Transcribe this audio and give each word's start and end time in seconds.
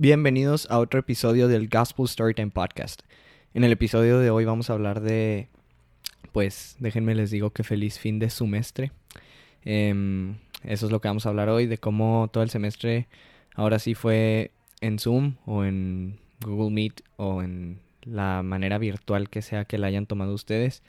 Bienvenidos 0.00 0.70
a 0.70 0.78
otro 0.78 1.00
episodio 1.00 1.48
del 1.48 1.68
Gospel 1.68 2.06
Storytime 2.06 2.52
Podcast. 2.52 3.02
En 3.52 3.64
el 3.64 3.72
episodio 3.72 4.20
de 4.20 4.30
hoy 4.30 4.44
vamos 4.44 4.70
a 4.70 4.74
hablar 4.74 5.00
de, 5.00 5.48
pues 6.30 6.76
déjenme 6.78 7.16
les 7.16 7.32
digo 7.32 7.50
que 7.50 7.64
feliz 7.64 7.98
fin 7.98 8.20
de 8.20 8.30
semestre. 8.30 8.92
Em, 9.64 10.36
eso 10.62 10.86
es 10.86 10.92
lo 10.92 11.00
que 11.00 11.08
vamos 11.08 11.26
a 11.26 11.30
hablar 11.30 11.48
hoy, 11.48 11.66
de 11.66 11.78
cómo 11.78 12.30
todo 12.32 12.44
el 12.44 12.50
semestre 12.50 13.08
ahora 13.56 13.80
sí 13.80 13.96
fue 13.96 14.52
en 14.80 15.00
Zoom 15.00 15.34
o 15.46 15.64
en 15.64 16.20
Google 16.42 16.70
Meet 16.72 17.02
o 17.16 17.42
en 17.42 17.80
la 18.04 18.44
manera 18.44 18.78
virtual 18.78 19.28
que 19.28 19.42
sea 19.42 19.64
que 19.64 19.78
la 19.78 19.88
hayan 19.88 20.06
tomado 20.06 20.32
ustedes 20.32 20.84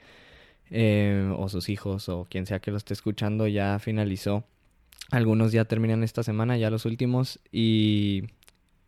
eh, 0.69 1.33
o 1.35 1.49
sus 1.49 1.69
hijos 1.69 2.09
o 2.09 2.27
quien 2.29 2.45
sea 2.45 2.59
que 2.59 2.69
lo 2.69 2.77
esté 2.77 2.93
escuchando 2.93 3.47
ya 3.47 3.79
finalizó. 3.79 4.43
Algunos 5.09 5.51
ya 5.51 5.65
terminan 5.65 6.03
esta 6.03 6.21
semana, 6.21 6.57
ya 6.57 6.69
los 6.69 6.85
últimos 6.85 7.39
y 7.51 8.25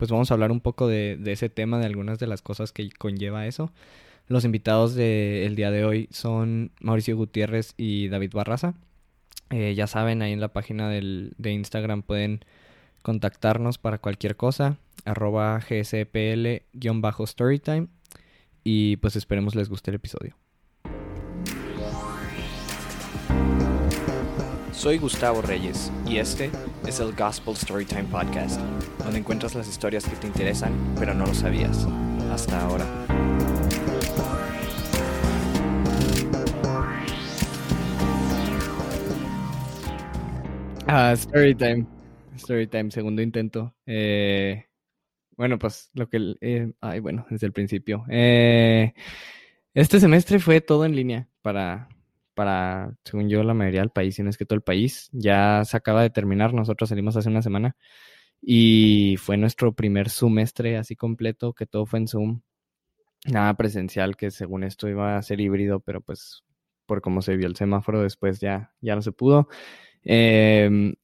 pues 0.02 0.10
vamos 0.10 0.32
a 0.32 0.34
hablar 0.34 0.52
un 0.52 0.62
poco 0.62 0.88
de, 0.88 1.22
ese 1.28 1.50
tema, 1.50 1.78
de 1.78 1.86
algunas 1.86 2.18
de 2.18 2.26
las 2.26 2.42
cosas 2.42 2.72
que 2.72 2.90
conlleva 2.90 3.46
eso. 3.46 3.72
Los 4.26 4.46
invitados 4.46 4.96
del 4.96 5.56
día 5.56 5.70
de 5.70 5.86
hoy 5.86 6.08
son 6.10 6.72
Mauricio 6.80 7.16
Gutiérrez 7.16 7.76
y 7.78 8.08
David 8.08 8.32
Barraza. 8.34 8.74
Eh, 9.52 9.76
ya 9.76 9.86
saben, 9.86 10.24
ahí 10.24 10.34
en 10.34 10.42
la 10.42 10.54
página 10.54 10.90
del, 10.90 11.36
de 11.38 11.52
Instagram 11.52 12.02
pueden 12.02 12.44
contactarnos 13.04 13.78
para 13.78 14.00
cualquier 14.00 14.36
cosa, 14.36 14.78
arroba 15.06 15.62
gspl-storytime 15.62 17.88
y 18.64 18.96
pues 18.96 19.16
esperemos 19.16 19.54
les 19.54 19.70
guste 19.70 19.92
el 19.92 19.96
episodio. 19.98 20.36
Soy 24.82 24.98
Gustavo 24.98 25.44
Reyes 25.44 25.92
y 26.08 26.18
este 26.18 26.50
es 26.88 27.00
el 27.00 27.14
Gospel 27.14 27.56
Storytime 27.56 28.06
Podcast, 28.06 28.60
donde 28.98 29.20
encuentras 29.20 29.54
las 29.54 29.70
historias 29.70 30.04
que 30.06 30.16
te 30.16 30.26
interesan 30.26 30.74
pero 30.98 31.14
no 31.14 31.28
lo 31.28 31.36
sabías 31.36 31.86
hasta 32.32 32.60
ahora. 32.60 32.84
Ah, 40.88 41.14
Storytime. 41.16 41.86
Storytime, 42.40 42.90
segundo 42.90 43.22
intento. 43.22 43.76
Eh, 43.86 44.66
bueno, 45.38 45.60
pues 45.60 45.92
lo 45.94 46.10
que... 46.10 46.38
Eh, 46.42 46.74
ay, 46.82 47.00
bueno, 47.02 47.28
desde 47.30 47.46
el 47.46 47.54
principio. 47.54 48.04
Eh, 48.10 48.96
este 49.76 50.00
semestre 50.00 50.40
fue 50.40 50.60
todo 50.60 50.86
en 50.86 50.96
línea 50.96 51.28
para, 51.44 51.88
para, 52.42 52.96
según 53.06 53.30
yo, 53.30 53.44
la 53.44 53.54
mayoría 53.54 53.82
del 53.82 53.92
país, 53.92 54.16
si 54.16 54.24
no 54.24 54.32
es 54.32 54.38
que 54.38 54.48
todo 54.48 54.56
el 54.56 54.64
país. 54.64 55.10
Ya 55.12 55.64
se 55.64 55.78
acaba 55.78 56.02
de 56.02 56.10
terminar, 56.10 56.56
nosotros 56.56 56.90
salimos 56.90 57.16
hace 57.16 57.30
una 57.30 57.44
semana 57.44 57.76
y 58.42 59.16
fue 59.20 59.38
nuestro 59.38 59.76
primer 59.76 60.10
semestre 60.10 60.78
así 60.78 60.96
completo, 60.96 61.54
que 61.54 61.68
todo 61.68 61.86
fue 61.86 62.00
en 62.00 62.08
Zoom. 62.08 62.42
Nada 63.26 63.54
presencial, 63.56 64.18
que 64.18 64.32
según 64.32 64.64
esto 64.64 64.90
iba 64.90 65.18
a 65.18 65.22
ser 65.22 65.40
híbrido, 65.40 65.82
pero 65.82 66.02
pues 66.02 66.44
por 66.88 67.02
cómo 67.02 67.22
se 67.22 67.38
vio 67.38 67.48
el 67.48 67.56
semáforo 67.56 68.02
después 68.02 68.40
ya, 68.40 68.74
ya 68.82 68.96
no 68.96 69.04
se 69.04 69.12
pudo. 69.12 69.48
Em, 70.04 70.96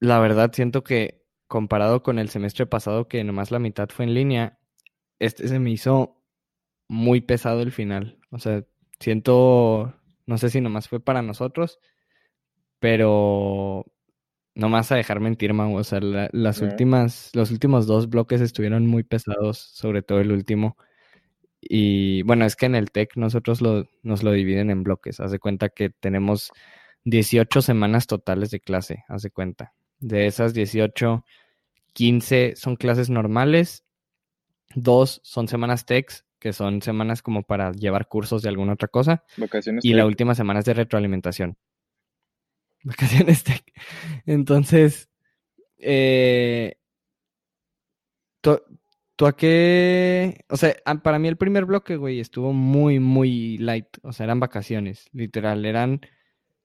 la 0.00 0.18
verdad 0.20 0.52
siento 0.52 0.84
que 0.84 1.24
comparado 1.46 2.02
con 2.02 2.18
el 2.18 2.28
semestre 2.28 2.66
pasado, 2.66 3.08
que 3.08 3.24
nomás 3.24 3.50
la 3.50 3.58
mitad 3.58 3.88
fue 3.88 4.04
en 4.04 4.12
línea, 4.12 4.58
este 5.18 5.48
se 5.48 5.58
me 5.58 5.70
hizo 5.70 6.22
muy 6.88 7.22
pesado 7.22 7.62
el 7.62 7.72
final. 7.72 8.18
O 8.30 8.38
sea, 8.38 8.64
siento, 9.00 9.94
no 10.26 10.38
sé 10.38 10.50
si 10.50 10.60
nomás 10.60 10.88
fue 10.88 11.00
para 11.00 11.22
nosotros, 11.22 11.78
pero 12.78 13.84
no 14.54 14.68
más 14.68 14.92
a 14.92 14.96
dejar 14.96 15.20
mentir, 15.20 15.54
man. 15.54 15.74
O 15.74 15.84
sea, 15.84 16.00
las 16.00 16.60
últimas, 16.60 17.30
los 17.34 17.50
últimos 17.50 17.86
dos 17.86 18.08
bloques 18.08 18.40
estuvieron 18.40 18.86
muy 18.86 19.04
pesados, 19.04 19.58
sobre 19.58 20.02
todo 20.02 20.20
el 20.20 20.32
último. 20.32 20.76
Y 21.60 22.22
bueno, 22.22 22.44
es 22.44 22.56
que 22.56 22.66
en 22.66 22.74
el 22.74 22.90
TEC 22.90 23.16
nosotros 23.16 23.60
lo, 23.60 23.86
nos 24.02 24.22
lo 24.22 24.32
dividen 24.32 24.70
en 24.70 24.84
bloques. 24.84 25.20
Haz 25.20 25.30
de 25.32 25.38
cuenta 25.38 25.68
que 25.68 25.90
tenemos 25.90 26.50
18 27.04 27.62
semanas 27.62 28.06
totales 28.06 28.50
de 28.50 28.60
clase, 28.60 29.04
haz 29.08 29.22
de 29.22 29.30
cuenta. 29.30 29.74
De 30.00 30.26
esas 30.26 30.54
18, 30.54 31.24
15 31.94 32.54
son 32.56 32.76
clases 32.76 33.10
normales, 33.10 33.84
dos 34.74 35.20
son 35.24 35.48
semanas 35.48 35.86
TECs 35.86 36.24
que 36.38 36.52
son 36.52 36.82
semanas 36.82 37.22
como 37.22 37.42
para 37.42 37.72
llevar 37.72 38.08
cursos 38.08 38.42
de 38.42 38.48
alguna 38.48 38.74
otra 38.74 38.88
cosa. 38.88 39.24
Vacaciones. 39.36 39.84
Y 39.84 39.94
la 39.94 40.06
última 40.06 40.34
semana 40.34 40.60
es 40.60 40.66
de 40.66 40.74
retroalimentación. 40.74 41.56
Vacaciones 42.84 43.44
tech. 43.44 43.64
Entonces, 44.26 45.08
eh, 45.78 46.76
¿tú, 48.40 49.26
a 49.26 49.36
qué? 49.36 50.44
O 50.48 50.56
sea, 50.56 50.74
para 51.02 51.18
mí 51.18 51.28
el 51.28 51.36
primer 51.36 51.64
bloque, 51.64 51.96
güey, 51.96 52.20
estuvo 52.20 52.52
muy, 52.52 53.00
muy 53.00 53.58
light. 53.58 53.86
O 54.02 54.12
sea, 54.12 54.24
eran 54.24 54.40
vacaciones, 54.40 55.08
literal. 55.12 55.64
Eran. 55.64 56.00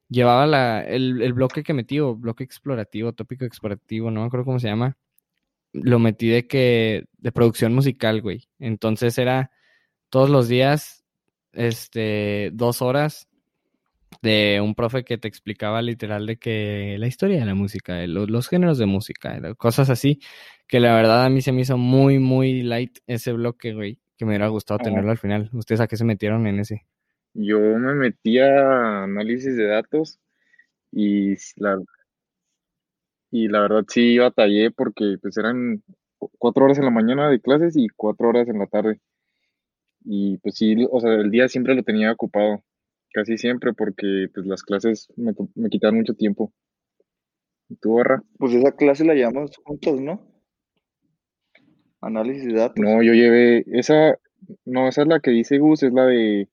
Llevaba 0.09 0.45
la, 0.45 0.81
el, 0.81 1.23
el 1.23 1.33
bloque 1.33 1.63
que 1.63 1.73
metí, 1.73 1.99
o 1.99 2.15
bloque 2.15 2.43
explorativo, 2.43 3.13
tópico 3.13 3.45
explorativo, 3.45 4.11
no 4.11 4.21
me 4.21 4.27
acuerdo 4.27 4.45
cómo 4.45 4.59
se 4.59 4.67
llama. 4.67 4.97
Lo 5.71 5.97
metí 5.97 6.27
de 6.29 6.45
que. 6.47 7.05
de 7.17 7.31
producción 7.31 7.73
musical, 7.73 8.21
güey. 8.21 8.47
Entonces 8.59 9.17
era 9.17 9.51
todos 10.13 10.29
los 10.29 10.47
días, 10.47 11.03
este, 11.53 12.51
dos 12.53 12.83
horas 12.83 13.27
de 14.21 14.61
un 14.61 14.75
profe 14.75 15.03
que 15.03 15.17
te 15.17 15.27
explicaba 15.27 15.81
literal 15.81 16.27
de 16.27 16.37
que 16.37 16.97
la 16.99 17.07
historia 17.07 17.39
de 17.39 17.47
la 17.47 17.55
música, 17.55 18.05
los, 18.05 18.47
géneros 18.47 18.77
de 18.77 18.85
música, 18.85 19.41
cosas 19.55 19.89
así, 19.89 20.19
que 20.67 20.79
la 20.79 20.93
verdad 20.93 21.25
a 21.25 21.29
mí 21.31 21.41
se 21.41 21.51
me 21.51 21.61
hizo 21.61 21.79
muy, 21.79 22.19
muy 22.19 22.61
light 22.61 22.99
ese 23.07 23.33
bloque, 23.33 23.73
güey, 23.73 23.97
que 24.15 24.25
me 24.25 24.33
hubiera 24.33 24.49
gustado 24.49 24.77
tenerlo 24.77 25.09
al 25.09 25.17
final. 25.17 25.49
¿Ustedes 25.51 25.81
a 25.81 25.87
qué 25.87 25.97
se 25.97 26.05
metieron 26.05 26.45
en 26.45 26.59
ese? 26.59 26.85
Yo 27.33 27.57
me 27.59 27.95
metí 27.95 28.37
a 28.37 29.05
análisis 29.05 29.57
de 29.57 29.65
datos 29.65 30.19
y 30.91 31.33
la, 31.55 31.81
y 33.31 33.47
la 33.47 33.61
verdad 33.61 33.85
sí 33.87 34.19
batallé 34.19 34.69
porque 34.69 35.17
pues 35.19 35.37
eran 35.37 35.81
cuatro 36.37 36.65
horas 36.65 36.77
en 36.77 36.85
la 36.85 36.91
mañana 36.91 37.31
de 37.31 37.41
clases 37.41 37.75
y 37.75 37.87
cuatro 37.87 38.29
horas 38.29 38.47
en 38.47 38.59
la 38.59 38.67
tarde. 38.67 38.99
Y 40.05 40.37
pues 40.37 40.55
sí, 40.55 40.75
o 40.89 40.99
sea, 40.99 41.13
el 41.13 41.31
día 41.31 41.47
siempre 41.47 41.75
lo 41.75 41.83
tenía 41.83 42.11
ocupado, 42.11 42.63
casi 43.13 43.37
siempre, 43.37 43.73
porque 43.73 44.27
pues 44.33 44.45
las 44.45 44.63
clases 44.63 45.07
me, 45.15 45.33
me 45.55 45.69
quitan 45.69 45.95
mucho 45.95 46.13
tiempo. 46.13 46.53
¿Y 47.69 47.75
tú, 47.77 47.95
Barra? 47.95 48.21
Pues 48.37 48.53
esa 48.53 48.71
clase 48.73 49.05
la 49.05 49.13
llevamos 49.13 49.55
juntos, 49.63 50.01
¿no? 50.01 50.27
Análisis 52.01 52.45
de 52.45 52.53
datos. 52.53 52.83
No, 52.83 53.01
yo 53.01 53.13
llevé, 53.13 53.63
esa, 53.67 54.17
no, 54.65 54.89
esa 54.89 55.03
es 55.03 55.07
la 55.07 55.19
que 55.21 55.31
dice 55.31 55.57
Gus, 55.57 55.83
es 55.83 55.93
la 55.93 56.05
de, 56.05 56.49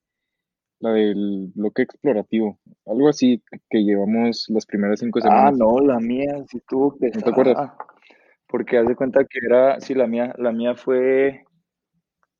la 0.81 0.93
del 0.93 1.50
bloque 1.55 1.83
explorativo, 1.83 2.59
algo 2.87 3.09
así 3.09 3.43
que 3.69 3.83
llevamos 3.83 4.47
las 4.49 4.65
primeras 4.66 5.00
cinco 5.00 5.19
ah, 5.19 5.22
semanas. 5.22 5.55
Ah, 5.55 5.56
no, 5.59 5.81
la 5.81 5.99
mía 5.99 6.43
sí 6.49 6.59
estuvo 6.59 6.97
pesada. 6.97 7.21
¿No 7.21 7.25
te 7.25 7.31
acuerdas? 7.31 7.72
Porque 8.47 8.78
haz 8.78 8.87
de 8.87 8.97
cuenta 8.97 9.25
que 9.25 9.39
era, 9.44 9.81
sí, 9.81 9.94
la 9.94 10.06
mía, 10.06 10.34
la 10.39 10.53
mía 10.53 10.75
fue 10.75 11.44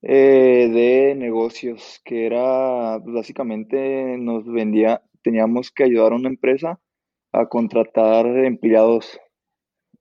eh, 0.03 0.69
de 0.72 1.15
negocios, 1.16 2.00
que 2.05 2.27
era 2.27 2.99
pues, 3.03 3.15
básicamente 3.15 4.16
nos 4.19 4.47
vendía, 4.47 5.03
teníamos 5.22 5.71
que 5.71 5.84
ayudar 5.84 6.12
a 6.12 6.16
una 6.16 6.28
empresa 6.28 6.81
a 7.33 7.47
contratar 7.49 8.27
empleados, 8.27 9.21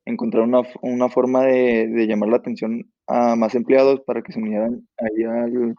encontrar 0.05 0.43
una, 0.43 0.61
una 0.81 1.09
forma 1.09 1.43
de, 1.45 1.87
de, 1.87 2.07
llamar 2.07 2.29
la 2.29 2.37
atención 2.37 2.91
a 3.07 3.35
más 3.35 3.55
empleados 3.55 4.01
para 4.01 4.21
que 4.21 4.31
se 4.31 4.39
unieran 4.39 4.87
ahí 4.97 5.23
al, 5.23 5.75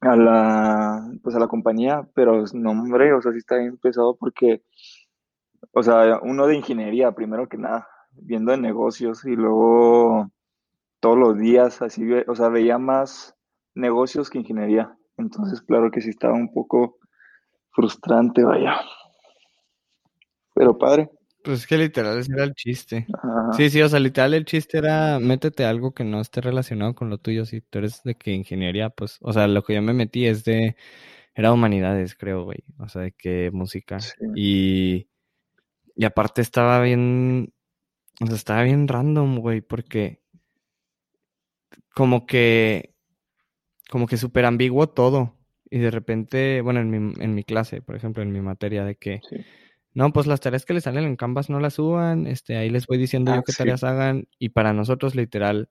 a 0.00 0.16
la 0.16 1.12
pues 1.22 1.34
a 1.36 1.40
la 1.40 1.48
compañía, 1.48 2.08
pero 2.14 2.44
no 2.54 2.70
hombre, 2.70 3.12
o 3.12 3.20
sea, 3.22 3.32
sí 3.32 3.38
está 3.38 3.56
bien 3.58 3.76
pesado 3.78 4.16
porque 4.16 4.62
o 5.72 5.82
sea, 5.82 6.20
uno 6.22 6.46
de 6.46 6.56
ingeniería 6.56 7.12
primero 7.12 7.48
que 7.48 7.58
nada, 7.58 7.88
viendo 8.12 8.52
de 8.52 8.58
negocios 8.58 9.24
y 9.24 9.34
luego 9.36 10.30
todos 11.00 11.18
los 11.18 11.38
días, 11.38 11.82
así, 11.82 12.02
o 12.26 12.34
sea, 12.34 12.48
veía 12.48 12.78
más 12.78 13.36
negocios 13.74 14.30
que 14.30 14.38
ingeniería. 14.38 14.96
Entonces, 15.16 15.60
claro 15.62 15.90
que 15.90 16.00
sí 16.00 16.10
estaba 16.10 16.34
un 16.34 16.52
poco 16.52 16.98
frustrante, 17.70 18.44
vaya. 18.44 18.80
Pero 20.54 20.76
padre. 20.76 21.10
Pues 21.44 21.60
es 21.60 21.66
que 21.66 21.78
literal 21.78 22.18
ese 22.18 22.32
era 22.32 22.44
el 22.44 22.54
chiste. 22.54 23.06
Sí, 23.56 23.70
sí, 23.70 23.80
o 23.80 23.88
sea, 23.88 24.00
literal 24.00 24.34
el 24.34 24.44
chiste 24.44 24.78
era 24.78 25.18
métete 25.20 25.64
algo 25.64 25.92
que 25.92 26.04
no 26.04 26.20
esté 26.20 26.40
relacionado 26.40 26.94
con 26.94 27.10
lo 27.10 27.18
tuyo. 27.18 27.44
Si 27.46 27.60
tú 27.60 27.78
eres 27.78 28.02
de 28.02 28.16
que 28.16 28.32
ingeniería, 28.32 28.90
pues, 28.90 29.18
o 29.20 29.32
sea, 29.32 29.46
lo 29.46 29.62
que 29.62 29.74
yo 29.74 29.82
me 29.82 29.92
metí 29.92 30.26
es 30.26 30.44
de, 30.44 30.76
era 31.34 31.52
humanidades, 31.52 32.16
creo, 32.16 32.44
güey. 32.44 32.64
O 32.78 32.88
sea, 32.88 33.02
de 33.02 33.12
que 33.12 33.50
música. 33.52 33.98
Y, 34.34 35.08
y 35.94 36.04
aparte 36.04 36.42
estaba 36.42 36.80
bien, 36.82 37.54
o 38.20 38.26
sea, 38.26 38.34
estaba 38.34 38.62
bien 38.64 38.88
random, 38.88 39.38
güey, 39.38 39.60
porque 39.60 40.20
como 41.98 42.26
que, 42.26 42.94
como 43.90 44.06
que 44.06 44.16
súper 44.16 44.44
ambiguo 44.44 44.88
todo. 44.88 45.34
Y 45.68 45.78
de 45.80 45.90
repente, 45.90 46.60
bueno, 46.62 46.80
en 46.80 46.90
mi, 46.90 47.12
en 47.22 47.34
mi 47.34 47.42
clase, 47.42 47.82
por 47.82 47.96
ejemplo, 47.96 48.22
en 48.22 48.32
mi 48.32 48.40
materia, 48.40 48.84
de 48.84 48.94
que 48.94 49.20
no, 49.94 50.12
pues 50.12 50.28
las 50.28 50.40
tareas 50.40 50.64
que 50.64 50.74
les 50.74 50.84
salen 50.84 51.04
en 51.04 51.16
Canvas 51.16 51.50
no 51.50 51.58
las 51.58 51.74
suban, 51.74 52.28
este, 52.28 52.56
ahí 52.56 52.70
les 52.70 52.86
voy 52.86 52.98
diciendo 52.98 53.32
yo 53.32 53.38
Ah, 53.38 53.42
qué 53.44 53.52
sí. 53.52 53.58
tareas 53.58 53.82
hagan, 53.82 54.28
y 54.38 54.50
para 54.50 54.72
nosotros, 54.72 55.16
literal, 55.16 55.68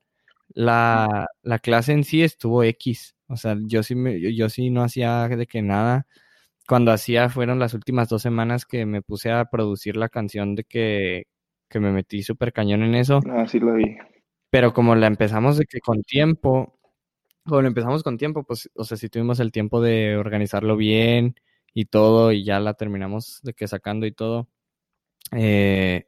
la, 0.49 1.27
la 1.43 1.59
clase 1.59 1.93
en 1.93 2.03
sí 2.03 2.23
estuvo 2.23 2.61
X. 2.63 3.15
O 3.27 3.37
sea, 3.37 3.55
yo 3.65 3.83
sí 3.83 3.95
me, 3.95 4.19
yo, 4.19 4.29
yo 4.29 4.49
sí 4.49 4.69
no 4.69 4.83
hacía 4.83 5.27
de 5.29 5.47
que 5.47 5.61
nada. 5.61 6.07
Cuando 6.67 6.91
hacía 6.91 7.29
fueron 7.29 7.59
las 7.59 7.73
últimas 7.73 8.09
dos 8.09 8.21
semanas 8.21 8.65
que 8.65 8.85
me 8.85 9.01
puse 9.01 9.31
a 9.31 9.45
producir 9.45 9.95
la 9.95 10.09
canción 10.09 10.55
de 10.55 10.65
que, 10.65 11.23
que 11.69 11.79
me 11.79 11.93
metí 11.93 12.21
súper 12.21 12.51
cañón 12.51 12.83
en 12.83 12.95
eso. 12.95 13.21
Ah, 13.29 13.47
sí 13.47 13.59
la 13.61 13.71
vi. 13.71 13.97
Pero 14.49 14.73
como 14.73 14.95
la 14.95 15.07
empezamos 15.07 15.57
de 15.57 15.65
que 15.65 15.79
con 15.81 16.03
tiempo, 16.03 16.79
como 17.45 17.61
la 17.61 17.67
empezamos 17.69 18.03
con 18.03 18.17
tiempo, 18.17 18.43
pues, 18.43 18.69
o 18.75 18.83
sea, 18.85 18.97
sí 18.97 19.09
tuvimos 19.09 19.39
el 19.39 19.51
tiempo 19.51 19.81
de 19.81 20.17
organizarlo 20.17 20.77
bien 20.77 21.35
y 21.73 21.85
todo, 21.85 22.31
y 22.33 22.43
ya 22.45 22.59
la 22.59 22.75
terminamos 22.75 23.39
de 23.43 23.53
que 23.53 23.67
sacando 23.67 24.05
y 24.07 24.11
todo. 24.13 24.49
Eh, 25.33 26.07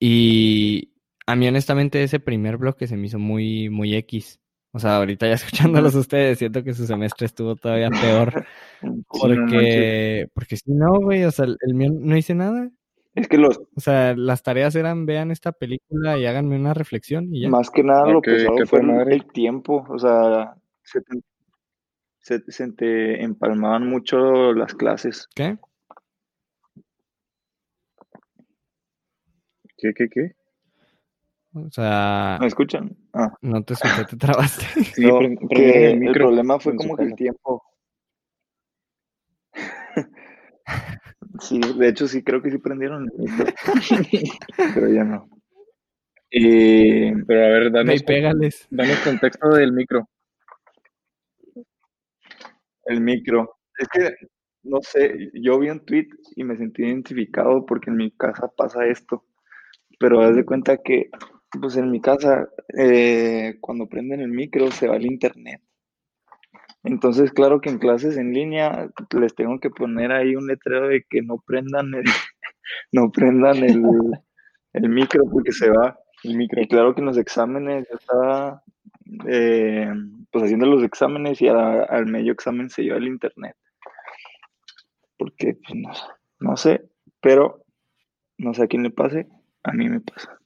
y 0.00 0.92
a 1.26 1.36
mí 1.36 1.48
honestamente 1.48 2.02
ese 2.02 2.20
primer 2.20 2.56
bloque 2.58 2.86
se 2.86 2.96
me 2.96 3.06
hizo 3.08 3.18
muy, 3.18 3.68
muy 3.70 3.94
X. 3.96 4.40
O 4.72 4.78
sea, 4.78 4.96
ahorita 4.98 5.26
ya 5.28 5.34
escuchándolos 5.74 5.94
ustedes, 5.94 6.38
siento 6.38 6.62
que 6.64 6.74
su 6.74 6.86
semestre 6.86 7.26
estuvo 7.26 7.56
todavía 7.56 7.90
peor. 7.90 8.46
Sí, 9.12 9.22
no 9.22 9.46
manches. 9.46 9.86
Porque, 10.28 10.28
porque 10.34 10.56
si 10.56 10.72
no, 10.72 11.00
güey, 11.00 11.24
o 11.24 11.30
sea, 11.30 11.46
el 11.46 11.74
mío 11.74 11.90
no 11.92 12.16
hice 12.16 12.34
nada. 12.34 12.70
Es 13.16 13.28
que 13.28 13.38
los, 13.38 13.58
O 13.58 13.80
sea, 13.80 14.14
las 14.14 14.42
tareas 14.42 14.76
eran 14.76 15.06
vean 15.06 15.30
esta 15.30 15.50
película 15.52 16.18
y 16.18 16.26
háganme 16.26 16.56
una 16.56 16.74
reflexión 16.74 17.34
y 17.34 17.42
ya. 17.42 17.48
más 17.48 17.70
que 17.70 17.82
nada 17.82 18.06
lo 18.06 18.20
pesado 18.20 18.56
qué 18.56 18.66
fue 18.66 18.82
madre. 18.82 19.14
el 19.14 19.26
tiempo. 19.26 19.86
O 19.88 19.98
sea, 19.98 20.54
se 20.82 21.00
te, 21.00 21.18
se, 22.18 22.52
se 22.52 22.72
te 22.72 23.24
empalmaban 23.24 23.88
mucho 23.88 24.52
las 24.52 24.74
clases. 24.74 25.28
¿Qué? 25.34 25.56
¿Qué, 29.78 29.94
qué, 29.94 30.08
qué? 30.10 30.36
O 31.54 31.70
sea, 31.70 32.36
¿Me 32.38 32.48
escuchan? 32.48 32.94
Ah, 33.14 33.32
no 33.40 33.62
te 33.62 33.72
escuché, 33.72 34.04
te 34.10 34.16
trabaste. 34.18 34.64
Sí, 34.94 35.06
no, 35.06 35.20
que 35.48 35.92
el 35.92 36.12
problema 36.12 36.58
fue 36.58 36.76
como 36.76 36.96
que 36.96 37.04
el 37.04 37.14
tiempo. 37.14 37.62
Sí, 41.40 41.60
de 41.78 41.88
hecho 41.88 42.06
sí 42.08 42.22
creo 42.22 42.42
que 42.42 42.50
sí 42.50 42.58
prendieron 42.58 43.04
el 43.04 43.18
micro, 43.18 43.46
pero 44.74 44.88
ya 44.92 45.04
no. 45.04 45.28
Eh, 46.30 47.12
Pero 47.26 47.44
a 47.44 47.48
ver, 47.48 47.64
Ve 47.64 47.70
danos, 47.70 48.02
pégales. 48.02 48.66
danos 48.70 48.98
contexto 49.00 49.48
del 49.50 49.72
micro. 49.72 50.08
el 52.84 53.00
micro. 53.00 53.56
Es 53.78 53.88
que, 53.88 54.14
no 54.62 54.78
sé, 54.82 55.30
yo 55.34 55.58
vi 55.58 55.70
un 55.70 55.84
tweet 55.84 56.08
y 56.36 56.44
me 56.44 56.56
sentí 56.56 56.82
identificado 56.84 57.64
porque 57.66 57.90
en 57.90 57.96
mi 57.96 58.10
casa 58.12 58.50
pasa 58.56 58.86
esto. 58.86 59.24
Pero 59.98 60.20
haz 60.22 60.36
de 60.36 60.44
cuenta 60.46 60.78
que, 60.78 61.10
pues 61.60 61.76
en 61.76 61.90
mi 61.90 62.00
casa, 62.00 62.48
eh, 62.78 63.56
cuando 63.60 63.88
prenden 63.88 64.20
el 64.20 64.30
micro 64.30 64.70
se 64.70 64.88
va 64.88 64.96
el 64.96 65.06
internet. 65.06 65.62
Entonces, 66.86 67.32
claro 67.32 67.60
que 67.60 67.68
en 67.68 67.78
clases 67.78 68.16
en 68.16 68.32
línea 68.32 68.88
les 69.18 69.34
tengo 69.34 69.58
que 69.58 69.70
poner 69.70 70.12
ahí 70.12 70.36
un 70.36 70.46
letrero 70.46 70.88
de 70.88 71.04
que 71.08 71.20
no 71.20 71.42
prendan 71.44 71.92
el, 71.94 72.04
no 72.92 73.10
prendan 73.10 73.56
el, 73.58 73.82
el 74.72 74.88
micro 74.88 75.24
porque 75.30 75.52
se 75.52 75.68
va. 75.70 75.98
El 76.22 76.36
micro. 76.36 76.62
Y 76.62 76.68
claro 76.68 76.94
que 76.94 77.00
en 77.00 77.06
los 77.06 77.18
exámenes 77.18 77.86
yo 77.90 77.96
estaba 77.98 78.62
eh, 79.28 79.90
pues 80.30 80.44
haciendo 80.44 80.66
los 80.66 80.82
exámenes 80.82 81.42
y 81.42 81.48
a- 81.48 81.82
al 81.82 82.06
medio 82.06 82.32
examen 82.32 82.70
se 82.70 82.82
lleva 82.82 82.98
el 82.98 83.08
internet. 83.08 83.56
Porque 85.18 85.54
pues 85.54 85.74
no, 85.74 85.90
no 86.50 86.56
sé, 86.56 86.82
pero 87.20 87.64
no 88.38 88.54
sé 88.54 88.64
a 88.64 88.66
quién 88.66 88.82
le 88.82 88.90
pase, 88.90 89.26
a 89.64 89.72
mí 89.72 89.88
me 89.88 90.00
pasa. 90.00 90.38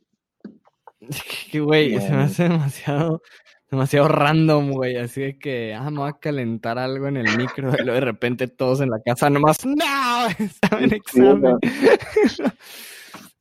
Güey, 1.52 1.98
se 2.00 2.10
me 2.12 2.22
hace 2.22 2.44
demasiado, 2.44 3.22
demasiado 3.70 4.08
random, 4.08 4.72
güey. 4.72 4.96
Así 4.96 5.20
de 5.20 5.38
que, 5.38 5.74
ah, 5.74 5.90
me 5.90 5.98
voy 5.98 6.08
a 6.08 6.18
calentar 6.18 6.78
algo 6.78 7.06
en 7.08 7.16
el 7.16 7.36
micro. 7.36 7.72
Y 7.78 7.84
luego 7.84 7.94
de 7.94 8.00
repente 8.00 8.48
todos 8.48 8.80
en 8.80 8.90
la 8.90 9.00
casa 9.00 9.30
nomás, 9.30 9.64
¡no! 9.64 9.74
Estaba 10.38 10.82
en 10.82 10.90
Sí, 10.90 10.96
examen. 10.96 11.56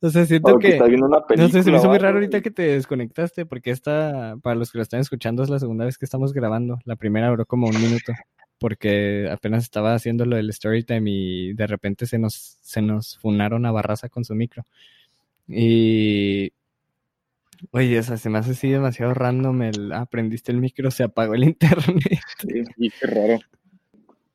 o 0.00 0.10
sea, 0.10 0.26
siento 0.26 0.58
que 0.58 0.76
película. 0.76 1.24
No 1.36 1.48
sé, 1.48 1.62
se 1.62 1.70
me 1.70 1.78
hizo 1.78 1.88
muy 1.88 1.98
raro 1.98 2.14
ahorita 2.16 2.40
que 2.40 2.50
te 2.50 2.62
desconectaste, 2.62 3.46
porque 3.46 3.70
esta, 3.70 4.36
para 4.42 4.56
los 4.56 4.70
que 4.70 4.78
lo 4.78 4.82
están 4.82 5.00
escuchando, 5.00 5.42
es 5.42 5.50
la 5.50 5.58
segunda 5.58 5.84
vez 5.84 5.98
que 5.98 6.04
estamos 6.04 6.32
grabando. 6.32 6.78
La 6.84 6.96
primera 6.96 7.28
duró 7.28 7.44
como 7.44 7.66
un 7.66 7.80
minuto, 7.80 8.12
porque 8.58 9.28
apenas 9.30 9.64
estaba 9.64 9.94
haciendo 9.94 10.24
lo 10.24 10.36
del 10.36 10.50
story 10.50 10.84
time 10.84 11.10
y 11.10 11.52
de 11.54 11.66
repente 11.66 12.06
se 12.06 12.18
nos, 12.18 12.58
se 12.62 12.82
nos 12.82 13.18
funaron 13.18 13.66
a 13.66 13.72
Barraza 13.72 14.08
con 14.08 14.24
su 14.24 14.34
micro. 14.34 14.64
Y. 15.48 16.52
Oye, 17.72 17.98
o 17.98 18.02
sea, 18.02 18.16
se 18.16 18.30
me 18.30 18.38
hace 18.38 18.52
así 18.52 18.70
demasiado 18.70 19.14
random 19.14 19.62
el 19.62 19.92
aprendiste 19.92 20.52
el 20.52 20.58
micro, 20.58 20.90
se 20.90 21.02
apagó 21.04 21.34
el 21.34 21.44
internet. 21.44 22.20
sí. 22.38 22.90
Qué 23.00 23.06
raro. 23.06 23.38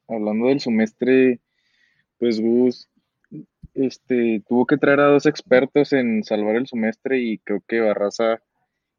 Hablando 0.08 0.48
del 0.48 0.60
semestre, 0.60 1.40
pues 2.20 2.40
Gus 2.40 2.90
este, 3.74 4.42
tuvo 4.48 4.66
que 4.66 4.78
traer 4.78 5.00
a 5.02 5.06
dos 5.08 5.26
expertos 5.26 5.92
en 5.94 6.24
salvar 6.24 6.56
el 6.56 6.68
semestre 6.68 7.20
y 7.20 7.40
creo 7.40 7.62
que 7.68 7.80
Barraza 7.82 8.40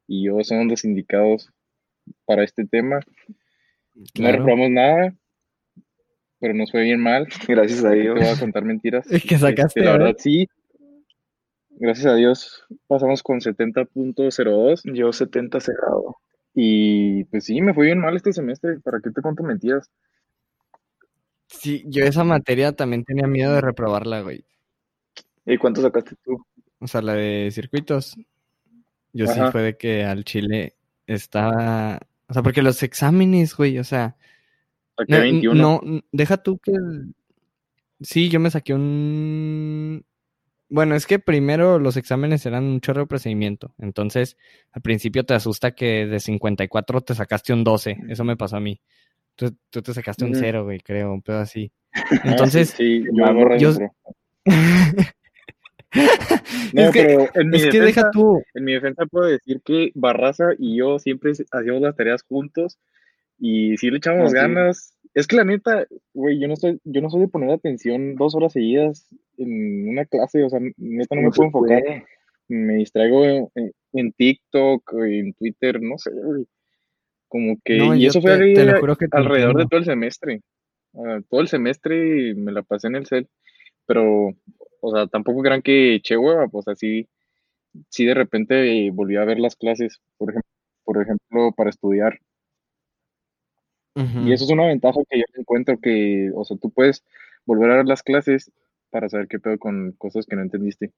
y 0.07 0.25
yo 0.25 0.43
somos 0.43 0.67
los 0.67 0.83
indicados 0.85 1.51
para 2.25 2.43
este 2.43 2.65
tema. 2.65 2.99
No 4.19 4.31
reprobamos 4.31 4.69
nada, 4.69 5.15
pero 6.39 6.53
nos 6.53 6.71
fue 6.71 6.83
bien 6.83 6.99
mal. 6.99 7.27
Gracias 7.47 7.83
a 7.83 7.91
Te 7.91 7.95
Dios. 8.01 8.15
voy 8.19 8.27
a 8.27 8.39
contar 8.39 8.63
mentiras. 8.63 9.05
¿Y 9.11 9.19
qué 9.21 9.37
sacaste, 9.37 9.79
Este, 9.79 9.81
la 9.81 9.91
verdad, 9.97 10.15
sí. 10.19 10.47
Gracias 11.79 12.07
a 12.07 12.15
Dios 12.15 12.63
pasamos 12.87 13.21
con 13.21 13.39
70.02 13.39 14.81
Yo 14.93 15.13
70 15.13 15.59
cerrado. 15.59 16.17
y 16.53 17.23
pues 17.25 17.45
sí, 17.45 17.61
me 17.61 17.73
fue 17.73 17.85
bien 17.85 17.99
mal 17.99 18.15
este 18.15 18.33
semestre. 18.33 18.79
¿Para 18.79 18.99
qué 18.99 19.11
te 19.11 19.21
cuento 19.21 19.43
mentiras? 19.43 19.89
Sí, 21.47 21.83
yo 21.87 22.03
esa 22.03 22.23
materia 22.23 22.73
también 22.73 23.03
tenía 23.03 23.27
miedo 23.27 23.53
de 23.53 23.61
reprobarla, 23.61 24.21
güey. 24.21 24.43
¿Y 25.45 25.57
cuánto 25.57 25.81
sacaste 25.81 26.15
tú? 26.23 26.45
O 26.79 26.87
sea, 26.87 27.01
la 27.01 27.13
de 27.13 27.49
circuitos. 27.51 28.15
Yo 29.13 29.27
sí 29.27 29.39
fue 29.51 29.61
de 29.61 29.77
que 29.77 30.03
al 30.03 30.25
Chile 30.25 30.75
estaba. 31.07 31.99
O 32.27 32.33
sea, 32.33 32.43
porque 32.43 32.61
los 32.61 32.83
exámenes, 32.83 33.55
güey, 33.55 33.79
o 33.79 33.83
sea. 33.83 34.17
Saqué 34.97 35.13
No, 35.13 35.19
21. 35.19 35.61
no, 35.61 36.01
deja 36.11 36.37
tú 36.37 36.59
que. 36.59 36.73
Sí, 38.01 38.29
yo 38.29 38.39
me 38.39 38.51
saqué 38.51 38.73
un. 38.73 40.03
Bueno, 40.69 40.95
es 40.95 41.05
que 41.05 41.19
primero 41.19 41.79
los 41.79 41.95
exámenes 41.97 42.45
eran 42.45 42.65
un 42.65 42.81
chorro 42.81 43.01
de 43.01 43.07
procedimiento. 43.07 43.73
Entonces, 43.79 44.37
al 44.71 44.81
principio 44.81 45.23
te 45.25 45.33
asusta 45.33 45.71
que 45.71 46.05
de 46.05 46.19
54 46.19 47.01
te 47.01 47.15
sacaste 47.15 47.53
un 47.53 47.63
12. 47.63 47.97
Eso 48.09 48.23
me 48.25 48.35
pasó 48.35 48.57
a 48.57 48.59
mí. 48.59 48.81
Tú, 49.35 49.55
tú 49.69 49.81
te 49.81 49.93
sacaste 49.93 50.25
un 50.25 50.31
Ujú. 50.31 50.39
0, 50.41 50.63
güey, 50.65 50.79
creo, 50.79 51.13
un 51.13 51.21
pedo 51.21 51.39
así. 51.39 51.71
Ah, 51.93 52.03
sí, 52.21 52.27
Entonces, 52.29 52.69
sí, 52.71 53.03
yo 53.05 53.33
borré 53.33 53.59
yo- 53.59 53.73
dentro. 53.73 53.93
No, 56.73 56.81
es 56.83 56.91
que, 56.91 57.03
pero 57.03 57.29
en 57.33 57.49
mi 57.49 57.57
es 57.57 57.63
que 57.63 57.79
defensa, 57.79 58.01
deja 58.01 58.11
tú. 58.11 58.43
en 58.53 58.63
mi 58.65 58.73
defensa 58.73 59.05
puedo 59.05 59.25
decir 59.25 59.61
que 59.63 59.91
Barraza 59.95 60.49
y 60.59 60.77
yo 60.77 60.99
siempre 60.99 61.31
hacíamos 61.31 61.81
las 61.81 61.95
tareas 61.95 62.23
juntos 62.23 62.77
y 63.39 63.77
sí 63.77 63.89
le 63.91 63.97
echábamos 63.97 64.27
Ah, 64.27 64.29
sí. 64.29 64.35
ganas. 64.35 64.93
Es 65.13 65.25
que 65.27 65.35
la 65.35 65.43
neta, 65.45 65.87
güey, 66.13 66.39
yo 66.39 66.47
no 66.47 66.55
soy, 66.55 66.79
yo 66.83 67.01
no 67.01 67.09
soy 67.09 67.21
de 67.21 67.27
poner 67.27 67.49
atención 67.51 68.15
dos 68.15 68.35
horas 68.35 68.53
seguidas 68.53 69.07
en 69.37 69.89
una 69.89 70.05
clase, 70.05 70.43
o 70.43 70.49
sea, 70.49 70.59
neta 70.77 71.15
no 71.15 71.21
me 71.21 71.27
No 71.27 71.31
puedo 71.31 71.47
enfocar. 71.47 71.81
puede. 71.83 72.05
Me 72.49 72.75
distraigo 72.75 73.25
en, 73.25 73.49
en- 73.55 73.71
en 73.93 74.11
TikTok, 74.13 74.93
en 75.05 75.33
Twitter, 75.33 75.81
no 75.81 75.97
sé, 75.97 76.11
güey. 76.13 76.45
Como 77.27 77.57
que, 77.63 77.77
No, 77.77 77.95
y 77.95 78.05
eso 78.05 78.19
te- 78.21 78.27
fue 78.27 78.37
te 78.37 78.65
que 78.97 79.07
alrededor 79.11 79.57
de 79.57 79.65
todo 79.65 79.79
el 79.79 79.85
semestre. 79.85 80.41
Todo 81.29 81.41
el 81.41 81.47
semestre 81.47 82.33
me 82.35 82.51
la 82.51 82.63
pasé 82.63 82.87
en 82.87 82.95
el 82.95 83.05
cel, 83.05 83.27
pero, 83.85 84.29
o 84.81 84.91
sea, 84.95 85.07
tampoco 85.07 85.41
crean 85.41 85.61
que 85.61 85.95
eché 85.95 86.15
hueva, 86.17 86.47
pues 86.47 86.67
así, 86.67 87.07
sí 87.89 88.05
de 88.05 88.13
repente 88.13 88.89
volví 88.91 89.15
a 89.17 89.25
ver 89.25 89.39
las 89.39 89.55
clases, 89.55 89.99
por 90.17 90.29
ejemplo, 90.31 90.49
por 90.85 91.01
ejemplo, 91.01 91.51
para 91.55 91.69
estudiar. 91.69 92.19
Y 94.25 94.31
eso 94.31 94.43
es 94.45 94.51
una 94.51 94.65
ventaja 94.67 94.99
que 95.09 95.17
yo 95.19 95.23
encuentro 95.35 95.79
que, 95.79 96.29
o 96.35 96.43
sea, 96.45 96.55
tú 96.57 96.69
puedes 96.69 97.03
volver 97.45 97.71
a 97.71 97.75
ver 97.77 97.85
las 97.85 98.03
clases 98.03 98.51
para 98.91 99.09
saber 99.09 99.27
qué 99.27 99.39
pedo 99.39 99.57
con 99.57 99.93
cosas 99.97 100.25
que 100.25 100.35
no 100.35 100.41
entendiste. 100.43 100.91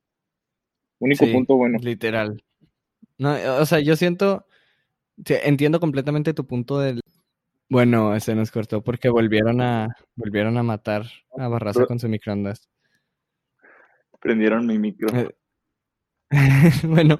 Único 1.00 1.25
Sí, 1.25 1.32
punto 1.32 1.56
bueno. 1.56 1.77
Literal. 1.82 2.44
No, 3.18 3.36
o 3.60 3.65
sea, 3.65 3.79
yo 3.79 3.96
siento, 3.96 4.46
entiendo 5.25 5.79
completamente 5.79 6.34
tu 6.34 6.46
punto 6.46 6.79
del... 6.79 7.00
Bueno, 7.70 8.20
se 8.20 8.36
nos 8.36 8.51
cortó 8.51 8.82
porque 8.84 9.10
volvieron 9.10 9.62
a, 9.62 9.96
volvieron 10.15 10.58
a 10.58 10.63
matar 10.63 11.03
a 11.38 11.48
Barraza 11.48 11.79
Pero- 11.79 11.88
con 11.88 12.00
su 12.00 12.10
microondas. 12.10 12.68
Prendieron 14.20 14.65
mi 14.65 14.77
micro. 14.77 15.08
Eh, 15.18 15.29
Bueno, 16.84 17.18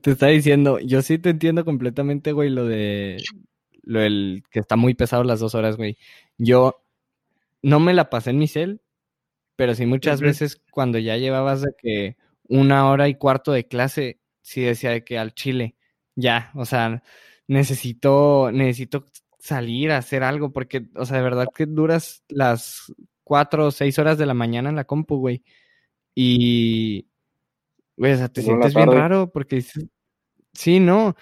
te 0.00 0.10
estaba 0.10 0.32
diciendo, 0.32 0.78
yo 0.80 1.02
sí 1.02 1.18
te 1.18 1.30
entiendo 1.30 1.64
completamente, 1.64 2.32
güey, 2.32 2.50
lo 2.50 2.64
de, 2.66 3.22
lo 3.88 4.00
del 4.00 4.44
que 4.50 4.60
está 4.60 4.76
muy 4.76 4.94
pesado 4.94 5.24
las 5.24 5.40
dos 5.40 5.54
horas, 5.54 5.78
güey. 5.78 5.96
Yo 6.36 6.84
no 7.62 7.80
me 7.80 7.94
la 7.94 8.10
pasé 8.10 8.30
en 8.30 8.38
mi 8.38 8.46
cel, 8.46 8.82
pero 9.56 9.74
sí 9.74 9.86
muchas 9.86 10.20
veces 10.20 10.60
cuando 10.70 10.98
ya 10.98 11.16
llevabas 11.16 11.62
de 11.62 11.70
que 11.78 12.16
una 12.48 12.88
hora 12.90 13.08
y 13.08 13.14
cuarto 13.14 13.50
de 13.50 13.66
clase, 13.66 14.20
sí 14.42 14.60
decía 14.60 14.90
de 14.90 15.04
que 15.04 15.18
al 15.18 15.32
chile, 15.32 15.74
ya, 16.14 16.50
o 16.54 16.66
sea, 16.66 17.02
necesito, 17.46 18.50
necesito 18.52 19.06
salir 19.38 19.90
a 19.90 19.98
hacer 19.98 20.22
algo, 20.22 20.52
porque, 20.52 20.88
o 20.94 21.06
sea, 21.06 21.16
de 21.16 21.22
verdad 21.22 21.46
que 21.54 21.64
duras 21.64 22.22
las 22.28 22.92
cuatro 23.24 23.68
o 23.68 23.70
seis 23.70 23.98
horas 23.98 24.18
de 24.18 24.26
la 24.26 24.34
mañana 24.34 24.68
en 24.68 24.76
la 24.76 24.84
compu, 24.84 25.16
güey. 25.16 25.42
Y, 26.14 27.08
güey, 27.96 28.12
o 28.12 28.16
sea, 28.18 28.28
te 28.28 28.42
sientes 28.42 28.74
bien 28.74 28.92
raro 28.92 29.30
porque 29.32 29.56
dices, 29.56 29.86
sí, 30.52 30.78
no, 30.78 31.16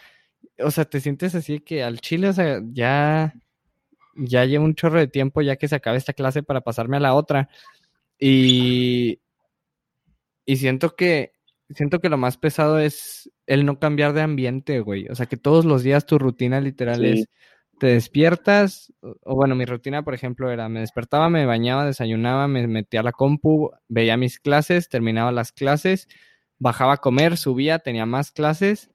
o 0.58 0.70
sea, 0.70 0.84
te 0.84 1.00
sientes 1.00 1.34
así 1.34 1.60
que 1.60 1.82
al 1.82 2.00
chile, 2.00 2.28
o 2.28 2.32
sea, 2.32 2.60
ya, 2.72 3.34
ya 4.16 4.44
llevo 4.44 4.64
un 4.64 4.74
chorro 4.74 4.98
de 4.98 5.08
tiempo 5.08 5.42
ya 5.42 5.56
que 5.56 5.68
se 5.68 5.76
acabe 5.76 5.98
esta 5.98 6.12
clase 6.14 6.42
para 6.42 6.62
pasarme 6.62 6.96
a 6.98 7.00
la 7.00 7.14
otra. 7.14 7.48
Y, 8.18 9.20
y 10.44 10.56
siento 10.56 10.96
que, 10.96 11.32
siento 11.70 12.00
que 12.00 12.08
lo 12.08 12.16
más 12.18 12.38
pesado 12.38 12.78
es 12.78 13.30
el 13.46 13.66
no 13.66 13.78
cambiar 13.78 14.12
de 14.12 14.22
ambiente, 14.22 14.80
güey. 14.80 15.08
O 15.08 15.14
sea, 15.14 15.26
que 15.26 15.36
todos 15.36 15.64
los 15.64 15.82
días 15.82 16.06
tu 16.06 16.18
rutina 16.18 16.60
literal 16.60 17.00
Sí. 17.00 17.06
es, 17.06 17.26
te 17.78 17.88
despiertas, 17.88 18.92
o, 19.00 19.16
o 19.22 19.34
bueno, 19.34 19.54
mi 19.54 19.66
rutina, 19.66 20.02
por 20.02 20.14
ejemplo, 20.14 20.50
era, 20.50 20.68
me 20.68 20.80
despertaba, 20.80 21.28
me 21.28 21.44
bañaba, 21.46 21.84
desayunaba, 21.84 22.48
me 22.48 22.66
metía 22.66 23.00
a 23.00 23.02
la 23.02 23.12
compu, 23.12 23.70
veía 23.88 24.16
mis 24.16 24.40
clases, 24.40 24.88
terminaba 24.88 25.30
las 25.32 25.52
clases, 25.52 26.08
bajaba 26.58 26.94
a 26.94 26.96
comer, 26.98 27.36
subía, 27.36 27.78
tenía 27.80 28.06
más 28.06 28.32
clases, 28.32 28.90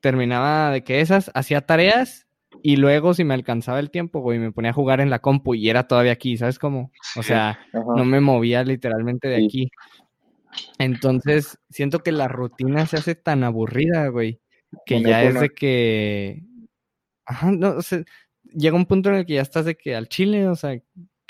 terminaba 0.00 0.70
de 0.70 0.82
que 0.84 1.00
esas, 1.00 1.30
hacía 1.34 1.60
tareas 1.62 2.26
y 2.62 2.76
luego 2.76 3.14
si 3.14 3.24
me 3.24 3.34
alcanzaba 3.34 3.80
el 3.80 3.90
tiempo, 3.90 4.20
güey, 4.20 4.38
me 4.38 4.52
ponía 4.52 4.70
a 4.70 4.74
jugar 4.74 5.00
en 5.00 5.10
la 5.10 5.20
compu 5.20 5.54
y 5.54 5.70
era 5.70 5.86
todavía 5.86 6.12
aquí, 6.12 6.36
¿sabes 6.36 6.58
cómo? 6.58 6.90
O 7.16 7.22
sea, 7.22 7.50
Ajá. 7.72 7.84
no 7.96 8.04
me 8.04 8.20
movía 8.20 8.64
literalmente 8.64 9.28
de 9.28 9.36
Sí. 9.38 9.44
aquí. 9.46 9.70
Entonces, 10.78 11.58
siento 11.70 12.00
que 12.00 12.12
la 12.12 12.28
rutina 12.28 12.86
se 12.86 12.96
hace 12.96 13.14
tan 13.14 13.44
aburrida, 13.44 14.08
güey, 14.08 14.40
que 14.84 15.00
ya 15.02 15.22
es 15.22 15.38
de 15.40 15.50
que, 15.50 16.42
ajá, 17.24 17.52
no, 17.52 17.76
o 17.76 17.82
sea, 17.82 18.02
llega 18.42 18.76
un 18.76 18.86
punto 18.86 19.10
en 19.10 19.16
el 19.16 19.26
que 19.26 19.34
ya 19.34 19.42
estás 19.42 19.64
de 19.64 19.76
que 19.76 19.94
al 19.94 20.08
chile, 20.08 20.48
o 20.48 20.56
sea, 20.56 20.76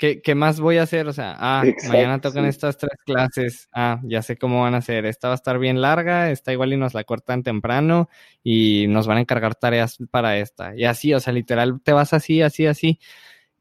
¿qué, 0.01 0.19
qué 0.19 0.33
más 0.33 0.59
voy 0.59 0.77
a 0.77 0.83
hacer? 0.83 1.07
O 1.07 1.13
sea, 1.13 1.35
ah, 1.37 1.63
mañana 1.87 2.19
tocan 2.19 2.45
estas 2.45 2.75
tres 2.75 2.97
clases, 3.05 3.69
ah, 3.71 4.01
ya 4.03 4.23
sé 4.23 4.35
cómo 4.35 4.63
van 4.63 4.73
a 4.73 4.81
ser, 4.81 5.05
esta 5.05 5.27
va 5.27 5.35
a 5.35 5.35
estar 5.35 5.59
bien 5.59 5.79
larga, 5.79 6.31
esta 6.31 6.51
igual 6.51 6.73
y 6.73 6.77
nos 6.77 6.95
la 6.95 7.03
cortan 7.03 7.43
temprano 7.43 8.09
y 8.43 8.87
nos 8.89 9.05
van 9.05 9.19
a 9.19 9.21
encargar 9.21 9.53
tareas 9.53 9.99
para 10.09 10.39
esta, 10.39 10.75
y 10.75 10.85
así, 10.85 11.13
o 11.13 11.19
sea, 11.19 11.33
literal 11.33 11.81
te 11.83 11.93
vas 11.93 12.13
así, 12.13 12.41
así, 12.41 12.65
así, 12.65 12.99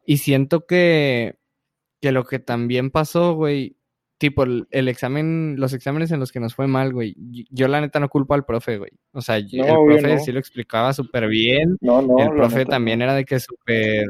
y 0.06 0.16
siento 0.16 0.64
que, 0.64 1.36
que 2.00 2.10
lo 2.10 2.24
que 2.24 2.38
también 2.38 2.90
pasó, 2.90 3.34
güey, 3.34 3.76
tipo 4.16 4.44
el, 4.44 4.66
el 4.70 4.88
examen, 4.88 5.56
los 5.58 5.74
exámenes 5.74 6.10
en 6.10 6.20
los 6.20 6.32
que 6.32 6.40
nos 6.40 6.54
fue 6.54 6.66
mal, 6.66 6.94
güey, 6.94 7.14
yo 7.50 7.68
la 7.68 7.82
neta 7.82 8.00
no 8.00 8.08
culpo 8.08 8.32
al 8.32 8.46
profe, 8.46 8.78
güey, 8.78 8.92
o 9.12 9.20
sea, 9.20 9.38
No, 9.40 9.90
el 9.90 10.00
profe 10.00 10.14
no. 10.14 10.18
sí 10.20 10.32
lo 10.32 10.38
explicaba 10.38 10.94
súper 10.94 11.28
bien, 11.28 11.76
No, 11.82 12.00
no, 12.00 12.18
el 12.18 12.30
profe 12.30 12.64
también 12.64 13.02
era 13.02 13.14
de 13.14 13.26
que 13.26 13.38
súper, 13.40 14.06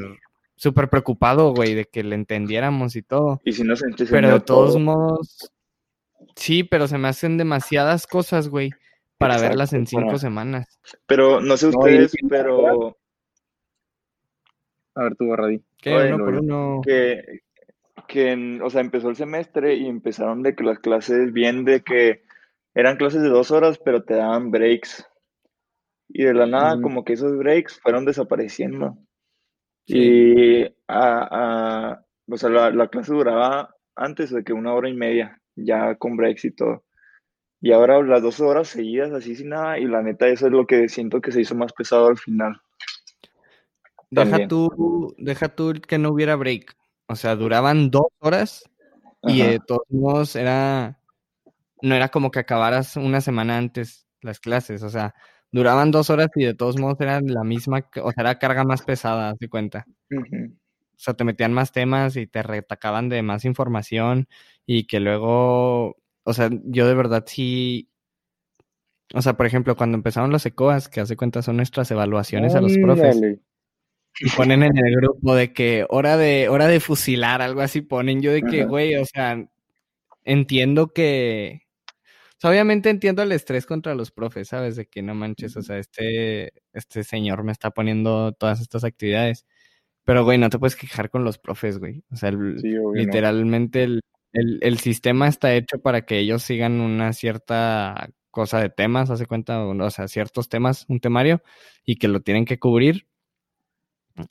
súper 0.60 0.90
preocupado, 0.90 1.54
güey, 1.54 1.74
de 1.74 1.86
que 1.86 2.04
le 2.04 2.14
entendiéramos 2.14 2.94
y 2.94 3.00
todo. 3.02 3.40
Y 3.44 3.52
si 3.52 3.64
no 3.64 3.74
se 3.76 3.86
Pero 4.10 4.34
de 4.34 4.40
todos 4.40 4.74
todo. 4.74 4.78
modos, 4.78 5.50
sí, 6.36 6.64
pero 6.64 6.86
se 6.86 6.98
me 6.98 7.08
hacen 7.08 7.38
demasiadas 7.38 8.06
cosas, 8.06 8.48
güey, 8.50 8.70
para 9.16 9.38
verlas 9.38 9.72
en 9.72 9.86
cinco 9.86 10.18
semanas. 10.18 10.78
Pero 11.06 11.40
no 11.40 11.56
sé 11.56 11.68
ustedes, 11.68 12.12
pero 12.28 12.94
A 14.94 15.04
ver, 15.04 15.16
tú, 15.16 15.28
Barradí. 15.28 15.62
¿Qué? 15.78 15.94
Oye, 15.94 16.12
uno 16.12 16.24
por 16.24 16.84
que, 16.84 17.40
que 18.06 18.32
en- 18.32 18.60
o 18.60 18.68
sea, 18.68 18.82
empezó 18.82 19.08
el 19.08 19.16
semestre 19.16 19.76
y 19.76 19.86
empezaron 19.86 20.42
de 20.42 20.54
que 20.54 20.64
las 20.64 20.78
clases 20.80 21.32
bien 21.32 21.64
de 21.64 21.80
que 21.82 22.22
eran 22.74 22.98
clases 22.98 23.22
de 23.22 23.30
dos 23.30 23.50
horas, 23.50 23.78
pero 23.82 24.02
te 24.04 24.14
daban 24.14 24.50
breaks. 24.50 25.06
Y 26.08 26.24
de 26.24 26.34
la 26.34 26.44
nada, 26.46 26.82
como 26.82 27.02
que 27.04 27.14
esos 27.14 27.34
breaks 27.38 27.80
fueron 27.80 28.04
desapareciendo. 28.04 28.98
Sí. 29.90 29.98
Y 29.98 30.64
a, 30.88 31.28
a- 31.90 32.04
o 32.28 32.36
sea, 32.36 32.48
la, 32.50 32.70
la 32.70 32.88
clase 32.88 33.12
duraba 33.12 33.74
antes 33.96 34.30
de 34.30 34.44
que 34.44 34.52
una 34.52 34.72
hora 34.72 34.88
y 34.88 34.94
media, 34.94 35.40
ya 35.56 35.94
con 35.96 36.16
breaks 36.16 36.44
y 36.44 36.50
todo. 36.52 36.84
Y 37.60 37.72
ahora 37.72 38.00
las 38.02 38.22
dos 38.22 38.40
horas 38.40 38.68
seguidas 38.68 39.12
así 39.12 39.36
sin 39.36 39.50
nada, 39.50 39.78
y 39.78 39.84
la 39.84 40.02
neta 40.02 40.28
eso 40.28 40.46
es 40.46 40.52
lo 40.52 40.66
que 40.66 40.88
siento 40.88 41.20
que 41.20 41.32
se 41.32 41.42
hizo 41.42 41.54
más 41.54 41.72
pesado 41.72 42.06
al 42.06 42.16
final. 42.16 42.60
Deja 44.10 44.30
también. 44.30 44.48
tú, 44.48 45.14
deja 45.18 45.48
tú 45.48 45.74
que 45.86 45.98
no 45.98 46.10
hubiera 46.10 46.36
break. 46.36 46.74
O 47.06 47.16
sea, 47.16 47.36
duraban 47.36 47.90
dos 47.90 48.06
horas 48.20 48.64
y 49.22 49.42
de 49.42 49.60
todos 49.60 49.82
modos 49.90 50.36
era, 50.36 50.98
no 51.82 51.94
era 51.94 52.08
como 52.08 52.30
que 52.30 52.38
acabaras 52.38 52.96
una 52.96 53.20
semana 53.20 53.58
antes 53.58 54.06
las 54.22 54.40
clases. 54.40 54.82
O 54.82 54.88
sea, 54.88 55.14
duraban 55.52 55.90
dos 55.90 56.10
horas 56.10 56.28
y 56.34 56.44
de 56.44 56.54
todos 56.54 56.78
modos 56.78 57.00
era 57.00 57.20
la 57.20 57.44
misma, 57.44 57.84
o 58.02 58.12
sea, 58.12 58.22
era 58.22 58.38
carga 58.38 58.64
más 58.64 58.82
pesada, 58.82 59.34
de 59.38 59.48
cuenta. 59.48 59.86
O 60.10 61.02
sea, 61.02 61.14
te 61.14 61.24
metían 61.24 61.52
más 61.52 61.72
temas 61.72 62.16
y 62.16 62.26
te 62.26 62.42
retacaban 62.42 63.08
de 63.08 63.22
más 63.22 63.44
información 63.44 64.28
y 64.66 64.84
que 64.86 65.00
luego, 65.00 65.96
o 66.24 66.32
sea, 66.34 66.50
yo 66.64 66.86
de 66.86 66.94
verdad 66.94 67.24
sí, 67.26 67.88
o 69.14 69.22
sea, 69.22 69.36
por 69.36 69.46
ejemplo, 69.46 69.76
cuando 69.76 69.96
empezaron 69.96 70.30
los 70.30 70.46
ECOAS, 70.46 70.88
que 70.88 71.00
hace 71.00 71.16
cuenta 71.16 71.42
son 71.42 71.56
nuestras 71.56 71.90
evaluaciones 71.90 72.54
a 72.54 72.60
los 72.60 72.76
profes, 72.78 73.20
y 74.20 74.30
ponen 74.36 74.62
en 74.62 74.76
el 74.76 74.96
grupo 74.96 75.34
de 75.34 75.52
que 75.52 75.86
hora 75.88 76.16
de, 76.16 76.48
hora 76.48 76.68
de 76.68 76.80
fusilar, 76.80 77.42
algo 77.42 77.60
así 77.60 77.80
ponen, 77.80 78.20
yo 78.20 78.32
de 78.32 78.42
que, 78.42 78.64
güey, 78.64 78.96
o 78.96 79.04
sea, 79.04 79.48
entiendo 80.24 80.92
que, 80.92 81.62
sea, 82.40 82.50
obviamente 82.50 82.90
entiendo 82.90 83.22
el 83.22 83.32
estrés 83.32 83.66
contra 83.66 83.94
los 83.94 84.10
profes, 84.10 84.48
¿sabes? 84.48 84.76
De 84.76 84.86
que 84.86 85.02
no 85.02 85.14
manches, 85.14 85.56
o 85.56 85.62
sea, 85.62 85.78
este, 85.78 86.52
este 86.72 87.04
señor 87.04 87.44
me 87.44 87.52
está 87.52 87.70
poniendo 87.70 88.32
todas 88.32 88.60
estas 88.60 88.84
actividades. 88.84 89.46
Pero, 90.04 90.24
güey, 90.24 90.38
no 90.38 90.50
te 90.50 90.58
puedes 90.58 90.76
quejar 90.76 91.10
con 91.10 91.24
los 91.24 91.38
profes, 91.38 91.78
güey. 91.78 92.04
O 92.10 92.16
sea, 92.16 92.30
el- 92.30 92.58
Sí, 92.60 92.68
obvio, 92.76 92.82
no. 92.88 92.94
literalmente 92.94 93.82
el, 93.84 94.00
el, 94.32 94.58
el 94.62 94.78
sistema 94.78 95.28
está 95.28 95.54
hecho 95.54 95.78
para 95.80 96.02
que 96.06 96.18
ellos 96.18 96.42
sigan 96.42 96.80
una 96.80 97.12
cierta 97.12 98.10
cosa 98.30 98.60
de 98.60 98.70
temas, 98.70 99.10
hace 99.10 99.26
cuenta, 99.26 99.62
o, 99.64 99.76
o 99.76 99.90
sea, 99.90 100.08
ciertos 100.08 100.48
temas, 100.48 100.86
un 100.88 101.00
temario, 101.00 101.42
y 101.84 101.96
que 101.96 102.08
lo 102.08 102.20
tienen 102.22 102.44
que 102.46 102.58
cubrir. 102.58 103.06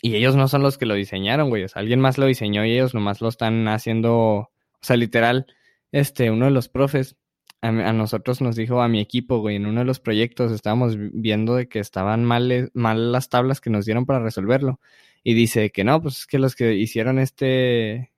Y 0.01 0.15
ellos 0.15 0.35
no 0.35 0.47
son 0.47 0.61
los 0.61 0.77
que 0.77 0.85
lo 0.85 0.93
diseñaron, 0.95 1.49
güey. 1.49 1.63
O 1.63 1.67
sea, 1.67 1.79
alguien 1.81 1.99
más 1.99 2.17
lo 2.17 2.25
diseñó 2.25 2.65
y 2.65 2.73
ellos 2.73 2.93
nomás 2.93 3.21
lo 3.21 3.29
están 3.29 3.67
haciendo. 3.67 4.13
O 4.13 4.51
sea, 4.81 4.97
literal, 4.97 5.47
este, 5.91 6.31
uno 6.31 6.45
de 6.45 6.51
los 6.51 6.69
profes 6.69 7.17
a, 7.61 7.67
a 7.69 7.93
nosotros 7.93 8.41
nos 8.41 8.55
dijo, 8.55 8.81
a 8.81 8.87
mi 8.87 8.99
equipo, 9.01 9.39
güey, 9.39 9.55
en 9.57 9.65
uno 9.65 9.79
de 9.81 9.85
los 9.85 9.99
proyectos 9.99 10.51
estábamos 10.51 10.97
vi- 10.97 11.09
viendo 11.13 11.55
de 11.55 11.67
que 11.69 11.79
estaban 11.79 12.25
mal, 12.25 12.71
mal 12.73 13.11
las 13.11 13.29
tablas 13.29 13.61
que 13.61 13.69
nos 13.69 13.85
dieron 13.85 14.05
para 14.05 14.19
resolverlo. 14.19 14.79
Y 15.23 15.33
dice 15.33 15.71
que 15.71 15.83
no, 15.83 16.01
pues 16.01 16.19
es 16.19 16.27
que 16.27 16.39
los 16.39 16.55
que 16.55 16.73
hicieron 16.75 17.19
este, 17.19 18.11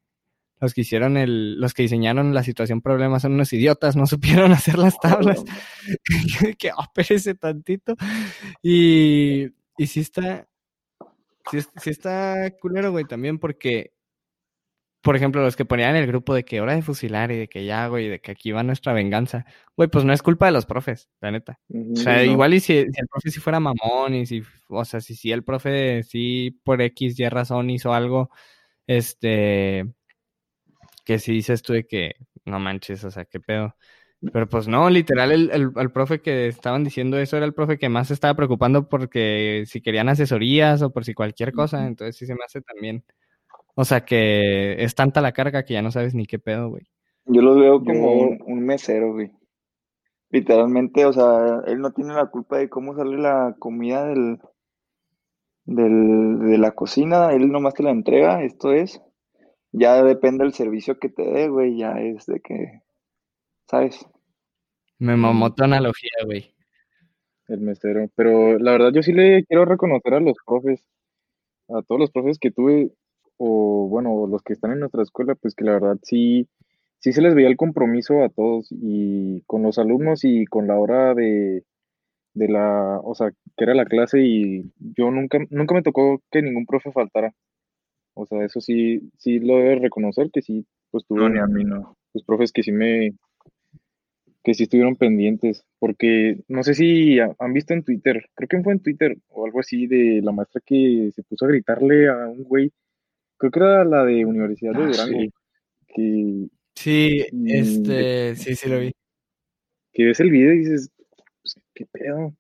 los 0.62 0.74
que 0.74 0.81
hicieron 0.81 1.17
el, 1.17 1.60
los 1.60 1.74
que 1.74 1.83
diseñaron 1.83 2.33
la 2.36 2.43
situación 2.43 2.81
problema 2.81 3.19
son 3.19 3.33
unos 3.33 3.53
idiotas, 3.53 3.95
no 3.95 4.07
supieron 4.07 4.51
hacer 4.53 4.77
las 4.77 5.00
tablas. 5.00 5.43
Yo 6.27 6.39
de 6.48 6.55
que, 6.55 6.71
oh, 6.74 6.83
espérese 6.83 7.36
tantito. 7.36 7.95
Y, 8.63 9.48
y 9.77 9.88
sí 9.88 10.01
está, 10.01 10.48
sí, 11.51 11.60
sí 11.81 11.89
está 11.89 12.51
culero, 12.60 12.91
güey, 12.91 13.05
también 13.05 13.39
porque, 13.39 13.91
por 15.01 15.15
ejemplo, 15.15 15.41
los 15.41 15.55
que 15.55 15.65
ponían 15.65 15.96
en 15.96 16.03
el 16.03 16.08
grupo 16.08 16.34
de 16.36 16.46
que 16.46 16.62
hora 16.62 16.75
de 16.75 16.84
fusilar 16.84 17.31
y 17.31 17.38
de 17.38 17.48
que 17.48 17.65
ya, 17.65 17.88
güey, 17.88 18.08
de 18.08 18.22
que 18.22 18.31
aquí 18.31 18.51
va 18.51 18.62
nuestra 18.62 18.93
venganza, 18.93 19.46
güey, 19.75 19.89
pues 19.89 20.05
no 20.05 20.13
es 20.13 20.22
culpa 20.22 20.46
de 20.46 20.51
los 20.51 20.67
profes, 20.67 21.10
la 21.22 21.31
neta. 21.31 21.60
O 21.70 21.96
sea, 21.96 22.17
no. 22.17 22.24
igual 22.24 22.53
y 22.53 22.60
si, 22.60 22.74
si 22.74 23.01
el 23.01 23.08
profe 23.08 23.31
sí 23.31 23.39
fuera 23.39 23.60
mamón 23.60 24.13
y 24.13 24.25
si, 24.27 24.43
o 24.70 24.86
sea, 24.86 25.01
si, 25.01 25.15
si 25.15 25.31
el 25.31 25.43
profe 25.43 26.03
sí 26.03 26.60
por 26.63 26.81
X, 26.81 27.20
Y 27.20 27.27
razón 27.29 27.72
hizo 27.72 27.93
algo, 27.93 28.29
este, 28.86 29.86
que 31.03 31.17
si 31.20 31.34
dices 31.34 31.63
tú 31.63 31.74
de 31.74 31.88
que 31.88 32.13
no 32.46 32.60
manches, 32.60 33.03
o 33.03 33.12
sea, 33.12 33.25
qué 33.25 33.39
pedo. 33.39 33.75
Pero 34.34 34.48
pues 34.48 34.67
no, 34.67 34.88
literal, 34.91 35.31
el, 35.31 35.50
el, 35.51 35.72
el 35.75 35.91
profe 35.91 36.22
que 36.22 36.48
estaban 36.48 36.84
diciendo 36.84 37.17
eso 37.17 37.38
era 37.38 37.46
el 37.48 37.55
profe 37.55 37.79
que 37.79 37.89
más 37.89 38.10
se 38.10 38.13
estaba 38.13 38.36
preocupando 38.36 38.88
porque 38.88 39.63
si 39.65 39.81
querían 39.81 40.10
asesorías 40.10 40.84
o 40.84 40.91
por 40.91 41.05
si 41.05 41.15
cualquier 41.15 41.53
cosa, 41.53 41.88
entonces 41.88 42.17
sí 42.17 42.27
se 42.27 42.36
me 42.36 42.43
hace 42.46 42.62
también. 42.62 43.03
O 43.81 43.85
sea, 43.85 44.05
que 44.05 44.83
es 44.83 44.93
tanta 44.93 45.21
la 45.21 45.31
carga 45.31 45.65
que 45.65 45.73
ya 45.73 45.81
no 45.81 45.89
sabes 45.91 46.13
ni 46.13 46.27
qué 46.27 46.38
pedo, 46.38 46.69
güey. 46.69 46.83
Yo 47.25 47.41
los 47.41 47.57
veo 47.59 47.83
como 47.83 48.15
Yo- 48.15 48.27
un, 48.27 48.39
un 48.45 48.63
mesero, 48.63 49.13
güey. 49.13 49.31
Literalmente, 50.29 51.03
o 51.07 51.11
sea, 51.13 51.63
él 51.65 51.79
no 51.79 51.91
tiene 51.91 52.13
la 52.13 52.27
culpa 52.27 52.59
de 52.59 52.69
cómo 52.69 52.95
sale 52.95 53.17
la 53.17 53.55
comida 53.57 54.05
del, 54.05 54.38
del, 55.65 56.38
de 56.39 56.57
la 56.59 56.71
cocina, 56.73 57.33
él 57.33 57.51
nomás 57.51 57.73
te 57.73 57.81
la 57.81 57.89
entrega, 57.89 58.43
esto 58.43 58.71
es. 58.71 59.01
Ya 59.71 60.03
depende 60.03 60.43
del 60.43 60.53
servicio 60.53 61.00
que 61.00 61.09
te 61.09 61.23
dé, 61.23 61.47
güey, 61.47 61.75
ya 61.77 61.93
es 62.00 62.27
de 62.27 62.39
que, 62.39 62.81
¿sabes? 63.67 64.05
Me 65.00 65.15
mamó 65.17 65.55
tu 65.55 65.63
analogía, 65.63 66.11
güey. 66.25 66.53
El 67.47 67.61
mesero. 67.61 68.07
Pero 68.15 68.59
la 68.59 68.73
verdad, 68.73 68.91
yo 68.93 69.01
sí 69.01 69.11
le 69.11 69.43
quiero 69.45 69.65
reconocer 69.65 70.13
a 70.13 70.19
los 70.19 70.38
profes, 70.45 70.85
a 71.69 71.81
todos 71.81 72.00
los 72.00 72.11
profes 72.11 72.38
que 72.38 72.51
tuve, 72.51 72.91
o 73.43 73.88
bueno, 73.89 74.27
los 74.27 74.43
que 74.43 74.53
están 74.53 74.71
en 74.71 74.79
nuestra 74.81 75.01
escuela, 75.03 75.36
pues 75.36 75.55
que 75.55 75.65
la 75.65 75.74
verdad 75.74 75.98
sí, 76.03 76.48
sí 77.00 77.13
se 77.13 77.21
les 77.21 77.33
veía 77.36 77.48
el 77.50 77.57
compromiso 77.57 78.24
a 78.24 78.29
todos 78.29 78.67
y 78.71 79.41
con 79.48 79.63
los 79.63 79.79
alumnos 79.79 80.24
y 80.25 80.45
con 80.45 80.67
la 80.67 80.77
hora 80.77 81.15
de, 81.15 81.63
de 82.33 82.48
la, 82.50 83.00
o 83.03 83.15
sea, 83.15 83.31
que 83.57 83.63
era 83.63 83.74
la 83.74 83.86
clase 83.86 84.21
y 84.21 84.71
yo 84.95 85.12
nunca, 85.12 85.39
nunca 85.50 85.74
me 85.75 85.83
tocó 85.83 86.21
que 86.31 86.41
ningún 86.43 86.65
profe 86.67 86.91
faltara. 86.91 87.33
O 88.13 88.25
sea, 88.25 88.43
eso 88.45 88.62
sí, 88.62 89.12
sí 89.17 89.39
lo 89.39 89.57
debes 89.57 89.81
reconocer, 89.81 90.29
que 90.31 90.41
sí, 90.41 90.65
pues 90.91 91.05
tuve 91.07 91.21
No, 91.21 91.29
ni 91.29 91.39
a 91.39 91.48
mí 91.48 91.63
no. 91.63 91.95
los 92.13 92.24
profes 92.24 92.51
que 92.51 92.63
sí 92.63 92.71
me, 92.71 93.13
que 94.43 94.53
sí 94.53 94.63
estuvieron 94.63 94.95
pendientes, 94.95 95.65
porque 95.79 96.39
no 96.48 96.63
sé 96.63 96.74
si 96.74 97.19
ha- 97.19 97.36
han 97.39 97.53
visto 97.53 97.74
en 97.74 97.83
Twitter, 97.83 98.25
creo 98.36 98.48
que 98.48 98.63
fue 98.63 98.74
en 98.74 98.79
Twitter 98.81 99.17
o 99.29 99.45
algo 99.45 99.60
así 99.60 99.88
de 99.88 100.21
la 100.24 100.31
maestra 100.31 100.62
que 100.65 101.12
se 101.15 101.24
puso 101.24 101.45
a 101.45 101.50
gritarle 101.50 102.10
a 102.10 102.27
un 102.27 102.43
güey, 102.43 102.71
creo 103.41 103.51
que 103.51 103.60
era 103.60 103.83
la 103.83 104.05
de 104.05 104.24
Universidad 104.25 104.74
de 104.74 104.83
Ah, 104.83 104.88
Durango, 104.88 105.19
sí. 105.19 105.31
que, 105.95 106.48
Sí, 106.75 107.25
Mm, 107.31 107.48
este, 107.48 108.36
sí, 108.36 108.55
sí 108.55 108.69
lo 108.69 108.79
vi. 108.79 108.91
que 109.93 110.05
ves 110.05 110.19
el 110.19 110.31
video 110.31 110.53
y 110.53 110.60
dices, 110.60 110.89
pues, 111.41 111.60
¿qué 111.75 111.86
pedo? 111.86 112.33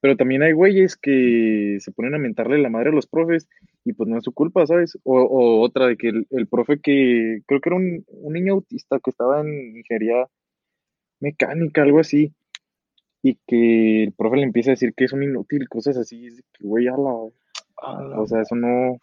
Pero 0.00 0.16
también 0.16 0.42
hay 0.42 0.52
güeyes 0.52 0.96
que 0.96 1.76
se 1.80 1.92
ponen 1.92 2.14
a 2.14 2.18
mentarle 2.18 2.58
la 2.58 2.68
madre 2.70 2.88
a 2.88 2.92
los 2.92 3.06
profes 3.06 3.48
y 3.84 3.92
pues 3.92 4.08
no 4.08 4.18
es 4.18 4.24
su 4.24 4.32
culpa, 4.32 4.66
¿sabes? 4.66 4.98
O, 5.04 5.20
o 5.22 5.60
otra 5.60 5.86
de 5.86 5.96
que 5.96 6.08
el, 6.08 6.26
el 6.30 6.48
profe 6.48 6.80
que 6.80 7.40
creo 7.46 7.60
que 7.60 7.68
era 7.68 7.76
un, 7.76 8.04
un 8.08 8.32
niño 8.32 8.54
autista 8.54 8.98
que 8.98 9.10
estaba 9.10 9.40
en 9.42 9.76
ingeniería 9.76 10.26
mecánica, 11.20 11.82
algo 11.82 12.00
así, 12.00 12.32
y 13.22 13.38
que 13.46 14.02
el 14.04 14.12
profe 14.12 14.38
le 14.38 14.42
empieza 14.42 14.70
a 14.70 14.74
decir 14.74 14.92
que 14.94 15.04
es 15.04 15.12
un 15.12 15.22
inútil, 15.22 15.68
cosas 15.68 15.96
así, 15.96 16.26
es 16.26 16.42
que 16.52 16.66
güey, 16.66 16.88
a 16.88 16.96
la- 16.96 17.30
A 17.76 18.02
la 18.02 18.20
o 18.20 18.26
sea, 18.26 18.42
eso 18.42 18.56
no, 18.56 18.98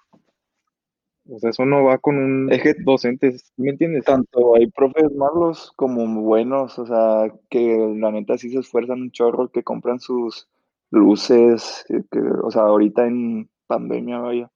o 1.32 1.40
sea, 1.40 1.52
eso 1.52 1.66
no 1.66 1.84
va 1.84 1.98
con 1.98 2.18
un 2.18 2.50
que 2.50 2.74
docente, 2.80 3.32
¿sí 3.38 3.52
¿me 3.58 3.72
entiendes? 3.72 4.06
tanto 4.06 4.56
hay 4.56 4.68
profes 4.68 5.12
malos 5.16 5.72
como 5.76 6.22
buenos, 6.22 6.80
o 6.80 6.86
sea, 6.86 7.32
que 7.50 7.94
la 7.98 8.12
neta 8.12 8.38
sí 8.38 8.50
se 8.50 8.60
esfuerzan 8.60 9.02
un 9.02 9.12
chorro, 9.12 9.50
que 9.50 9.64
compran 9.64 10.00
sus 10.00 10.48
luces, 10.92 11.86
que, 11.88 12.20
o 12.20 12.50
sea, 12.52 12.64
ahorita 12.64 13.06
en 13.06 13.50
pandemia, 13.68 14.20
vaya, 14.20 14.52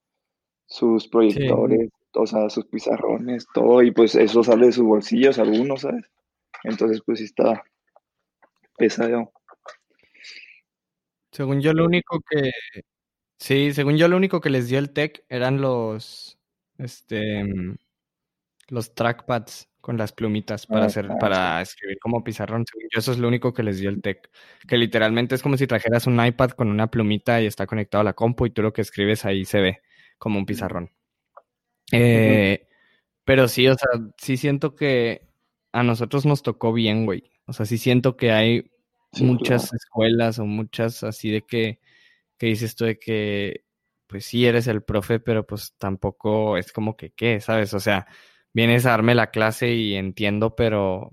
sus 0.65 1.07
proyectores, 1.07 1.89
o 2.15 2.25
sea, 2.25 2.49
sus 2.49 2.65
pizarrones, 2.65 3.45
todo, 3.53 3.83
y 3.83 3.91
pues 3.91 4.15
eso 4.15 4.43
sale 4.43 4.67
de 4.67 4.71
sus 4.71 4.85
bolsillos 4.85 5.39
algunos, 5.39 5.81
¿sabes? 5.81 6.05
Entonces, 6.63 7.01
pues 7.05 7.19
sí 7.19 7.25
está 7.25 7.63
pesado. 8.77 9.31
Según 11.31 11.61
yo, 11.61 11.73
lo 11.73 11.85
único 11.85 12.19
que, 12.29 12.51
sí, 13.37 13.73
según 13.73 13.97
yo, 13.97 14.07
lo 14.07 14.17
único 14.17 14.41
que 14.41 14.49
les 14.49 14.67
dio 14.67 14.79
el 14.79 14.91
tech 14.91 15.23
eran 15.29 15.61
los, 15.61 16.39
este, 16.77 17.43
mm, 17.43 17.75
los 18.69 18.95
trackpads 18.95 19.69
con 19.81 19.97
las 19.97 20.13
plumitas 20.13 20.65
para 20.67 20.83
Ah, 20.83 20.85
hacer, 20.87 21.07
ah, 21.11 21.17
para 21.19 21.61
escribir 21.61 21.97
como 21.99 22.23
pizarrón. 22.23 22.65
Yo, 22.91 22.99
eso 22.99 23.11
es 23.11 23.17
lo 23.19 23.27
único 23.27 23.53
que 23.53 23.63
les 23.63 23.79
dio 23.79 23.89
el 23.89 24.01
tech. 24.01 24.29
Que 24.67 24.77
literalmente 24.77 25.35
es 25.35 25.43
como 25.43 25.57
si 25.57 25.67
trajeras 25.67 26.07
un 26.07 26.23
iPad 26.25 26.51
con 26.51 26.69
una 26.69 26.89
plumita 26.89 27.41
y 27.41 27.47
está 27.47 27.67
conectado 27.67 28.01
a 28.01 28.05
la 28.05 28.13
compu 28.13 28.45
y 28.45 28.51
tú 28.51 28.61
lo 28.61 28.73
que 28.73 28.81
escribes 28.81 29.25
ahí 29.25 29.45
se 29.45 29.61
ve 29.61 29.81
como 30.17 30.39
un 30.39 30.45
pizarrón. 30.45 30.91
Eh, 31.91 32.67
pero 33.25 33.47
sí, 33.47 33.67
o 33.67 33.75
sea, 33.75 33.89
sí 34.17 34.37
siento 34.37 34.75
que 34.75 35.27
a 35.71 35.83
nosotros 35.83 36.25
nos 36.25 36.43
tocó 36.43 36.73
bien, 36.73 37.05
güey. 37.05 37.31
O 37.45 37.53
sea, 37.53 37.65
sí 37.65 37.77
siento 37.77 38.17
que 38.17 38.31
hay 38.31 38.71
Sí, 39.13 39.23
muchas 39.25 39.63
claro. 39.69 39.77
escuelas 39.77 40.39
o 40.39 40.45
muchas 40.45 41.03
así 41.03 41.29
de 41.29 41.43
que, 41.43 41.79
que 42.37 42.47
dices 42.47 42.75
tú 42.75 42.85
de 42.85 42.97
que, 42.99 43.63
pues 44.13 44.25
sí 44.25 44.45
eres 44.45 44.67
el 44.67 44.83
profe, 44.83 45.19
pero 45.19 45.43
pues 45.47 45.73
tampoco 45.79 46.55
es 46.55 46.71
como 46.71 46.95
que 46.95 47.09
qué, 47.13 47.41
¿sabes? 47.41 47.73
O 47.73 47.79
sea, 47.79 48.05
vienes 48.53 48.85
a 48.85 48.91
darme 48.91 49.15
la 49.15 49.31
clase 49.31 49.73
y 49.73 49.95
entiendo, 49.95 50.55
pero, 50.55 51.11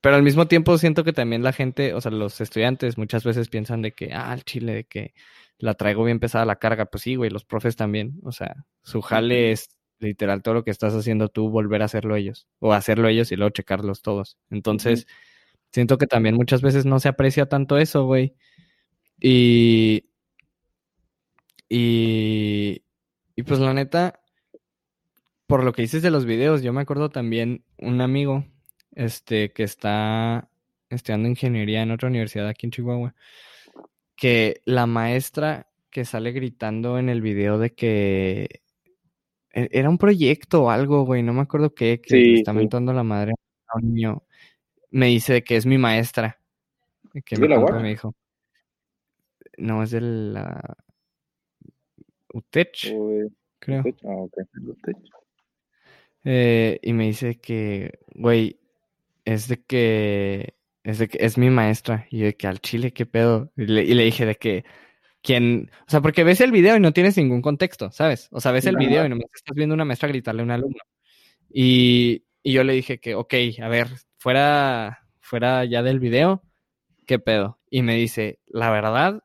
pero 0.00 0.16
al 0.16 0.24
mismo 0.24 0.48
tiempo 0.48 0.76
siento 0.76 1.04
que 1.04 1.12
también 1.12 1.44
la 1.44 1.52
gente, 1.52 1.94
o 1.94 2.00
sea, 2.00 2.10
los 2.10 2.40
estudiantes 2.40 2.98
muchas 2.98 3.22
veces 3.22 3.48
piensan 3.48 3.80
de 3.80 3.92
que, 3.92 4.10
ah, 4.12 4.34
el 4.34 4.42
chile, 4.42 4.74
de 4.74 4.84
que 4.86 5.14
la 5.58 5.74
traigo 5.74 6.02
bien 6.02 6.18
pesada 6.18 6.44
la 6.44 6.56
carga. 6.56 6.86
Pues 6.86 7.02
sí, 7.04 7.14
güey, 7.14 7.30
los 7.30 7.44
profes 7.44 7.76
también. 7.76 8.18
O 8.24 8.32
sea, 8.32 8.64
su 8.82 9.02
jale 9.02 9.52
es 9.52 9.68
literal 10.00 10.42
todo 10.42 10.54
lo 10.54 10.64
que 10.64 10.72
estás 10.72 10.94
haciendo 10.94 11.28
tú, 11.28 11.48
volver 11.50 11.82
a 11.82 11.84
hacerlo 11.86 12.16
ellos. 12.16 12.48
O 12.58 12.72
hacerlo 12.72 13.06
ellos 13.08 13.30
y 13.32 13.36
luego 13.36 13.50
checarlos 13.50 14.02
todos. 14.02 14.36
Entonces, 14.50 15.06
siento 15.72 15.98
que 15.98 16.06
también 16.08 16.34
muchas 16.36 16.62
veces 16.62 16.86
no 16.86 17.00
se 17.00 17.08
aprecia 17.08 17.46
tanto 17.48 17.78
eso, 17.78 18.04
güey. 18.06 18.34
Y. 19.20 20.07
Y. 21.68 22.82
Y 23.36 23.42
pues 23.44 23.60
la 23.60 23.72
neta, 23.72 24.20
por 25.46 25.64
lo 25.64 25.72
que 25.72 25.82
dices 25.82 26.02
de 26.02 26.10
los 26.10 26.24
videos, 26.26 26.62
yo 26.62 26.72
me 26.72 26.80
acuerdo 26.80 27.08
también 27.08 27.64
un 27.78 28.00
amigo, 28.00 28.44
este, 28.96 29.52
que 29.52 29.62
está 29.62 30.50
estudiando 30.90 31.28
ingeniería 31.28 31.82
en 31.82 31.90
otra 31.92 32.08
universidad 32.08 32.48
aquí 32.48 32.66
en 32.66 32.72
Chihuahua, 32.72 33.14
que 34.16 34.60
la 34.64 34.86
maestra 34.86 35.68
que 35.90 36.04
sale 36.04 36.32
gritando 36.32 36.98
en 36.98 37.08
el 37.08 37.22
video 37.22 37.58
de 37.58 37.74
que 37.74 38.62
e- 39.52 39.68
era 39.72 39.88
un 39.88 39.98
proyecto 39.98 40.64
o 40.64 40.70
algo, 40.70 41.04
güey, 41.04 41.22
no 41.22 41.32
me 41.32 41.42
acuerdo 41.42 41.74
qué, 41.74 42.00
que 42.00 42.08
Sí, 42.08 42.34
está 42.34 42.52
sí. 42.52 42.58
mentando 42.58 42.92
la 42.92 43.04
madre 43.04 43.34
a 43.68 43.78
un 43.78 43.94
niño, 43.94 44.24
me 44.90 45.06
dice 45.06 45.44
que 45.44 45.56
es 45.56 45.66
mi 45.66 45.78
maestra, 45.78 46.40
que 47.24 47.34
¿Es 47.34 47.40
me 47.40 47.48
la 47.48 47.58
me 47.58 47.88
dijo, 47.90 48.14
no, 49.56 49.82
es 49.82 49.90
de 49.90 50.00
la 50.00 50.76
UTECH, 52.32 52.92
¿O 52.94 53.08
de 53.08 53.30
creo. 53.58 53.80
UTECH? 53.80 54.04
Ah, 54.04 54.16
ok. 54.16 54.38
Eh, 56.24 56.78
y 56.82 56.92
me 56.92 57.06
dice 57.06 57.38
que, 57.38 57.98
güey, 58.14 58.60
es 59.24 59.48
de 59.48 59.62
que, 59.62 60.54
es 60.84 60.98
de 60.98 61.08
que 61.08 61.18
es 61.20 61.38
mi 61.38 61.50
maestra. 61.50 62.06
Y 62.10 62.18
yo 62.18 62.26
de 62.26 62.36
que 62.36 62.46
al 62.46 62.60
chile, 62.60 62.92
¿qué 62.92 63.06
pedo? 63.06 63.52
Y 63.56 63.66
le, 63.66 63.84
y 63.84 63.94
le 63.94 64.04
dije 64.04 64.26
de 64.26 64.34
que, 64.34 64.64
quien, 65.22 65.70
o 65.86 65.90
sea, 65.90 66.00
porque 66.00 66.24
ves 66.24 66.40
el 66.40 66.52
video 66.52 66.76
y 66.76 66.80
no 66.80 66.92
tienes 66.92 67.16
ningún 67.16 67.42
contexto, 67.42 67.90
¿sabes? 67.90 68.28
O 68.32 68.40
sea, 68.40 68.52
ves 68.52 68.66
el 68.66 68.76
video 68.76 69.04
y 69.04 69.08
nomás 69.08 69.26
estás 69.34 69.54
viendo 69.54 69.74
una 69.74 69.84
maestra 69.84 70.08
gritarle 70.08 70.42
a 70.42 70.44
un 70.44 70.50
alumno. 70.50 70.80
Y, 71.50 72.24
y 72.42 72.52
yo 72.52 72.64
le 72.64 72.72
dije 72.72 72.98
que, 73.00 73.14
ok, 73.14 73.34
a 73.62 73.68
ver, 73.68 73.88
fuera, 74.16 75.06
fuera 75.20 75.64
ya 75.64 75.82
del 75.82 75.98
video, 76.00 76.42
¿qué 77.06 77.18
pedo? 77.18 77.58
Y 77.70 77.82
me 77.82 77.96
dice, 77.96 78.38
la 78.46 78.70
verdad, 78.70 79.22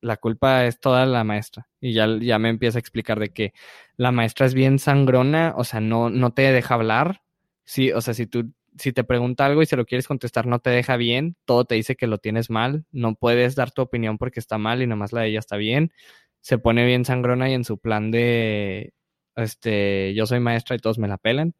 la 0.00 0.16
culpa 0.16 0.66
es 0.66 0.80
toda 0.80 1.06
la 1.06 1.24
maestra. 1.24 1.68
Y 1.80 1.92
ya, 1.92 2.06
ya 2.20 2.38
me 2.38 2.48
empieza 2.48 2.78
a 2.78 2.80
explicar 2.80 3.18
de 3.20 3.30
que 3.30 3.52
la 3.96 4.12
maestra 4.12 4.46
es 4.46 4.54
bien 4.54 4.78
sangrona, 4.78 5.54
o 5.56 5.64
sea, 5.64 5.80
no, 5.80 6.10
no 6.10 6.32
te 6.32 6.42
deja 6.52 6.74
hablar. 6.74 7.22
Sí, 7.64 7.92
o 7.92 8.00
sea, 8.00 8.14
si 8.14 8.26
tú, 8.26 8.52
si 8.78 8.92
te 8.92 9.04
pregunta 9.04 9.46
algo 9.46 9.62
y 9.62 9.66
se 9.66 9.76
lo 9.76 9.86
quieres 9.86 10.06
contestar, 10.06 10.46
no 10.46 10.60
te 10.60 10.70
deja 10.70 10.96
bien, 10.96 11.36
todo 11.44 11.64
te 11.64 11.74
dice 11.74 11.96
que 11.96 12.06
lo 12.06 12.18
tienes 12.18 12.50
mal, 12.50 12.84
no 12.92 13.14
puedes 13.14 13.54
dar 13.56 13.70
tu 13.72 13.82
opinión 13.82 14.18
porque 14.18 14.40
está 14.40 14.58
mal 14.58 14.82
y 14.82 14.86
nomás 14.86 15.12
la 15.12 15.22
de 15.22 15.28
ella 15.28 15.38
está 15.40 15.56
bien. 15.56 15.92
Se 16.40 16.58
pone 16.58 16.86
bien 16.86 17.04
sangrona 17.04 17.50
y 17.50 17.54
en 17.54 17.64
su 17.64 17.78
plan 17.78 18.10
de, 18.10 18.94
este, 19.34 20.14
yo 20.14 20.26
soy 20.26 20.40
maestra 20.40 20.76
y 20.76 20.78
todos 20.78 20.98
me 20.98 21.08
la 21.08 21.18
pelan. 21.18 21.54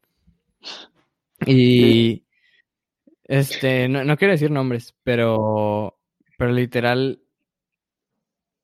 Y, 1.45 2.25
este, 3.27 3.89
no, 3.89 4.03
no 4.03 4.17
quiero 4.17 4.31
decir 4.31 4.51
nombres, 4.51 4.95
pero, 5.03 5.99
pero 6.37 6.51
literal, 6.51 7.21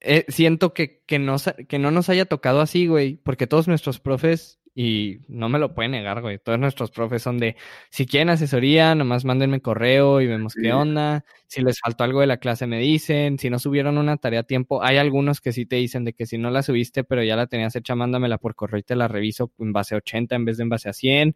eh, 0.03 0.25
siento 0.27 0.73
que, 0.73 1.01
que, 1.05 1.19
que 1.67 1.79
no 1.79 1.91
nos 1.91 2.09
haya 2.09 2.25
tocado 2.25 2.61
así, 2.61 2.87
güey, 2.87 3.15
porque 3.23 3.47
todos 3.47 3.67
nuestros 3.67 3.99
profes, 3.99 4.59
y 4.75 5.19
no 5.27 5.49
me 5.49 5.59
lo 5.59 5.75
pueden 5.75 5.91
negar, 5.91 6.21
güey, 6.21 6.39
todos 6.39 6.57
nuestros 6.59 6.89
profes 6.91 7.21
son 7.21 7.37
de, 7.37 7.55
si 7.89 8.05
quieren 8.05 8.29
asesoría, 8.29 8.95
nomás 8.95 9.23
mándenme 9.23 9.61
correo 9.61 10.19
y 10.19 10.27
vemos 10.27 10.53
Sí. 10.53 10.61
qué 10.63 10.73
onda, 10.73 11.25
si 11.47 11.61
les 11.61 11.79
faltó 11.79 12.03
algo 12.03 12.21
de 12.21 12.27
la 12.27 12.37
clase 12.37 12.65
me 12.65 12.79
dicen, 12.79 13.37
si 13.37 13.49
no 13.49 13.59
subieron 13.59 13.97
una 13.97 14.17
tarea 14.17 14.41
a 14.41 14.43
tiempo, 14.43 14.83
hay 14.83 14.97
algunos 14.97 15.41
que 15.41 15.53
sí 15.53 15.65
te 15.65 15.75
dicen 15.75 16.05
de 16.05 16.13
que 16.13 16.25
si 16.25 16.37
no 16.37 16.49
la 16.49 16.63
subiste, 16.63 17.03
pero 17.03 17.23
ya 17.23 17.35
la 17.35 17.47
tenías 17.47 17.75
hecha, 17.75 17.95
mándamela 17.95 18.39
por 18.39 18.55
correo 18.55 18.79
y 18.79 18.83
te 18.83 18.95
la 18.95 19.07
reviso 19.07 19.51
en 19.59 19.73
base 19.73 19.93
a 19.95 19.99
80 19.99 20.35
en 20.35 20.45
vez 20.45 20.57
de 20.57 20.63
en 20.63 20.69
base 20.69 20.89
a 20.89 20.93
100. 20.93 21.35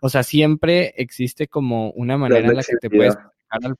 O 0.00 0.08
sea, 0.08 0.22
siempre 0.22 0.94
existe 0.96 1.48
como 1.48 1.90
una 1.92 2.16
manera 2.16 2.46
en 2.48 2.56
la 2.56 2.62
que 2.62 2.76
te 2.80 2.90
puedes 2.90 3.16
al. 3.48 3.74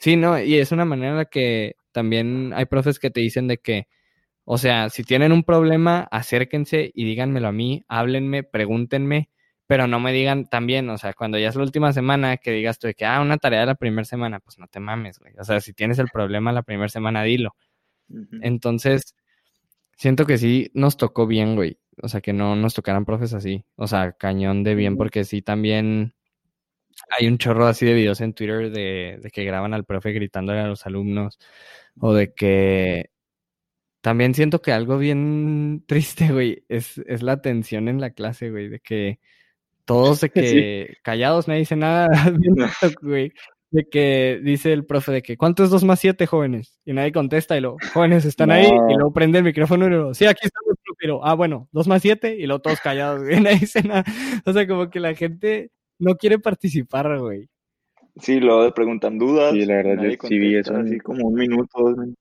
Sí, 0.00 0.14
no, 0.16 0.40
y 0.40 0.54
es 0.56 0.70
una 0.70 0.84
manera 0.84 1.10
en 1.10 1.16
la 1.16 1.24
que 1.24 1.74
también 1.92 2.52
hay 2.54 2.66
profes 2.66 2.98
que 2.98 3.10
te 3.10 3.20
dicen 3.20 3.48
de 3.48 3.58
que, 3.58 3.88
o 4.44 4.58
sea, 4.58 4.90
si 4.90 5.04
tienen 5.04 5.32
un 5.32 5.44
problema, 5.44 6.08
acérquense 6.10 6.90
y 6.94 7.04
díganmelo 7.04 7.48
a 7.48 7.52
mí, 7.52 7.84
háblenme, 7.88 8.42
pregúntenme, 8.44 9.30
pero 9.66 9.86
no 9.86 10.00
me 10.00 10.12
digan 10.12 10.46
también, 10.46 10.88
o 10.88 10.96
sea, 10.96 11.12
cuando 11.12 11.38
ya 11.38 11.48
es 11.48 11.56
la 11.56 11.62
última 11.62 11.92
semana, 11.92 12.38
que 12.38 12.52
digas 12.52 12.78
tú 12.78 12.86
de 12.86 12.94
que, 12.94 13.04
ah, 13.04 13.20
una 13.20 13.36
tarea 13.36 13.60
de 13.60 13.66
la 13.66 13.74
primera 13.74 14.04
semana, 14.04 14.40
pues 14.40 14.58
no 14.58 14.66
te 14.66 14.80
mames, 14.80 15.18
güey. 15.18 15.34
O 15.38 15.44
sea, 15.44 15.60
si 15.60 15.74
tienes 15.74 15.98
el 15.98 16.08
problema 16.08 16.52
la 16.52 16.62
primera 16.62 16.88
semana, 16.88 17.22
dilo. 17.22 17.54
Entonces, 18.40 19.14
siento 19.96 20.24
que 20.26 20.38
sí 20.38 20.70
nos 20.74 20.96
tocó 20.96 21.26
bien, 21.26 21.54
güey. 21.56 21.78
O 22.02 22.08
sea, 22.08 22.20
que 22.20 22.32
no 22.32 22.56
nos 22.56 22.74
tocaran 22.74 23.04
profes 23.04 23.34
así. 23.34 23.64
O 23.76 23.86
sea, 23.86 24.12
cañón 24.12 24.62
de 24.62 24.74
bien, 24.74 24.96
porque 24.96 25.24
sí 25.24 25.42
también 25.42 26.14
hay 27.10 27.26
un 27.26 27.38
chorro 27.38 27.66
así 27.66 27.86
de 27.86 27.94
videos 27.94 28.20
en 28.20 28.34
Twitter 28.34 28.70
de, 28.70 29.18
de 29.22 29.30
que 29.30 29.44
graban 29.44 29.74
al 29.74 29.84
profe 29.84 30.12
gritándole 30.12 30.60
a 30.60 30.66
los 30.66 30.86
alumnos. 30.86 31.38
O 32.00 32.14
de 32.14 32.32
que 32.34 33.10
también 34.00 34.34
siento 34.34 34.62
que 34.62 34.72
algo 34.72 34.98
bien 34.98 35.84
triste, 35.86 36.32
güey, 36.32 36.64
es, 36.68 36.98
es 37.06 37.22
la 37.22 37.40
tensión 37.40 37.88
en 37.88 38.00
la 38.00 38.10
clase, 38.10 38.50
güey. 38.50 38.68
De 38.68 38.80
que 38.80 39.20
todos 39.84 40.20
de 40.20 40.30
que 40.30 40.96
callados, 41.02 41.48
nadie 41.48 41.60
dice 41.60 41.76
nada, 41.76 42.08
güey. 43.02 43.32
De 43.70 43.84
que 43.84 44.40
dice 44.42 44.72
el 44.72 44.86
profe 44.86 45.12
de 45.12 45.22
que, 45.22 45.36
¿cuánto 45.36 45.62
es 45.62 45.68
2 45.70 45.84
más 45.84 46.00
7, 46.00 46.26
jóvenes? 46.26 46.80
Y 46.86 46.94
nadie 46.94 47.12
contesta, 47.12 47.54
y 47.56 47.60
luego, 47.60 47.76
jóvenes, 47.92 48.24
¿están 48.24 48.50
ahí? 48.50 48.64
Y 48.64 48.94
luego 48.94 49.12
prende 49.12 49.38
el 49.38 49.44
micrófono 49.44 49.86
y 49.86 49.90
luego, 49.90 50.14
sí, 50.14 50.24
aquí 50.24 50.46
estamos, 50.46 50.74
pero, 50.98 51.22
ah, 51.24 51.34
bueno, 51.34 51.68
2 51.72 51.86
más 51.86 52.00
7, 52.00 52.36
y 52.38 52.46
luego 52.46 52.62
todos 52.62 52.80
callados, 52.80 53.22
güey, 53.22 53.40
nadie 53.40 53.58
dice 53.58 53.82
nada. 53.82 54.04
O 54.46 54.54
sea, 54.54 54.66
como 54.66 54.88
que 54.88 55.00
la 55.00 55.14
gente 55.14 55.70
no 55.98 56.14
quiere 56.16 56.38
participar, 56.38 57.18
güey. 57.18 57.48
Sí, 58.16 58.40
luego 58.40 58.72
preguntan 58.74 59.18
dudas. 59.18 59.52
Sí, 59.52 59.64
la 59.64 59.76
verdad, 59.76 60.02
yo 60.04 60.28
sí 60.28 60.38
vi 60.38 60.56
eso. 60.56 60.76
Así 60.76 60.98
como 60.98 61.28
un 61.28 61.34
minuto, 61.34 61.68
dos 61.76 61.96
minutos. 61.96 62.16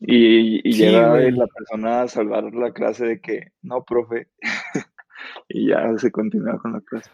Y, 0.00 0.68
y 0.68 0.72
Sí, 0.72 0.82
llega 0.84 1.10
güey. 1.10 1.30
la 1.30 1.46
persona 1.46 2.02
a 2.02 2.08
salvar 2.08 2.44
la 2.54 2.72
clase 2.72 3.06
de 3.06 3.20
que, 3.20 3.48
no, 3.62 3.84
profe. 3.84 4.28
y 5.48 5.68
ya 5.68 5.96
se 5.98 6.10
continúa 6.10 6.58
con 6.58 6.72
la 6.74 6.80
clase. 6.80 7.10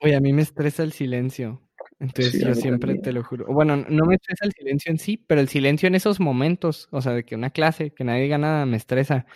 Oye, 0.00 0.14
a 0.16 0.20
mí 0.20 0.32
me 0.32 0.42
estresa 0.42 0.82
el 0.82 0.92
silencio. 0.92 1.60
Entonces 2.00 2.34
Sí, 2.34 2.44
yo 2.44 2.54
siempre 2.54 2.96
también. 2.96 3.02
te 3.02 3.12
lo 3.12 3.22
juro. 3.24 3.46
Bueno, 3.46 3.76
no 3.76 4.04
me 4.06 4.16
estresa 4.16 4.44
el 4.46 4.52
silencio 4.52 4.90
en 4.90 4.98
sí, 4.98 5.16
pero 5.16 5.40
el 5.40 5.48
silencio 5.48 5.86
en 5.86 5.94
esos 5.94 6.20
momentos, 6.20 6.88
o 6.90 7.00
sea, 7.00 7.12
de 7.12 7.24
que 7.24 7.34
una 7.36 7.50
clase, 7.50 7.92
que 7.92 8.04
nadie 8.04 8.22
diga 8.24 8.38
nada, 8.38 8.66
me 8.66 8.76
estresa. 8.76 9.26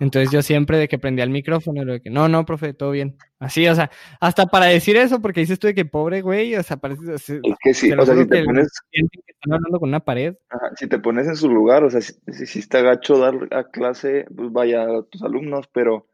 Entonces 0.00 0.30
yo 0.30 0.42
siempre 0.42 0.78
de 0.78 0.88
que 0.88 0.98
prendía 0.98 1.24
el 1.24 1.30
micrófono, 1.30 1.84
de 1.84 2.00
que 2.00 2.10
no, 2.10 2.28
no, 2.28 2.44
profe, 2.44 2.74
todo 2.74 2.90
bien. 2.92 3.16
Así, 3.40 3.66
o 3.68 3.74
sea, 3.74 3.90
hasta 4.20 4.46
para 4.46 4.66
decir 4.66 4.96
eso, 4.96 5.20
porque 5.20 5.40
dices 5.40 5.58
tú 5.58 5.66
de 5.68 5.74
que 5.74 5.84
pobre 5.84 6.20
güey, 6.22 6.54
o 6.56 6.62
sea, 6.62 6.76
parece, 6.76 7.12
o 7.12 7.18
sea, 7.18 7.36
Es 7.42 7.56
que 7.60 7.74
sí, 7.74 7.92
o 7.92 8.04
sea, 8.04 8.14
si 8.16 8.26
te 8.28 8.44
pones, 8.44 8.68
que 8.92 9.00
están 9.26 9.54
hablando 9.54 9.80
con 9.80 9.88
una 9.88 10.00
pared. 10.00 10.36
ajá, 10.50 10.70
si 10.76 10.86
te 10.88 10.98
pones 10.98 11.26
en 11.26 11.36
su 11.36 11.48
lugar, 11.48 11.84
o 11.84 11.90
sea, 11.90 12.00
si, 12.00 12.14
si 12.46 12.58
está 12.60 12.80
gacho 12.82 13.18
dar 13.18 13.34
a 13.52 13.64
clase, 13.70 14.26
pues 14.36 14.52
vaya 14.52 14.82
a 14.84 15.02
tus 15.04 15.22
alumnos, 15.22 15.68
pero 15.72 16.06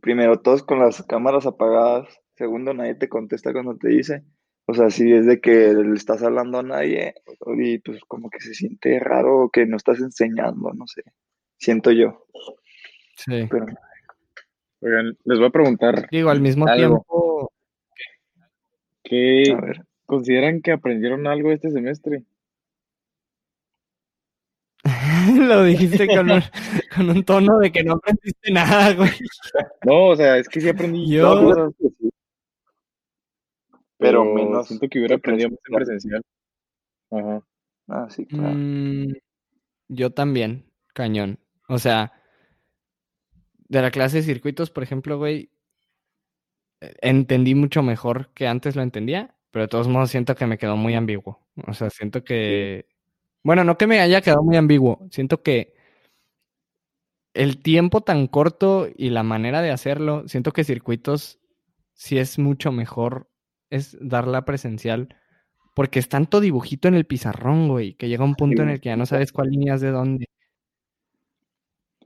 primero 0.00 0.40
todos 0.40 0.62
con 0.62 0.78
las 0.80 1.02
cámaras 1.04 1.46
apagadas, 1.46 2.08
segundo 2.36 2.72
nadie 2.74 2.94
te 2.94 3.08
contesta 3.08 3.52
cuando 3.52 3.76
te 3.76 3.88
dice, 3.88 4.24
o 4.70 4.74
sea, 4.74 4.90
si 4.90 5.10
es 5.12 5.24
de 5.26 5.40
que 5.40 5.72
le 5.72 5.94
estás 5.96 6.22
hablando 6.22 6.58
a 6.58 6.62
nadie 6.62 7.14
y 7.56 7.78
pues 7.78 8.00
como 8.06 8.28
que 8.28 8.38
se 8.40 8.52
siente 8.54 8.98
raro 9.00 9.48
que 9.50 9.64
no 9.66 9.76
estás 9.78 9.98
enseñando, 10.00 10.72
no 10.74 10.86
sé, 10.86 11.02
siento 11.56 11.90
yo, 11.90 12.26
Sí. 13.16 13.46
pero 13.50 13.66
Oigan, 14.80 15.16
les 15.24 15.38
voy 15.38 15.46
a 15.48 15.50
preguntar, 15.50 16.06
Digo, 16.10 16.30
al 16.30 16.40
mismo 16.40 16.66
Algo. 16.68 16.78
tiempo, 16.98 17.52
¿qué 19.02 19.52
a 19.56 19.60
ver, 19.60 19.84
consideran 20.06 20.60
que 20.62 20.70
aprendieron 20.70 21.26
algo 21.26 21.50
este 21.50 21.70
semestre? 21.70 22.22
lo 25.34 25.64
dijiste 25.64 26.06
con 26.06 26.30
un, 26.30 26.42
con 26.94 27.10
un 27.10 27.24
tono 27.24 27.58
de 27.58 27.72
que 27.72 27.82
no 27.84 27.94
aprendiste 27.94 28.50
nada, 28.52 28.94
güey. 28.94 29.10
No, 29.84 30.06
o 30.08 30.16
sea, 30.16 30.38
es 30.38 30.48
que 30.48 30.60
sí 30.60 30.68
aprendí 30.68 31.10
Yo- 31.10 31.42
cosas, 31.42 31.72
pero 33.98 34.24
menos 34.24 34.68
siento 34.68 34.88
que 34.88 34.98
hubiera 34.98 35.16
aprendido 35.16 35.50
más 35.50 35.58
en 35.68 35.74
presencial. 35.74 36.22
Ajá. 37.10 37.42
Ah, 37.88 38.06
sí, 38.10 38.26
claro. 38.26 38.54
Mm, 38.54 39.12
yo 39.88 40.10
también, 40.10 40.70
cañón. 40.94 41.38
O 41.68 41.78
sea, 41.78 42.12
de 43.68 43.82
la 43.82 43.90
clase 43.90 44.18
de 44.18 44.22
circuitos, 44.22 44.70
por 44.70 44.82
ejemplo, 44.82 45.18
güey, 45.18 45.50
entendí 46.80 47.54
mucho 47.54 47.82
mejor 47.82 48.30
que 48.34 48.46
antes 48.46 48.76
lo 48.76 48.82
entendía, 48.82 49.34
pero 49.50 49.64
de 49.64 49.68
todos 49.68 49.88
modos 49.88 50.10
siento 50.10 50.34
que 50.34 50.46
me 50.46 50.58
quedó 50.58 50.76
muy 50.76 50.94
ambiguo. 50.94 51.46
O 51.66 51.74
sea, 51.74 51.90
siento 51.90 52.24
que... 52.24 52.86
Bueno, 53.42 53.64
no 53.64 53.78
que 53.78 53.86
me 53.86 54.00
haya 54.00 54.20
quedado 54.20 54.42
muy 54.42 54.56
ambiguo, 54.56 55.06
siento 55.10 55.42
que 55.42 55.74
el 57.34 57.62
tiempo 57.62 58.00
tan 58.00 58.26
corto 58.26 58.88
y 58.96 59.10
la 59.10 59.22
manera 59.22 59.62
de 59.62 59.70
hacerlo, 59.70 60.26
siento 60.28 60.52
que 60.52 60.64
circuitos 60.64 61.38
sí 61.94 62.18
es 62.18 62.38
mucho 62.38 62.72
mejor 62.72 63.30
es 63.70 63.96
darla 64.00 64.44
presencial 64.44 65.14
porque 65.74 66.00
es 66.00 66.08
tanto 66.08 66.40
dibujito 66.40 66.88
en 66.88 66.94
el 66.94 67.06
pizarrón, 67.06 67.68
güey, 67.68 67.94
que 67.94 68.08
llega 68.08 68.24
un 68.24 68.34
punto 68.34 68.62
en 68.62 68.70
el 68.70 68.80
que 68.80 68.88
ya 68.88 68.96
no 68.96 69.06
sabes 69.06 69.30
cuál 69.30 69.50
línea 69.50 69.74
es 69.74 69.80
de 69.80 69.90
dónde. 69.92 70.26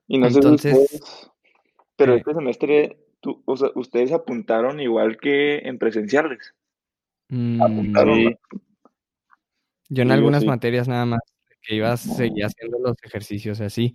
Y 0.07 0.19
no 0.19 0.29
sé 0.29 0.37
Entonces, 0.37 0.75
ustedes, 0.75 1.31
pero 1.97 2.13
¿qué? 2.13 2.19
este 2.19 2.35
semestre, 2.35 2.99
tú, 3.21 3.43
o 3.47 3.57
sea, 3.57 3.71
ustedes 3.75 4.13
apuntaron 4.13 4.79
igual 4.81 5.17
que 5.17 5.59
en 5.59 5.79
presenciales. 5.79 6.55
Apuntaron, 7.61 8.25
Mm. 8.25 8.29
Sí, 8.29 8.59
yo 9.89 10.03
en 10.03 10.09
Sí, 10.09 10.13
algunas 10.15 10.43
sí. 10.43 10.47
materias 10.47 10.89
nada 10.89 11.07
más 11.07 11.21
que 11.63 11.77
iba 11.77 11.93
a 11.93 11.97
seguir 11.97 12.45
haciendo 12.45 12.79
los 12.79 12.97
ejercicios 13.03 13.61
así, 13.63 13.95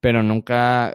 pero 0.00 0.22
nunca, 0.24 0.94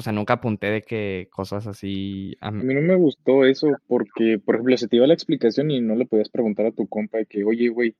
o 0.00 0.02
sea, 0.02 0.14
nunca 0.14 0.32
apunté 0.34 0.68
de 0.70 0.82
que 0.82 1.28
cosas 1.30 1.66
así. 1.66 2.34
a 2.40 2.50
mí- 2.50 2.74
no 2.74 2.80
me 2.80 2.96
gustó 2.96 3.44
eso 3.44 3.68
porque, 3.86 4.38
por 4.42 4.54
ejemplo, 4.54 4.74
se 4.78 4.88
te 4.88 4.96
iba 4.96 5.06
la 5.06 5.12
explicación 5.12 5.70
y 5.70 5.82
no 5.82 5.94
le 5.94 6.06
podías 6.06 6.30
preguntar 6.30 6.64
a 6.64 6.72
tu 6.72 6.88
compa 6.88 7.18
de 7.18 7.26
que, 7.26 7.44
oye, 7.44 7.68
güey, 7.68 7.94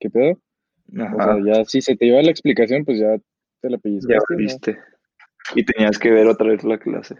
¿qué 0.00 0.08
pedo? 0.08 0.32
O 0.32 0.96
sea, 0.96 1.04
Ajá, 1.06 1.38
ya 1.44 1.64
si 1.66 1.82
se 1.82 1.96
te 1.96 2.06
iba 2.06 2.22
la 2.22 2.30
explicación, 2.30 2.86
pues 2.86 2.98
ya 2.98 3.18
te 3.60 3.68
la 3.70 3.76
ya 3.76 3.82
pellizcaste, 3.82 4.34
¿no? 4.34 4.36
viste. 4.38 4.78
Y 5.54 5.64
tenías 5.66 5.98
que 5.98 6.10
ver 6.10 6.26
otra 6.28 6.48
vez 6.48 6.64
la 6.64 6.78
clase. 6.78 7.16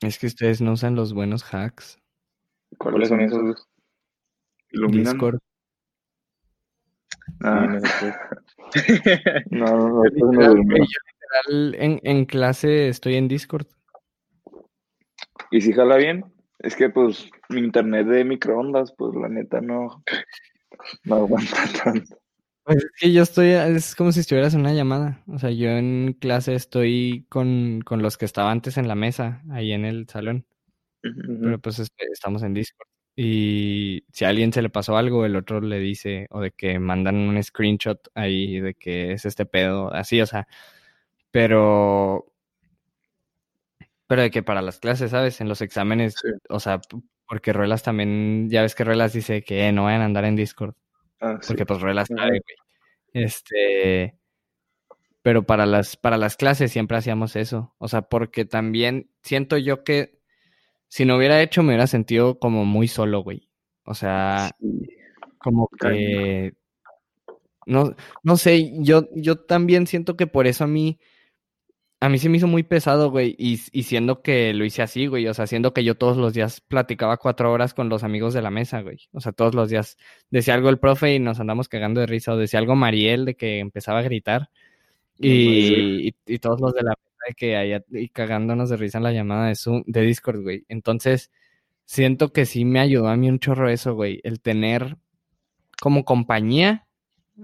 Es 0.00 0.18
que 0.18 0.26
ustedes 0.26 0.62
no 0.62 0.72
usan 0.72 0.94
los 0.94 1.12
buenos 1.12 1.44
hacks. 1.52 1.98
¿Cuáles 2.78 3.10
son 3.10 3.20
esos? 3.20 3.68
¿Iluminan? 4.70 5.12
Discord. 5.12 5.38
Ah, 7.42 7.78
no 9.50 9.66
no, 9.66 9.76
no, 9.76 9.88
no, 9.88 10.04
estos 10.06 10.32
no 10.32 10.40
Literal, 11.44 11.74
en, 11.82 12.00
en 12.02 12.24
clase 12.24 12.88
estoy 12.88 13.16
en 13.16 13.28
Discord. 13.28 13.66
¿Y 15.50 15.60
si 15.60 15.72
jala 15.72 15.96
bien? 15.96 16.24
Es 16.58 16.74
que 16.74 16.88
pues 16.88 17.30
mi 17.48 17.60
internet 17.60 18.06
de 18.06 18.24
microondas, 18.24 18.92
pues 18.96 19.14
la 19.14 19.28
neta 19.28 19.60
no, 19.60 20.02
no 21.04 21.14
aguanta 21.14 21.56
tanto. 21.84 22.16
Pues 22.64 22.78
es 22.78 22.90
que 22.98 23.12
yo 23.12 23.22
estoy, 23.22 23.50
es 23.50 23.94
como 23.94 24.10
si 24.10 24.20
estuvieras 24.20 24.54
en 24.54 24.60
una 24.60 24.72
llamada. 24.72 25.22
O 25.28 25.38
sea, 25.38 25.50
yo 25.50 25.68
en 25.70 26.14
clase 26.14 26.54
estoy 26.54 27.24
con, 27.28 27.80
con 27.84 28.02
los 28.02 28.18
que 28.18 28.24
estaba 28.24 28.50
antes 28.50 28.76
en 28.76 28.88
la 28.88 28.96
mesa, 28.96 29.42
ahí 29.50 29.72
en 29.72 29.84
el 29.84 30.08
salón. 30.08 30.46
Pero 31.00 31.60
pues 31.60 31.78
este, 31.78 32.06
estamos 32.12 32.42
en 32.42 32.54
Discord. 32.54 32.88
Y 33.14 34.04
si 34.12 34.24
a 34.24 34.30
alguien 34.30 34.52
se 34.52 34.62
le 34.62 34.68
pasó 34.68 34.96
algo, 34.96 35.24
el 35.24 35.36
otro 35.36 35.60
le 35.60 35.78
dice, 35.78 36.26
o 36.30 36.40
de 36.40 36.50
que 36.50 36.78
mandan 36.80 37.16
un 37.16 37.40
screenshot 37.42 38.00
ahí 38.14 38.60
de 38.60 38.74
que 38.74 39.12
es 39.12 39.24
este 39.24 39.46
pedo, 39.46 39.92
así, 39.92 40.20
o 40.20 40.26
sea. 40.26 40.48
Pero, 41.30 42.26
pero 44.06 44.22
de 44.22 44.30
que 44.30 44.42
para 44.42 44.62
las 44.62 44.78
clases, 44.78 45.10
¿sabes? 45.10 45.40
En 45.40 45.48
los 45.48 45.60
exámenes, 45.60 46.14
Sí. 46.20 46.28
o 46.48 46.60
sea, 46.60 46.80
porque 47.28 47.52
Ruelas 47.52 47.82
también, 47.82 48.48
ya 48.50 48.62
ves 48.62 48.74
que 48.74 48.84
Ruelas 48.84 49.12
dice 49.12 49.42
que 49.42 49.66
eh, 49.68 49.72
no 49.72 49.84
vayan 49.84 50.02
a 50.02 50.04
andar 50.06 50.24
en 50.24 50.36
Discord. 50.36 50.74
Ah, 51.20 51.38
sí. 51.40 51.48
Porque 51.48 51.66
pues 51.66 51.80
Ruelas 51.80 52.08
sabe, 52.08 52.40
güey. 52.40 53.24
Este, 53.24 54.14
pero 55.22 55.44
para 55.44 55.66
las, 55.66 55.96
para 55.96 56.18
las 56.18 56.36
clases 56.36 56.70
siempre 56.70 56.96
hacíamos 56.98 57.34
eso. 57.36 57.74
O 57.78 57.88
sea, 57.88 58.02
porque 58.02 58.44
también 58.44 59.10
siento 59.22 59.56
yo 59.58 59.82
que 59.82 60.20
si 60.88 61.04
no 61.04 61.16
hubiera 61.16 61.42
hecho 61.42 61.62
me 61.62 61.70
hubiera 61.70 61.86
sentido 61.88 62.38
como 62.38 62.64
muy 62.64 62.86
solo, 62.88 63.20
güey. 63.20 63.48
O 63.84 63.94
sea, 63.94 64.50
Sí. 64.60 64.86
como 65.38 65.68
que 65.80 66.54
no, 67.66 67.96
no 68.22 68.36
sé, 68.36 68.72
yo, 68.84 69.08
yo 69.16 69.40
también 69.40 69.88
siento 69.88 70.16
que 70.16 70.28
por 70.28 70.46
eso 70.46 70.62
a 70.64 70.68
mí, 70.68 71.00
a 72.00 72.08
mí 72.08 72.18
se 72.18 72.28
me 72.28 72.36
hizo 72.36 72.46
muy 72.46 72.62
pesado, 72.62 73.10
güey, 73.10 73.34
y, 73.38 73.60
y 73.72 73.84
siendo 73.84 74.22
que 74.22 74.52
lo 74.52 74.64
hice 74.64 74.82
así, 74.82 75.06
güey, 75.06 75.26
o 75.28 75.34
sea, 75.34 75.46
siendo 75.46 75.72
que 75.72 75.82
yo 75.82 75.94
todos 75.94 76.16
los 76.18 76.34
días 76.34 76.60
platicaba 76.60 77.16
cuatro 77.16 77.50
horas 77.52 77.72
con 77.74 77.88
los 77.88 78.04
amigos 78.04 78.34
de 78.34 78.42
la 78.42 78.50
mesa, 78.50 78.82
güey, 78.82 78.98
o 79.12 79.20
sea, 79.20 79.32
todos 79.32 79.54
los 79.54 79.70
días 79.70 79.96
decía 80.30 80.54
algo 80.54 80.68
el 80.68 80.78
profe 80.78 81.14
y 81.14 81.18
nos 81.18 81.40
andamos 81.40 81.68
cagando 81.68 82.00
de 82.00 82.06
risa, 82.06 82.32
o 82.32 82.36
decía 82.36 82.58
algo 82.60 82.76
Mariel 82.76 83.24
de 83.24 83.36
que 83.36 83.58
empezaba 83.60 84.00
a 84.00 84.02
gritar, 84.02 84.50
y, 85.18 86.08
y, 86.08 86.14
y 86.26 86.38
todos 86.38 86.60
los 86.60 86.74
de 86.74 86.82
la 86.82 86.90
mesa 86.90 87.24
de 87.28 87.34
que 87.34 87.56
allá, 87.56 87.84
y 87.90 88.08
cagándonos 88.10 88.68
de 88.70 88.76
risa 88.76 88.98
en 88.98 89.04
la 89.04 89.12
llamada 89.12 89.48
de 89.48 89.54
Zoom, 89.56 89.82
de 89.86 90.02
Discord, 90.02 90.42
güey, 90.42 90.64
entonces, 90.68 91.30
siento 91.86 92.32
que 92.32 92.46
sí 92.46 92.64
me 92.64 92.80
ayudó 92.80 93.08
a 93.08 93.16
mí 93.16 93.28
un 93.30 93.38
chorro 93.38 93.70
eso, 93.70 93.94
güey, 93.94 94.20
el 94.24 94.40
tener 94.40 94.96
como 95.80 96.04
compañía 96.04 96.86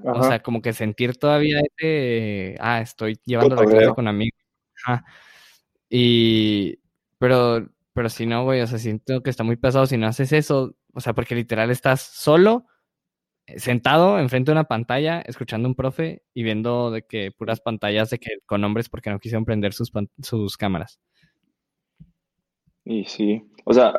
o 0.04 0.22
sea, 0.22 0.42
como 0.42 0.62
que 0.62 0.72
sentir 0.72 1.16
todavía 1.16 1.60
ese, 1.78 2.56
ah, 2.60 2.80
estoy 2.80 3.18
llevando 3.24 3.56
la 3.56 3.64
clase 3.64 3.92
con 3.94 4.08
amigos. 4.08 4.41
Y, 5.88 6.78
pero, 7.18 7.68
pero 7.92 8.08
si 8.08 8.26
no, 8.26 8.44
güey, 8.44 8.60
o 8.60 8.66
sea, 8.66 8.78
siento 8.78 9.22
que 9.22 9.30
está 9.30 9.44
muy 9.44 9.56
pesado 9.56 9.86
si 9.86 9.96
no 9.96 10.06
haces 10.06 10.32
eso, 10.32 10.74
o 10.94 11.00
sea, 11.00 11.12
porque 11.14 11.34
literal 11.34 11.70
estás 11.70 12.00
solo, 12.00 12.66
eh, 13.46 13.58
sentado 13.58 14.18
enfrente 14.18 14.50
de 14.50 14.52
una 14.52 14.64
pantalla, 14.64 15.20
escuchando 15.20 15.68
un 15.68 15.74
profe 15.74 16.22
y 16.32 16.42
viendo 16.42 16.90
de 16.90 17.02
que 17.02 17.30
puras 17.32 17.60
pantallas 17.60 18.10
de 18.10 18.18
que 18.18 18.30
con 18.46 18.64
hombres 18.64 18.88
porque 18.88 19.10
no 19.10 19.18
quisieron 19.18 19.44
prender 19.44 19.72
sus, 19.72 19.92
sus 20.22 20.56
cámaras. 20.56 21.00
Y 22.84 23.04
sí, 23.04 23.42
o 23.64 23.74
sea, 23.74 23.92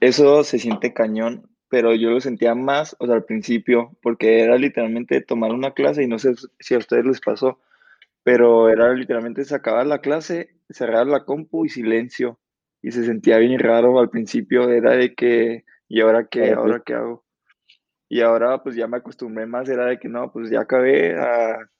eso 0.00 0.42
se 0.42 0.58
siente 0.58 0.92
cañón, 0.92 1.48
pero 1.68 1.94
yo 1.94 2.10
lo 2.10 2.20
sentía 2.20 2.54
más, 2.54 2.96
o 2.98 3.06
sea, 3.06 3.16
al 3.16 3.24
principio, 3.24 3.96
porque 4.02 4.40
era 4.40 4.56
literalmente 4.56 5.20
tomar 5.20 5.52
una 5.52 5.72
clase 5.72 6.02
y 6.02 6.08
no 6.08 6.18
sé 6.18 6.34
si 6.58 6.74
a 6.74 6.78
ustedes 6.78 7.04
les 7.04 7.20
pasó, 7.20 7.60
pero 8.26 8.68
era 8.68 8.92
literalmente 8.92 9.44
sacar 9.44 9.86
la 9.86 10.00
clase, 10.00 10.48
cerrar 10.68 11.06
la 11.06 11.24
compu 11.24 11.64
y 11.64 11.68
silencio. 11.68 12.40
y 12.82 12.90
se 12.90 13.04
sentía 13.04 13.38
bien 13.38 13.56
raro 13.60 14.00
al 14.00 14.10
principio, 14.10 14.68
era 14.68 14.96
de 14.96 15.14
que, 15.14 15.62
¿y 15.88 16.00
ahora 16.00 16.26
qué? 16.28 16.48
Ahora, 16.48 16.60
¿Ahora 16.60 16.82
qué 16.84 16.94
hago? 16.94 17.24
Y 18.08 18.22
ahora 18.22 18.60
pues 18.64 18.74
ya 18.74 18.88
me 18.88 18.96
acostumbré 18.96 19.46
más, 19.46 19.68
era 19.68 19.86
de 19.86 20.00
que 20.00 20.08
no, 20.08 20.32
pues 20.32 20.50
ya 20.50 20.62
acabé 20.62 21.16
a, 21.16 21.70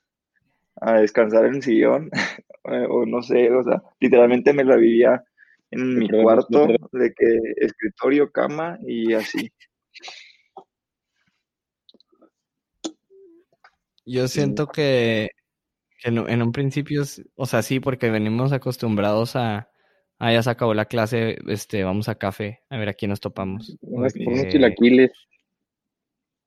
a 0.83 1.01
descansar 1.01 1.47
en 1.47 1.57
el 1.57 1.63
sillón, 1.63 2.11
o 2.91 3.05
no 3.07 3.23
sé, 3.23 3.51
o 3.51 3.65
sea, 3.65 3.83
literalmente 3.99 4.53
me 4.53 4.63
la 4.63 4.77
vivía 4.77 5.25
en 5.73 5.99
mi 5.99 6.09
cuarto, 6.09 6.69
de 6.93 7.13
que 7.13 7.41
escritorio, 7.57 8.31
cama 8.31 8.79
y 8.87 9.15
así. 9.15 9.51
Yo 14.05 14.29
siento 14.29 14.69
que 14.69 15.31
en, 16.05 16.19
en 16.29 16.43
un 16.43 16.53
principio, 16.53 17.03
o 17.35 17.47
sea, 17.47 17.63
sí, 17.63 17.81
porque 17.81 18.11
venimos 18.11 18.53
acostumbrados 18.53 19.37
a, 19.37 19.71
ah, 20.19 20.33
ya 20.33 20.43
se 20.43 20.51
acabó 20.51 20.75
la 20.75 20.85
clase, 20.87 21.39
este, 21.47 21.85
vamos 21.85 22.09
a 22.09 22.17
café, 22.17 22.61
a 22.71 22.77
ver 22.77 22.89
a 22.89 22.95
quién 22.95 23.11
nos 23.11 23.21
topamos. 23.21 23.77
Unos 23.81 24.13
que- 24.13 24.49
chilaquiles. 24.51 25.13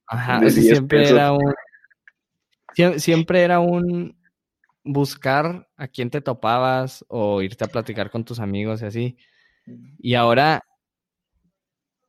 Ajá, 0.07 0.37
o 0.37 0.49
sea, 0.49 0.61
10 0.61 0.65
siempre 0.67 0.99
pesos. 0.99 1.11
era 1.17 1.31
un, 1.33 1.53
sie- 2.75 2.99
siempre 2.99 3.41
era 3.43 3.59
un 3.59 4.17
buscar 4.83 5.67
a 5.77 5.87
quién 5.87 6.09
te 6.09 6.21
topabas 6.21 7.05
o 7.09 7.41
irte 7.41 7.63
a 7.63 7.67
platicar 7.67 8.09
con 8.09 8.23
tus 8.23 8.39
amigos 8.39 8.81
y 8.81 8.85
así. 8.85 9.17
Y 9.99 10.15
ahora, 10.15 10.63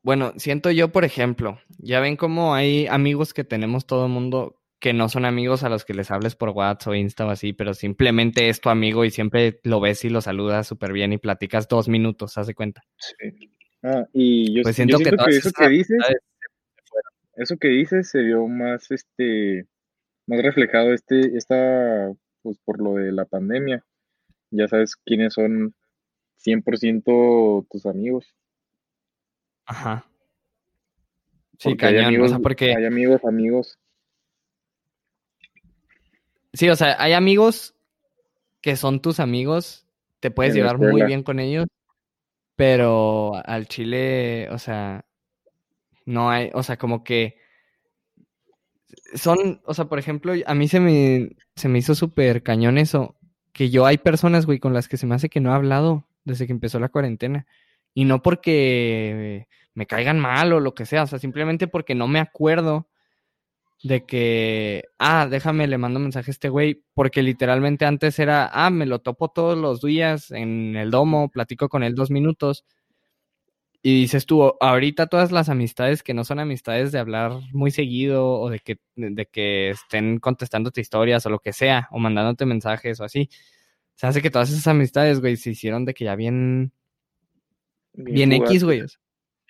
bueno, 0.02 0.32
siento 0.36 0.70
yo, 0.70 0.90
por 0.92 1.04
ejemplo, 1.04 1.60
ya 1.78 2.00
ven 2.00 2.16
cómo 2.16 2.54
hay 2.54 2.86
amigos 2.86 3.34
que 3.34 3.44
tenemos 3.44 3.86
todo 3.86 4.06
el 4.06 4.12
mundo 4.12 4.59
que 4.80 4.94
no 4.94 5.08
son 5.10 5.26
amigos 5.26 5.62
a 5.62 5.68
los 5.68 5.84
que 5.84 5.94
les 5.94 6.10
hables 6.10 6.34
por 6.34 6.50
WhatsApp 6.50 6.88
o 6.88 6.94
Insta 6.94 7.26
o 7.26 7.30
así, 7.30 7.52
pero 7.52 7.74
simplemente 7.74 8.48
es 8.48 8.60
tu 8.60 8.70
amigo 8.70 9.04
y 9.04 9.10
siempre 9.10 9.60
lo 9.62 9.78
ves 9.78 10.04
y 10.04 10.08
lo 10.08 10.22
saludas 10.22 10.66
súper 10.66 10.92
bien 10.92 11.12
y 11.12 11.18
platicas 11.18 11.68
dos 11.68 11.88
minutos, 11.88 12.38
haz 12.38 12.46
de 12.46 12.54
cuenta. 12.54 12.82
Sí. 12.96 13.50
Ah, 13.82 14.06
y 14.12 14.54
yo, 14.54 14.62
Pues 14.62 14.76
yo 14.76 14.84
siento 14.84 14.98
que 14.98 15.04
siento 15.04 15.24
que, 15.24 15.36
eso 15.36 15.50
que 15.52 15.68
dices, 15.68 15.98
eso 17.36 17.56
que 17.58 17.68
dices 17.68 18.10
se 18.10 18.22
vio 18.22 18.46
más, 18.46 18.90
este, 18.90 19.66
más 20.26 20.42
reflejado 20.42 20.92
este, 20.94 21.36
esta, 21.36 22.12
pues 22.42 22.58
por 22.64 22.80
lo 22.80 22.94
de 22.94 23.12
la 23.12 23.26
pandemia. 23.26 23.84
Ya 24.50 24.66
sabes 24.66 24.96
quiénes 24.96 25.34
son 25.34 25.74
100% 26.44 27.66
tus 27.70 27.86
amigos. 27.86 28.34
Ajá. 29.66 30.06
Sí, 31.58 31.68
Porque 31.68 31.86
hay 31.86 31.94
cañón, 31.94 32.04
o 32.04 32.08
amigos, 32.08 32.30
sea, 32.30 32.38
porque... 32.38 32.74
hay 32.74 32.84
amigos, 32.86 33.24
amigos. 33.24 33.78
Sí, 36.52 36.68
o 36.68 36.76
sea, 36.76 36.96
hay 36.98 37.12
amigos 37.12 37.74
que 38.60 38.76
son 38.76 39.00
tus 39.00 39.20
amigos, 39.20 39.86
te 40.20 40.30
puedes 40.30 40.54
llevar 40.54 40.78
muy 40.78 41.02
bien 41.02 41.22
con 41.22 41.38
ellos, 41.38 41.66
pero 42.56 43.40
al 43.46 43.66
chile, 43.68 44.48
o 44.50 44.58
sea, 44.58 45.06
no 46.04 46.30
hay, 46.30 46.50
o 46.52 46.62
sea, 46.62 46.76
como 46.76 47.04
que 47.04 47.38
son, 49.14 49.60
o 49.64 49.74
sea, 49.74 49.86
por 49.86 49.98
ejemplo, 49.98 50.32
a 50.44 50.54
mí 50.54 50.68
se 50.68 50.80
me, 50.80 51.30
se 51.56 51.68
me 51.68 51.78
hizo 51.78 51.94
súper 51.94 52.42
cañón 52.42 52.78
eso, 52.78 53.16
que 53.52 53.70
yo 53.70 53.86
hay 53.86 53.98
personas, 53.98 54.46
güey, 54.46 54.58
con 54.58 54.74
las 54.74 54.88
que 54.88 54.96
se 54.96 55.06
me 55.06 55.14
hace 55.14 55.28
que 55.28 55.40
no 55.40 55.50
he 55.50 55.54
hablado 55.54 56.06
desde 56.24 56.46
que 56.46 56.52
empezó 56.52 56.78
la 56.78 56.88
cuarentena. 56.88 57.46
Y 57.94 58.04
no 58.04 58.22
porque 58.22 59.48
me 59.74 59.86
caigan 59.86 60.18
mal 60.20 60.52
o 60.52 60.60
lo 60.60 60.74
que 60.74 60.86
sea, 60.86 61.04
o 61.04 61.06
sea, 61.06 61.18
simplemente 61.18 61.66
porque 61.66 61.94
no 61.94 62.08
me 62.08 62.20
acuerdo 62.20 62.89
de 63.82 64.04
que, 64.04 64.84
ah, 64.98 65.26
déjame, 65.30 65.66
le 65.66 65.78
mando 65.78 66.00
mensaje 66.00 66.30
a 66.30 66.32
este 66.32 66.48
güey, 66.48 66.82
porque 66.94 67.22
literalmente 67.22 67.86
antes 67.86 68.18
era, 68.18 68.50
ah, 68.52 68.70
me 68.70 68.86
lo 68.86 69.00
topo 69.00 69.28
todos 69.28 69.56
los 69.56 69.80
días 69.80 70.30
en 70.30 70.76
el 70.76 70.90
domo, 70.90 71.30
platico 71.30 71.68
con 71.68 71.82
él 71.82 71.94
dos 71.94 72.10
minutos, 72.10 72.64
y 73.82 74.02
dices 74.02 74.26
tú, 74.26 74.54
ahorita 74.60 75.06
todas 75.06 75.32
las 75.32 75.48
amistades 75.48 76.02
que 76.02 76.12
no 76.12 76.24
son 76.24 76.38
amistades 76.38 76.92
de 76.92 76.98
hablar 76.98 77.32
muy 77.52 77.70
seguido 77.70 78.34
o 78.34 78.50
de 78.50 78.58
que, 78.58 78.78
de 78.96 79.24
que 79.24 79.70
estén 79.70 80.18
contestándote 80.18 80.82
historias 80.82 81.24
o 81.24 81.30
lo 81.30 81.38
que 81.38 81.54
sea, 81.54 81.88
o 81.90 81.98
mandándote 81.98 82.44
mensajes 82.44 83.00
o 83.00 83.04
así, 83.04 83.30
se 83.94 84.06
hace 84.06 84.20
que 84.20 84.30
todas 84.30 84.50
esas 84.50 84.66
amistades, 84.66 85.20
güey, 85.20 85.36
se 85.36 85.50
hicieron 85.50 85.86
de 85.86 85.94
que 85.94 86.04
ya 86.04 86.14
bien, 86.14 86.72
bien 87.94 88.32
X, 88.32 88.60
fugaces. 88.60 88.64
güey. 88.64 88.80
o 88.82 88.88
sea, 88.88 89.00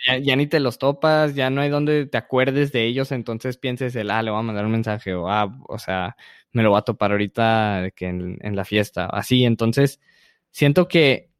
Ya, 0.06 0.18
ya 0.18 0.36
ni 0.36 0.46
te 0.46 0.60
los 0.60 0.78
topas, 0.78 1.34
ya 1.34 1.50
no 1.50 1.60
hay 1.60 1.68
donde 1.68 2.06
te 2.06 2.16
acuerdes 2.16 2.72
de 2.72 2.84
ellos, 2.86 3.12
entonces 3.12 3.58
pienses 3.58 3.94
el, 3.96 4.10
ah, 4.10 4.22
le 4.22 4.30
voy 4.30 4.40
a 4.40 4.42
mandar 4.42 4.64
un 4.64 4.72
mensaje, 4.72 5.12
o 5.14 5.28
ah, 5.28 5.58
o 5.68 5.78
sea, 5.78 6.16
me 6.52 6.62
lo 6.62 6.70
voy 6.70 6.78
a 6.78 6.82
topar 6.82 7.12
ahorita 7.12 7.90
que 7.94 8.06
en, 8.06 8.38
en 8.40 8.56
la 8.56 8.64
fiesta, 8.64 9.06
así, 9.06 9.44
entonces 9.44 10.00
siento 10.50 10.88
que 10.88 11.30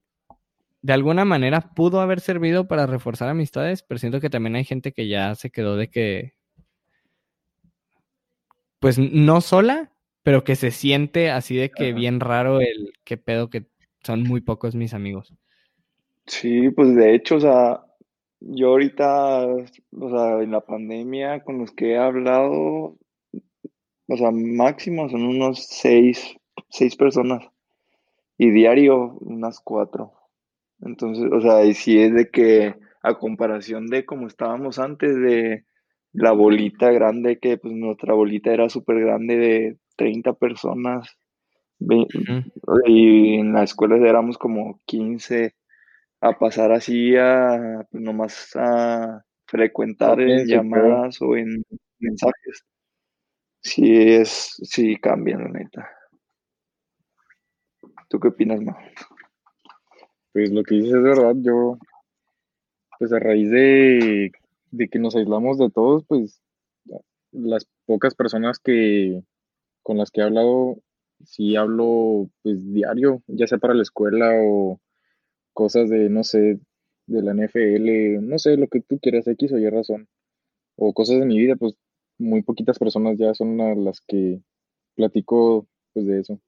de 0.82 0.92
alguna 0.92 1.24
manera 1.24 1.72
pudo 1.74 2.00
haber 2.00 2.20
servido 2.20 2.68
para 2.68 2.86
reforzar 2.86 3.28
amistades, 3.28 3.82
pero 3.82 3.98
siento 3.98 4.20
que 4.20 4.30
también 4.30 4.56
hay 4.56 4.64
gente 4.64 4.92
que 4.92 5.08
ya 5.08 5.34
se 5.34 5.50
quedó 5.50 5.76
de 5.76 5.88
que, 5.88 6.34
pues 8.78 8.98
no 8.98 9.40
sola, 9.40 9.92
pero 10.22 10.44
que 10.44 10.56
se 10.56 10.70
siente 10.70 11.30
así 11.30 11.56
de 11.56 11.70
que 11.70 11.92
bien 11.92 12.20
raro 12.20 12.60
el 12.60 12.92
qué 13.04 13.16
pedo 13.16 13.50
que 13.50 13.66
son 14.02 14.22
muy 14.22 14.40
pocos 14.40 14.74
mis 14.74 14.94
amigos. 14.94 15.34
Sí, 16.26 16.70
pues 16.70 16.94
de 16.94 17.14
hecho, 17.14 17.36
o 17.36 17.40
sea, 17.40 17.80
yo 18.40 18.68
ahorita, 18.68 19.46
o 19.46 20.10
sea, 20.10 20.42
en 20.42 20.50
la 20.50 20.60
pandemia 20.60 21.44
con 21.44 21.58
los 21.58 21.72
que 21.72 21.92
he 21.92 21.98
hablado, 21.98 22.96
o 24.08 24.16
sea, 24.16 24.30
máximo 24.32 25.08
son 25.08 25.24
unos 25.24 25.66
seis, 25.66 26.36
seis 26.68 26.96
personas 26.96 27.44
y 28.38 28.50
diario 28.50 29.18
unas 29.20 29.60
cuatro. 29.60 30.12
Entonces, 30.80 31.30
o 31.30 31.40
sea, 31.40 31.64
y 31.64 31.74
si 31.74 31.98
es 31.98 32.14
de 32.14 32.30
que 32.30 32.74
a 33.02 33.18
comparación 33.18 33.86
de 33.86 34.04
como 34.04 34.26
estábamos 34.26 34.78
antes 34.78 35.14
de 35.16 35.64
la 36.12 36.32
bolita 36.32 36.90
grande, 36.90 37.38
que 37.38 37.58
pues 37.58 37.74
nuestra 37.74 38.14
bolita 38.14 38.52
era 38.52 38.68
súper 38.68 39.00
grande 39.00 39.36
de 39.36 39.78
30 39.96 40.32
personas, 40.34 41.16
y 42.86 43.34
en 43.34 43.52
la 43.52 43.62
escuela 43.62 43.96
éramos 43.96 44.38
como 44.38 44.80
15, 44.86 45.54
a 46.20 46.38
pasar 46.38 46.72
así 46.72 47.16
a, 47.16 47.86
pues 47.90 48.02
nomás 48.02 48.50
a 48.54 49.24
frecuentar 49.46 50.20
en 50.20 50.46
llamadas 50.46 51.20
o 51.22 51.36
en 51.36 51.64
mensajes. 51.98 52.64
Sí 53.62 54.12
es, 54.12 54.56
sí 54.62 54.96
cambian, 54.96 55.44
la 55.44 55.50
neta. 55.50 55.90
¿Tú 58.08 58.18
qué 58.18 58.28
opinas, 58.28 58.60
Mau? 58.60 58.76
Pues 60.32 60.50
lo 60.50 60.62
que 60.62 60.76
dices 60.76 60.94
es 60.94 61.02
verdad, 61.02 61.34
yo, 61.36 61.78
pues 62.98 63.12
a 63.12 63.18
raíz 63.18 63.50
de, 63.50 64.32
de 64.70 64.88
que 64.88 64.98
nos 64.98 65.16
aislamos 65.16 65.58
de 65.58 65.70
todos, 65.70 66.04
pues 66.06 66.40
las 67.32 67.66
pocas 67.86 68.14
personas 68.14 68.58
que 68.58 69.22
con 69.82 69.98
las 69.98 70.10
que 70.10 70.20
he 70.20 70.24
hablado, 70.24 70.76
sí 71.24 71.56
hablo 71.56 72.28
pues 72.42 72.56
diario, 72.72 73.22
ya 73.26 73.46
sea 73.46 73.58
para 73.58 73.74
la 73.74 73.82
escuela 73.82 74.30
o 74.42 74.80
cosas 75.60 75.90
de, 75.90 76.08
no 76.08 76.24
sé, 76.24 76.58
de 77.06 77.22
la 77.22 77.34
NFL, 77.34 78.26
no 78.26 78.38
sé, 78.38 78.56
lo 78.56 78.66
que 78.66 78.80
tú 78.80 78.98
quieras, 78.98 79.28
X 79.28 79.52
o 79.52 79.58
Y 79.58 79.68
razón, 79.68 80.08
o 80.76 80.94
cosas 80.94 81.20
de 81.20 81.26
mi 81.26 81.38
vida, 81.38 81.54
pues 81.54 81.74
muy 82.16 82.40
poquitas 82.40 82.78
personas 82.78 83.18
ya 83.18 83.34
son 83.34 83.60
a 83.60 83.74
las 83.74 84.00
que 84.00 84.40
platico 84.94 85.66
pues 85.92 86.06
de 86.06 86.20
eso, 86.20 86.40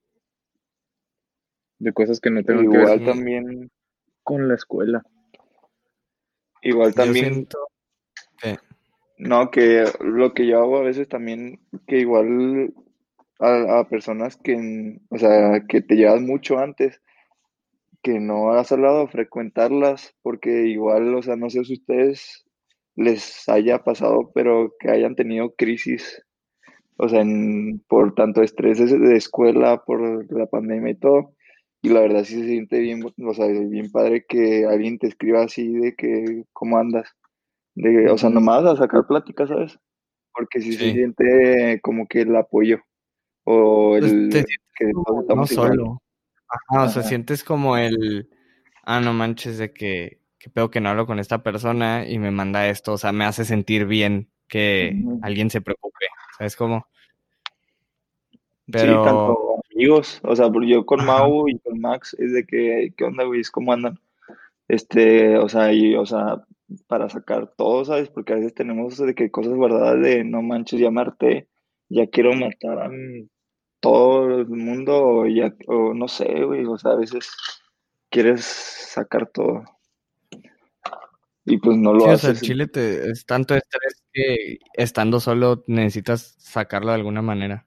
de 1.78 1.92
cosas 1.92 2.20
que 2.20 2.30
no 2.30 2.42
tengan 2.42 2.70
que 2.70 2.78
ver 2.78 2.86
Igual 2.86 3.04
también, 3.04 3.70
con 4.22 4.48
la 4.48 4.54
escuela. 4.54 5.02
igual 6.62 6.94
también, 6.94 7.34
siento 7.34 7.58
no, 9.18 9.50
que 9.50 9.84
lo 10.00 10.32
que 10.32 10.46
yo 10.46 10.58
hago 10.58 10.78
a 10.78 10.82
veces 10.82 11.06
también, 11.06 11.60
que 11.86 11.98
igual 11.98 12.72
a, 13.40 13.80
a 13.80 13.88
personas 13.90 14.38
que, 14.38 14.98
o 15.10 15.18
sea, 15.18 15.66
que 15.68 15.82
te 15.82 15.96
llevas 15.96 16.22
mucho 16.22 16.58
antes, 16.58 17.02
que 18.02 18.20
no 18.20 18.52
has 18.52 18.72
hablado, 18.72 19.06
frecuentarlas, 19.08 20.14
porque 20.22 20.66
igual, 20.68 21.14
o 21.14 21.22
sea, 21.22 21.36
no 21.36 21.50
sé 21.50 21.64
si 21.64 21.74
a 21.74 21.76
ustedes 21.76 22.44
les 22.96 23.48
haya 23.48 23.84
pasado, 23.84 24.30
pero 24.34 24.72
que 24.80 24.90
hayan 24.90 25.16
tenido 25.16 25.54
crisis, 25.56 26.22
o 26.96 27.08
sea, 27.08 27.20
en- 27.22 27.80
por 27.88 28.14
tanto 28.14 28.42
estrés 28.42 28.78
de 28.78 29.16
escuela, 29.16 29.82
por 29.84 30.30
la 30.32 30.46
pandemia 30.46 30.92
y 30.92 30.96
todo. 30.98 31.34
Y 31.82 31.88
la 31.90 32.00
verdad 32.00 32.24
sí 32.24 32.36
se 32.40 32.46
siente 32.46 32.78
bien, 32.78 33.02
o 33.04 33.34
sea, 33.34 33.46
bien 33.48 33.90
padre 33.90 34.24
que 34.28 34.66
alguien 34.66 34.98
te 34.98 35.08
escriba 35.08 35.42
así 35.44 35.68
de 35.72 35.94
que, 35.96 36.44
¿cómo 36.52 36.78
andas? 36.78 37.08
De, 37.74 38.10
o 38.10 38.18
sea, 38.18 38.30
nomás 38.30 38.64
a 38.64 38.76
sacar 38.76 39.06
plática, 39.06 39.46
¿sabes? 39.46 39.78
Porque 40.34 40.60
sí 40.60 40.74
se 40.74 40.92
siente 40.92 41.80
como 41.82 42.06
que 42.06 42.22
el 42.22 42.36
apoyo 42.36 42.78
o 43.44 43.96
pues, 43.98 44.12
el 44.12 44.30
te 44.30 44.44
que 44.76 44.92
no 45.34 45.46
solo. 45.46 46.01
Ajá, 46.52 46.84
o 46.84 46.88
sea, 46.88 47.02
sientes 47.02 47.44
como 47.44 47.76
el, 47.76 48.28
ah, 48.84 49.00
no 49.00 49.12
manches, 49.12 49.58
de 49.58 49.72
que, 49.72 50.20
que 50.38 50.50
pedo 50.50 50.70
que 50.70 50.80
no 50.80 50.90
hablo 50.90 51.06
con 51.06 51.18
esta 51.18 51.42
persona 51.42 52.06
y 52.06 52.18
me 52.18 52.30
manda 52.30 52.68
esto, 52.68 52.92
o 52.92 52.98
sea, 52.98 53.12
me 53.12 53.24
hace 53.24 53.44
sentir 53.44 53.86
bien 53.86 54.28
que 54.48 55.02
alguien 55.22 55.48
se 55.48 55.62
preocupe, 55.62 56.06
¿sabes 56.36 56.56
cómo? 56.56 56.86
Sí, 58.30 58.38
Pero, 58.72 59.02
tanto 59.02 59.62
amigos, 59.74 60.20
o 60.22 60.36
sea, 60.36 60.50
yo 60.66 60.84
con 60.84 61.04
Mau 61.04 61.48
y 61.48 61.58
con 61.58 61.80
Max 61.80 62.14
es 62.18 62.32
de 62.32 62.44
que, 62.44 62.92
¿qué 62.96 63.04
onda, 63.04 63.24
güey? 63.24 63.42
¿Cómo 63.50 63.72
andan? 63.72 63.98
este, 64.72 65.36
o 65.36 65.50
sea, 65.50 65.70
y, 65.72 65.94
o 65.96 66.06
sea, 66.06 66.44
para 66.86 67.10
sacar 67.10 67.52
todo, 67.56 67.84
¿sabes? 67.84 68.08
Porque 68.08 68.32
a 68.32 68.36
veces 68.36 68.54
tenemos 68.54 68.96
de 68.96 69.14
que 69.14 69.30
cosas 69.30 69.52
guardadas 69.52 70.00
de 70.00 70.24
no 70.24 70.40
manches, 70.40 70.80
ya 70.80 70.90
maté, 70.90 71.46
ya 71.90 72.06
quiero 72.06 72.32
matar 72.32 72.78
a 72.78 72.90
todo 73.82 74.40
el 74.40 74.48
mundo, 74.48 75.04
o 75.04 75.26
ya, 75.26 75.54
o 75.68 75.94
no 75.94 76.08
sé, 76.08 76.44
güey, 76.44 76.64
o 76.66 76.78
sea, 76.78 76.92
a 76.92 76.96
veces 76.96 77.30
quieres 78.10 78.44
sacar 78.44 79.28
todo. 79.28 79.64
Y 81.44 81.58
pues 81.58 81.76
no 81.76 81.92
lo 81.92 82.06
Sí, 82.06 82.10
o 82.10 82.18
sea, 82.18 82.30
haces. 82.30 82.30
el 82.30 82.40
chile 82.40 82.68
te, 82.68 83.10
es 83.10 83.26
tanto 83.26 83.54
estrés 83.56 84.02
que 84.12 84.58
estando 84.74 85.18
solo 85.20 85.64
necesitas 85.66 86.36
sacarlo 86.38 86.90
de 86.90 86.96
alguna 86.96 87.22
manera. 87.22 87.66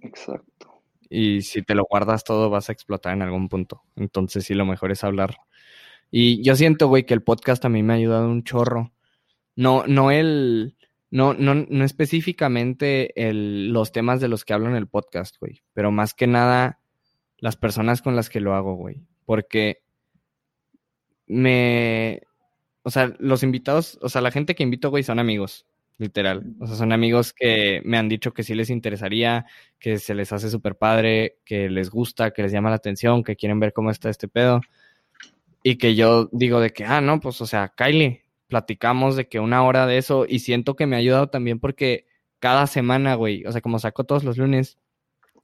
Exacto. 0.00 0.82
Y 1.08 1.42
si 1.42 1.62
te 1.62 1.74
lo 1.74 1.84
guardas 1.88 2.24
todo, 2.24 2.50
vas 2.50 2.68
a 2.68 2.72
explotar 2.72 3.14
en 3.14 3.22
algún 3.22 3.48
punto. 3.48 3.82
Entonces, 3.96 4.44
sí, 4.44 4.54
lo 4.54 4.66
mejor 4.66 4.92
es 4.92 5.04
hablar. 5.04 5.36
Y 6.10 6.42
yo 6.44 6.56
siento, 6.56 6.88
güey, 6.88 7.06
que 7.06 7.14
el 7.14 7.22
podcast 7.22 7.64
a 7.64 7.68
mí 7.70 7.82
me 7.82 7.94
ha 7.94 7.96
ayudado 7.96 8.28
un 8.28 8.44
chorro. 8.44 8.92
No, 9.56 9.84
no 9.86 10.10
el. 10.10 10.76
No, 11.14 11.32
no, 11.32 11.54
no 11.54 11.84
específicamente 11.84 13.12
el, 13.14 13.72
los 13.72 13.92
temas 13.92 14.20
de 14.20 14.26
los 14.26 14.44
que 14.44 14.52
hablo 14.52 14.68
en 14.68 14.74
el 14.74 14.88
podcast, 14.88 15.36
güey. 15.38 15.62
Pero 15.72 15.92
más 15.92 16.12
que 16.12 16.26
nada, 16.26 16.80
las 17.38 17.54
personas 17.54 18.02
con 18.02 18.16
las 18.16 18.28
que 18.28 18.40
lo 18.40 18.52
hago, 18.52 18.74
güey. 18.74 19.00
Porque 19.24 19.84
me. 21.28 22.20
O 22.82 22.90
sea, 22.90 23.14
los 23.20 23.44
invitados, 23.44 23.96
o 24.02 24.08
sea, 24.08 24.22
la 24.22 24.32
gente 24.32 24.56
que 24.56 24.64
invito, 24.64 24.90
güey, 24.90 25.04
son 25.04 25.20
amigos, 25.20 25.66
literal. 25.98 26.56
O 26.58 26.66
sea, 26.66 26.74
son 26.74 26.90
amigos 26.90 27.32
que 27.32 27.80
me 27.84 27.96
han 27.96 28.08
dicho 28.08 28.34
que 28.34 28.42
sí 28.42 28.56
les 28.56 28.68
interesaría, 28.68 29.46
que 29.78 29.98
se 29.98 30.16
les 30.16 30.32
hace 30.32 30.50
súper 30.50 30.74
padre, 30.74 31.38
que 31.44 31.70
les 31.70 31.90
gusta, 31.90 32.32
que 32.32 32.42
les 32.42 32.50
llama 32.50 32.70
la 32.70 32.76
atención, 32.76 33.22
que 33.22 33.36
quieren 33.36 33.60
ver 33.60 33.72
cómo 33.72 33.92
está 33.92 34.10
este 34.10 34.26
pedo. 34.26 34.62
Y 35.62 35.76
que 35.76 35.94
yo 35.94 36.28
digo 36.32 36.58
de 36.58 36.70
que, 36.70 36.84
ah, 36.84 37.00
no, 37.00 37.20
pues, 37.20 37.40
o 37.40 37.46
sea, 37.46 37.68
Kylie, 37.68 38.23
platicamos 38.54 39.16
de 39.16 39.26
que 39.26 39.40
una 39.40 39.64
hora 39.64 39.84
de 39.84 39.98
eso 39.98 40.26
y 40.28 40.38
siento 40.38 40.76
que 40.76 40.86
me 40.86 40.94
ha 40.94 41.00
ayudado 41.00 41.26
también 41.26 41.58
porque 41.58 42.06
cada 42.38 42.68
semana, 42.68 43.16
güey, 43.16 43.44
o 43.46 43.50
sea, 43.50 43.60
como 43.60 43.80
saco 43.80 44.04
todos 44.04 44.22
los 44.22 44.38
lunes 44.38 44.78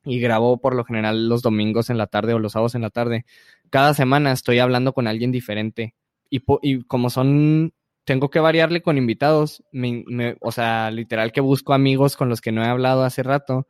y 0.05 0.21
grabo 0.21 0.61
por 0.61 0.77
lo 0.77 0.85
general 0.85 1.29
los 1.29 1.43
domingos 1.43 1.91
en 1.91 1.99
la 1.99 2.07
tarde 2.07 2.35
o 2.35 2.39
los 2.39 2.53
sábados 2.53 2.77
en 2.77 2.83
la 2.83 2.91
tarde, 2.91 3.27
cada 3.69 3.95
semana 3.95 4.31
estoy 4.31 4.61
hablando 4.61 4.93
con 4.93 5.09
alguien 5.09 5.33
diferente 5.33 5.97
y, 6.31 6.85
como 6.85 7.11
son, 7.11 7.75
tengo 8.05 8.31
que 8.31 8.39
variarle 8.39 8.81
con 8.81 8.97
invitados, 8.97 9.65
me, 9.73 10.05
me, 10.07 10.37
o 10.41 10.53
sea, 10.53 10.93
literal 10.93 11.33
que 11.33 11.41
busco 11.41 11.75
amigos 11.75 12.17
con 12.17 12.29
los 12.29 12.41
que 12.41 12.53
no 12.53 12.63
he 12.63 12.69
hablado 12.69 13.03
hace 13.03 13.25
rato. 13.25 13.67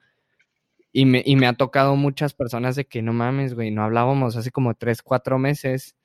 Y 0.92 1.06
me, 1.06 1.22
y 1.24 1.36
me 1.36 1.46
ha 1.46 1.54
tocado 1.54 1.96
muchas 1.96 2.34
personas 2.34 2.76
de 2.76 2.84
que 2.84 3.00
no 3.00 3.14
mames, 3.14 3.54
güey, 3.54 3.70
no 3.70 3.84
hablábamos 3.84 4.36
hace 4.36 4.50
como 4.50 4.74
tres, 4.74 5.00
cuatro 5.00 5.38
meses. 5.38 5.96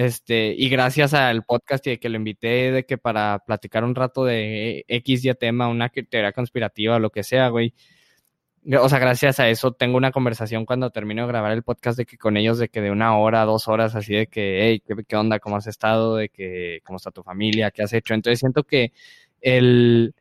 Este, 0.00 0.54
y 0.56 0.70
gracias 0.70 1.12
al 1.12 1.44
podcast 1.44 1.86
y 1.86 1.90
de 1.90 2.00
que 2.00 2.08
lo 2.08 2.16
invité 2.16 2.72
de 2.72 2.86
que 2.86 2.96
para 2.96 3.40
platicar 3.46 3.84
un 3.84 3.94
rato 3.94 4.24
de 4.24 4.82
X 4.88 5.22
tema, 5.38 5.68
una 5.68 5.90
teoría 5.90 6.32
conspirativa 6.32 6.96
o 6.96 6.98
lo 6.98 7.10
que 7.10 7.22
sea, 7.22 7.48
güey. 7.48 7.74
O 8.80 8.88
sea, 8.88 8.98
gracias 8.98 9.40
a 9.40 9.50
eso 9.50 9.72
tengo 9.72 9.98
una 9.98 10.10
conversación 10.10 10.64
cuando 10.64 10.90
termino 10.90 11.22
de 11.22 11.28
grabar 11.28 11.52
el 11.52 11.62
podcast 11.62 11.98
de 11.98 12.06
que 12.06 12.16
con 12.16 12.38
ellos 12.38 12.58
de 12.58 12.70
que 12.70 12.80
de 12.80 12.90
una 12.90 13.18
hora, 13.18 13.44
dos 13.44 13.68
horas, 13.68 13.94
así 13.94 14.14
de 14.14 14.26
que, 14.26 14.60
hey, 14.62 14.82
¿qué, 14.86 15.04
qué 15.06 15.16
onda? 15.16 15.38
¿Cómo 15.38 15.56
has 15.56 15.66
estado? 15.66 16.16
De 16.16 16.30
que, 16.30 16.80
¿cómo 16.86 16.96
está 16.96 17.10
tu 17.10 17.22
familia? 17.22 17.70
¿Qué 17.70 17.82
has 17.82 17.92
hecho? 17.92 18.14
Entonces 18.14 18.38
siento 18.38 18.64
que 18.64 18.92
el, 19.42 20.14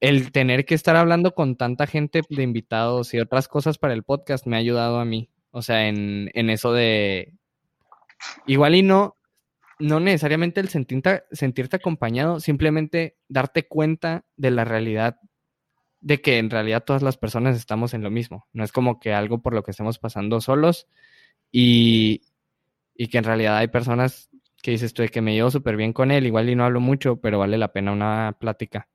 el 0.00 0.32
tener 0.32 0.64
que 0.64 0.74
estar 0.74 0.96
hablando 0.96 1.34
con 1.34 1.56
tanta 1.56 1.86
gente 1.86 2.22
de 2.26 2.42
invitados 2.42 3.12
y 3.12 3.20
otras 3.20 3.48
cosas 3.48 3.76
para 3.76 3.92
el 3.92 4.02
podcast 4.02 4.46
me 4.46 4.56
ha 4.56 4.60
ayudado 4.60 4.98
a 4.98 5.04
mí. 5.04 5.28
O 5.50 5.60
sea, 5.60 5.88
en, 5.88 6.30
en 6.34 6.48
eso 6.48 6.72
de, 6.72 7.34
Igual 8.46 8.74
y 8.74 8.82
no, 8.82 9.16
no 9.78 10.00
necesariamente 10.00 10.60
el 10.60 10.68
sentirte, 10.68 11.24
sentirte 11.32 11.76
acompañado, 11.76 12.40
simplemente 12.40 13.16
darte 13.28 13.66
cuenta 13.66 14.24
de 14.36 14.50
la 14.50 14.64
realidad, 14.64 15.18
de 16.00 16.20
que 16.20 16.38
en 16.38 16.50
realidad 16.50 16.84
todas 16.84 17.02
las 17.02 17.16
personas 17.16 17.56
estamos 17.56 17.94
en 17.94 18.02
lo 18.02 18.10
mismo. 18.10 18.46
No 18.52 18.64
es 18.64 18.72
como 18.72 19.00
que 19.00 19.12
algo 19.12 19.42
por 19.42 19.54
lo 19.54 19.62
que 19.62 19.70
estemos 19.70 19.98
pasando 19.98 20.40
solos 20.40 20.88
y, 21.50 22.22
y 22.94 23.08
que 23.08 23.18
en 23.18 23.24
realidad 23.24 23.56
hay 23.56 23.68
personas 23.68 24.30
que 24.62 24.72
dices 24.72 24.92
tú 24.92 25.02
de 25.02 25.08
que 25.08 25.22
me 25.22 25.34
llevo 25.34 25.50
súper 25.50 25.76
bien 25.76 25.92
con 25.92 26.10
él, 26.10 26.26
igual 26.26 26.48
y 26.50 26.54
no 26.54 26.64
hablo 26.64 26.80
mucho, 26.80 27.16
pero 27.16 27.38
vale 27.38 27.56
la 27.56 27.72
pena 27.72 27.92
una 27.92 28.36
plática. 28.38 28.88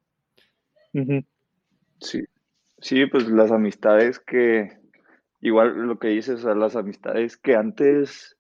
Sí, 2.00 2.24
sí, 2.80 3.06
pues 3.08 3.28
las 3.28 3.52
amistades 3.52 4.20
que, 4.20 4.78
igual 5.42 5.88
lo 5.88 5.98
que 5.98 6.10
dices, 6.10 6.46
o 6.46 6.56
las 6.56 6.76
amistades 6.76 7.38
que 7.38 7.56
antes 7.56 8.38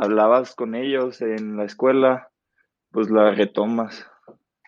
hablabas 0.00 0.54
con 0.54 0.74
ellos 0.74 1.20
en 1.20 1.56
la 1.56 1.64
escuela, 1.64 2.30
pues 2.90 3.10
la 3.10 3.32
retomas 3.32 4.06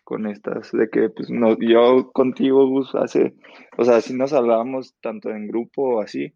con 0.05 0.27
estas, 0.27 0.73
de 0.73 0.89
que 0.89 1.11
pues 1.11 1.31
no, 1.31 1.57
yo 1.61 2.11
contigo, 2.13 2.67
Gus, 2.67 2.95
hace, 2.95 3.35
o 3.77 3.85
sea, 3.85 4.01
sí 4.01 4.15
nos 4.15 4.33
hablábamos 4.33 4.95
tanto 5.03 5.31
en 5.31 5.49
grupo 5.49 5.97
o 5.97 6.01
así, 6.01 6.33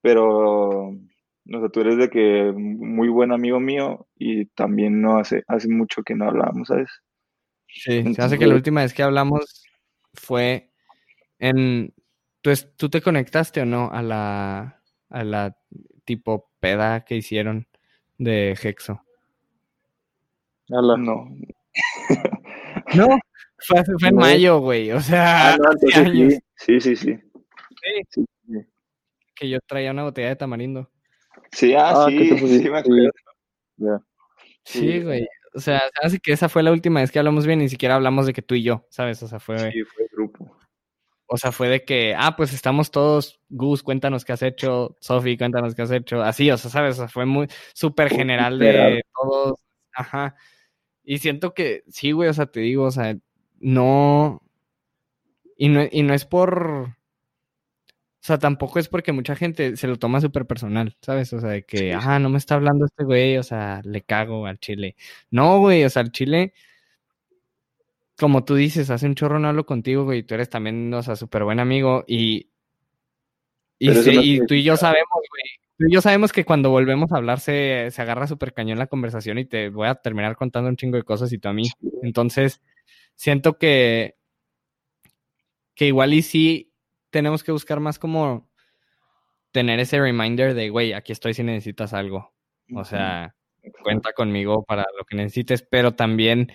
pero, 0.00 0.92
no 1.44 1.60
sé, 1.60 1.68
tú 1.70 1.80
eres 1.80 1.96
de 1.96 2.10
que 2.10 2.52
muy 2.56 3.08
buen 3.08 3.32
amigo 3.32 3.58
mío 3.58 4.06
y 4.16 4.46
también 4.46 5.02
no 5.02 5.18
hace, 5.18 5.42
hace 5.48 5.68
mucho 5.68 6.02
que 6.02 6.14
no 6.14 6.26
hablábamos, 6.26 6.68
¿sabes? 6.68 6.90
Sí, 7.66 7.98
Entonces, 7.98 8.16
se 8.16 8.22
hace 8.22 8.38
que 8.38 8.46
la 8.46 8.54
última 8.54 8.82
vez 8.82 8.94
que 8.94 9.02
hablamos 9.02 9.64
fue 10.14 10.70
en, 11.38 11.92
¿tú, 12.40 12.50
tú 12.76 12.88
te 12.88 13.02
conectaste 13.02 13.60
o 13.60 13.66
no 13.66 13.90
a 13.90 14.02
la, 14.02 14.80
a 15.10 15.24
la 15.24 15.56
tipo 16.04 16.50
peda 16.60 17.04
que 17.04 17.16
hicieron? 17.16 17.67
De 18.18 18.58
Hexo. 18.60 19.02
Hola. 20.70 20.96
No. 20.96 21.34
no, 22.94 23.18
fue, 23.58 23.82
fue 23.98 24.08
en 24.08 24.14
no. 24.14 24.20
mayo, 24.20 24.58
güey. 24.58 24.92
O 24.92 25.00
sea, 25.00 25.54
ah, 25.54 25.56
no, 25.56 25.70
hace 25.70 25.98
años. 25.98 26.34
Sí, 26.56 26.80
sí, 26.80 26.96
sí. 26.96 27.18
Sí. 28.10 28.24
sí. 28.46 28.66
Que 29.34 29.48
yo 29.48 29.58
traía 29.66 29.92
una 29.92 30.02
botella 30.02 30.28
de 30.28 30.36
tamarindo. 30.36 30.90
Sí, 31.52 31.74
ah, 31.74 31.92
ah 31.94 32.06
sí, 32.08 32.36
sí, 32.36 32.68
me 32.68 32.78
acuerdo. 32.78 33.10
Yeah. 33.76 34.02
Sí, 34.64 35.00
güey. 35.00 35.26
O 35.54 35.60
sea, 35.60 35.82
así 36.02 36.18
que 36.18 36.32
esa 36.32 36.48
fue 36.48 36.62
la 36.62 36.72
última 36.72 37.00
vez 37.00 37.10
que 37.10 37.18
hablamos 37.18 37.46
bien, 37.46 37.60
ni 37.60 37.68
siquiera 37.68 37.94
hablamos 37.94 38.26
de 38.26 38.32
que 38.32 38.42
tú 38.42 38.54
y 38.54 38.62
yo, 38.62 38.84
¿sabes? 38.90 39.22
O 39.22 39.28
sea, 39.28 39.40
fue. 39.40 39.72
Sí, 39.72 39.82
fue 39.84 40.06
grupo. 40.12 40.57
O 41.30 41.36
sea, 41.36 41.52
fue 41.52 41.68
de 41.68 41.84
que, 41.84 42.14
ah, 42.16 42.36
pues 42.36 42.54
estamos 42.54 42.90
todos, 42.90 43.40
Gus, 43.50 43.82
cuéntanos 43.82 44.24
qué 44.24 44.32
has 44.32 44.42
hecho, 44.42 44.96
Sofi, 45.00 45.36
cuéntanos 45.36 45.74
qué 45.74 45.82
has 45.82 45.90
hecho, 45.90 46.22
así, 46.22 46.50
o 46.50 46.56
sea, 46.56 46.70
¿sabes? 46.70 46.94
O 46.94 46.98
sea, 47.02 47.08
fue 47.08 47.26
muy 47.26 47.48
súper 47.74 48.08
general 48.10 48.58
de 48.58 49.02
todos, 49.14 49.60
ajá. 49.92 50.36
Y 51.04 51.18
siento 51.18 51.54
que, 51.54 51.84
sí, 51.88 52.12
güey, 52.12 52.30
o 52.30 52.34
sea, 52.34 52.46
te 52.46 52.60
digo, 52.60 52.84
o 52.84 52.90
sea, 52.90 53.16
no, 53.60 54.42
y 55.58 55.68
no, 55.68 55.82
y 55.90 56.02
no 56.02 56.14
es 56.14 56.24
por, 56.24 56.96
o 58.20 58.24
sea, 58.28 58.38
tampoco 58.38 58.78
es 58.78 58.88
porque 58.88 59.12
mucha 59.12 59.36
gente 59.36 59.76
se 59.76 59.86
lo 59.88 59.96
toma 59.96 60.20
súper 60.20 60.46
personal, 60.46 60.96
¿sabes? 61.02 61.32
O 61.32 61.40
sea, 61.40 61.50
de 61.50 61.64
que, 61.64 61.94
ah, 61.94 62.18
no 62.18 62.30
me 62.30 62.38
está 62.38 62.54
hablando 62.56 62.84
este 62.86 63.04
güey, 63.04 63.38
o 63.38 63.42
sea, 63.42 63.80
le 63.84 64.02
cago 64.02 64.46
al 64.46 64.58
chile. 64.58 64.96
No, 65.30 65.58
güey, 65.60 65.84
o 65.84 65.90
sea, 65.90 66.02
al 66.02 66.12
chile 66.12 66.52
como 68.18 68.44
tú 68.44 68.56
dices, 68.56 68.90
hace 68.90 69.06
un 69.06 69.14
chorro 69.14 69.38
no 69.38 69.48
hablo 69.48 69.64
contigo, 69.64 70.04
güey, 70.04 70.24
tú 70.24 70.34
eres 70.34 70.50
también, 70.50 70.92
o 70.92 71.02
sea, 71.02 71.14
súper 71.14 71.44
buen 71.44 71.60
amigo 71.60 72.04
y, 72.06 72.50
y, 73.78 73.88
no 73.88 74.00
y 74.06 74.44
tú 74.46 74.54
y 74.54 74.64
yo 74.64 74.76
sabemos, 74.76 75.08
güey, 75.12 75.44
tú 75.78 75.86
y 75.86 75.92
yo 75.94 76.00
sabemos 76.00 76.32
que 76.32 76.44
cuando 76.44 76.70
volvemos 76.70 77.12
a 77.12 77.16
hablar 77.16 77.38
se, 77.38 77.90
se 77.92 78.02
agarra 78.02 78.26
súper 78.26 78.52
cañón 78.52 78.78
la 78.78 78.88
conversación 78.88 79.38
y 79.38 79.44
te 79.44 79.68
voy 79.68 79.86
a 79.86 79.94
terminar 79.94 80.36
contando 80.36 80.68
un 80.68 80.76
chingo 80.76 80.96
de 80.96 81.04
cosas 81.04 81.32
y 81.32 81.38
tú 81.38 81.48
a 81.48 81.52
mí. 81.52 81.70
Entonces, 82.02 82.60
siento 83.14 83.56
que, 83.56 84.16
que 85.76 85.86
igual 85.86 86.12
y 86.12 86.22
sí 86.22 86.72
tenemos 87.10 87.44
que 87.44 87.52
buscar 87.52 87.78
más 87.78 88.00
como 88.00 88.50
tener 89.52 89.78
ese 89.78 90.00
reminder 90.00 90.54
de, 90.54 90.70
güey, 90.70 90.92
aquí 90.92 91.12
estoy 91.12 91.34
si 91.34 91.44
necesitas 91.44 91.94
algo. 91.94 92.34
O 92.74 92.84
sea, 92.84 93.36
cuenta 93.84 94.12
conmigo 94.12 94.64
para 94.64 94.86
lo 94.98 95.04
que 95.04 95.16
necesites, 95.16 95.62
pero 95.62 95.94
también 95.94 96.52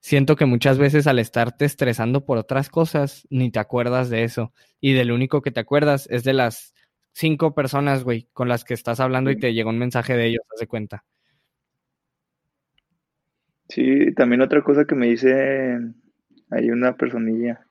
siento 0.00 0.36
que 0.36 0.46
muchas 0.46 0.78
veces 0.78 1.06
al 1.06 1.18
estarte 1.18 1.64
estresando 1.64 2.24
por 2.24 2.38
otras 2.38 2.68
cosas, 2.68 3.26
ni 3.30 3.50
te 3.50 3.58
acuerdas 3.58 4.10
de 4.10 4.24
eso. 4.24 4.52
Y 4.80 4.92
del 4.92 5.12
único 5.12 5.42
que 5.42 5.50
te 5.50 5.60
acuerdas 5.60 6.06
es 6.10 6.24
de 6.24 6.34
las 6.34 6.74
cinco 7.12 7.54
personas, 7.54 8.04
güey, 8.04 8.28
con 8.32 8.48
las 8.48 8.64
que 8.64 8.74
estás 8.74 9.00
hablando 9.00 9.30
y 9.30 9.38
te 9.38 9.52
llegó 9.52 9.70
un 9.70 9.78
mensaje 9.78 10.16
de 10.16 10.26
ellos, 10.26 10.42
haz 10.52 10.60
de 10.60 10.66
cuenta. 10.66 11.04
Sí, 13.68 14.14
también 14.14 14.40
otra 14.40 14.62
cosa 14.62 14.86
que 14.86 14.94
me 14.94 15.08
dice, 15.08 15.78
hay 16.50 16.70
una 16.70 16.96
personilla 16.96 17.66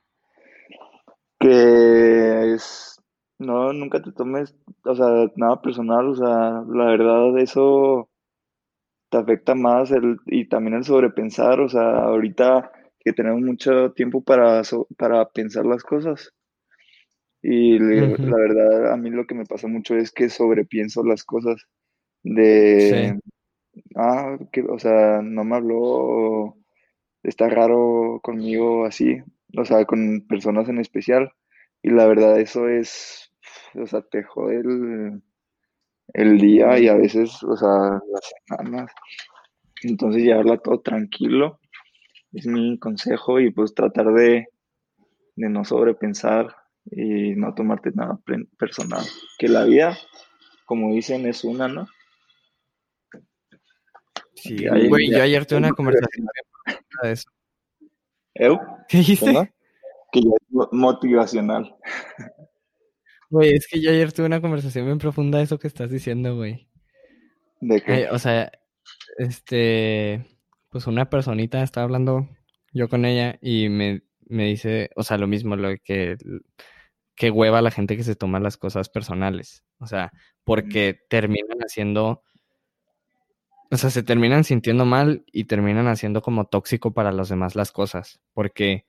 que 1.40 2.54
es, 2.54 3.00
no, 3.38 3.72
nunca 3.72 4.02
te 4.02 4.12
tomes, 4.12 4.54
o 4.84 4.94
sea, 4.94 5.30
nada 5.36 5.60
personal, 5.60 6.08
o 6.08 6.14
sea, 6.14 6.62
la 6.68 6.84
verdad, 6.86 7.38
eso 7.38 8.08
te 9.08 9.16
afecta 9.18 9.54
más 9.54 9.90
el, 9.90 10.18
y 10.26 10.48
también 10.48 10.76
el 10.76 10.84
sobrepensar, 10.84 11.60
o 11.60 11.68
sea, 11.68 12.04
ahorita 12.04 12.70
que 13.00 13.12
tenemos 13.12 13.40
mucho 13.40 13.92
tiempo 13.92 14.22
para, 14.22 14.62
para 14.96 15.28
pensar 15.30 15.64
las 15.66 15.82
cosas. 15.82 16.34
Y 17.42 17.80
uh 17.80 18.16
-huh. 18.16 18.18
la 18.18 18.36
verdad, 18.36 18.92
a 18.92 18.96
mí 18.96 19.10
lo 19.10 19.26
que 19.26 19.34
me 19.34 19.44
pasa 19.46 19.68
mucho 19.68 19.96
es 19.96 20.10
que 20.10 20.28
sobrepienso 20.28 21.04
las 21.04 21.24
cosas 21.24 21.66
de, 22.22 23.16
sí. 23.72 23.80
ah, 23.96 24.36
que, 24.52 24.62
o 24.62 24.78
sea, 24.78 25.22
no 25.22 25.44
me 25.44 25.56
habló, 25.56 26.56
está 27.22 27.48
raro 27.48 28.20
conmigo 28.22 28.84
así, 28.86 29.18
o 29.56 29.64
sea, 29.64 29.84
con 29.84 30.26
personas 30.28 30.68
en 30.68 30.78
especial. 30.78 31.30
Y 31.82 31.90
la 31.90 32.06
verdad, 32.06 32.40
eso 32.40 32.68
es, 32.68 33.32
o 33.74 33.86
sea, 33.86 34.02
te 34.02 34.24
jode 34.24 34.56
el, 34.56 35.22
el 36.14 36.38
día 36.38 36.78
y 36.78 36.88
a 36.88 36.94
veces, 36.94 37.42
o 37.42 37.56
sea, 37.56 38.00
las 38.12 38.32
semanas. 38.46 38.90
Entonces, 39.82 40.22
llevarla 40.22 40.58
todo 40.58 40.80
tranquilo 40.80 41.60
es 42.32 42.46
mi 42.46 42.78
consejo 42.78 43.40
y 43.40 43.50
pues 43.50 43.74
tratar 43.74 44.06
de, 44.12 44.46
de 45.36 45.48
no 45.48 45.64
sobrepensar 45.64 46.54
y 46.90 47.34
no 47.36 47.54
tomarte 47.54 47.90
nada 47.94 48.18
personal. 48.58 49.04
Que 49.38 49.48
la 49.48 49.64
vida, 49.64 49.96
como 50.66 50.92
dicen, 50.94 51.26
es 51.26 51.44
una, 51.44 51.68
¿no? 51.68 51.86
Sí, 54.34 54.66
güey, 54.88 55.10
ya- 55.10 55.18
yo 55.18 55.22
ayer 55.24 55.46
tuve 55.46 55.58
una 55.58 55.72
conversación 55.72 56.26
de 57.02 57.12
eso. 57.12 57.28
¿Eu? 58.34 58.58
¿Qué 58.88 58.98
dijiste? 58.98 59.32
Que 60.12 60.20
ya 60.20 60.30
es 60.40 60.50
mo- 60.50 60.68
motivacional. 60.70 61.74
Güey, 63.30 63.54
es 63.54 63.66
que 63.66 63.80
yo 63.80 63.90
ayer 63.90 64.12
tuve 64.12 64.26
una 64.26 64.40
conversación 64.40 64.86
bien 64.86 64.98
profunda 64.98 65.38
de 65.38 65.44
eso 65.44 65.58
que 65.58 65.68
estás 65.68 65.90
diciendo, 65.90 66.36
güey. 66.36 66.68
De 67.60 67.80
que, 67.80 67.92
Ay, 67.92 68.04
o 68.10 68.18
sea, 68.18 68.50
este, 69.18 70.24
pues 70.70 70.86
una 70.86 71.10
personita 71.10 71.62
estaba 71.62 71.84
hablando 71.84 72.28
yo 72.72 72.88
con 72.88 73.04
ella 73.04 73.38
y 73.40 73.68
me, 73.68 74.02
me 74.26 74.44
dice, 74.46 74.90
o 74.96 75.02
sea, 75.02 75.18
lo 75.18 75.26
mismo, 75.26 75.56
lo 75.56 75.68
de 75.68 75.78
que, 75.78 76.16
que 77.14 77.30
hueva 77.30 77.62
la 77.62 77.70
gente 77.70 77.96
que 77.96 78.04
se 78.04 78.16
toma 78.16 78.40
las 78.40 78.56
cosas 78.56 78.88
personales. 78.88 79.64
O 79.78 79.86
sea, 79.86 80.12
porque 80.44 81.00
terminan 81.08 81.58
haciendo, 81.60 82.22
o 83.70 83.76
sea, 83.76 83.90
se 83.90 84.02
terminan 84.02 84.44
sintiendo 84.44 84.84
mal 84.84 85.24
y 85.32 85.44
terminan 85.44 85.88
haciendo 85.88 86.22
como 86.22 86.46
tóxico 86.46 86.92
para 86.94 87.12
los 87.12 87.28
demás 87.28 87.56
las 87.56 87.72
cosas. 87.72 88.20
Porque, 88.32 88.86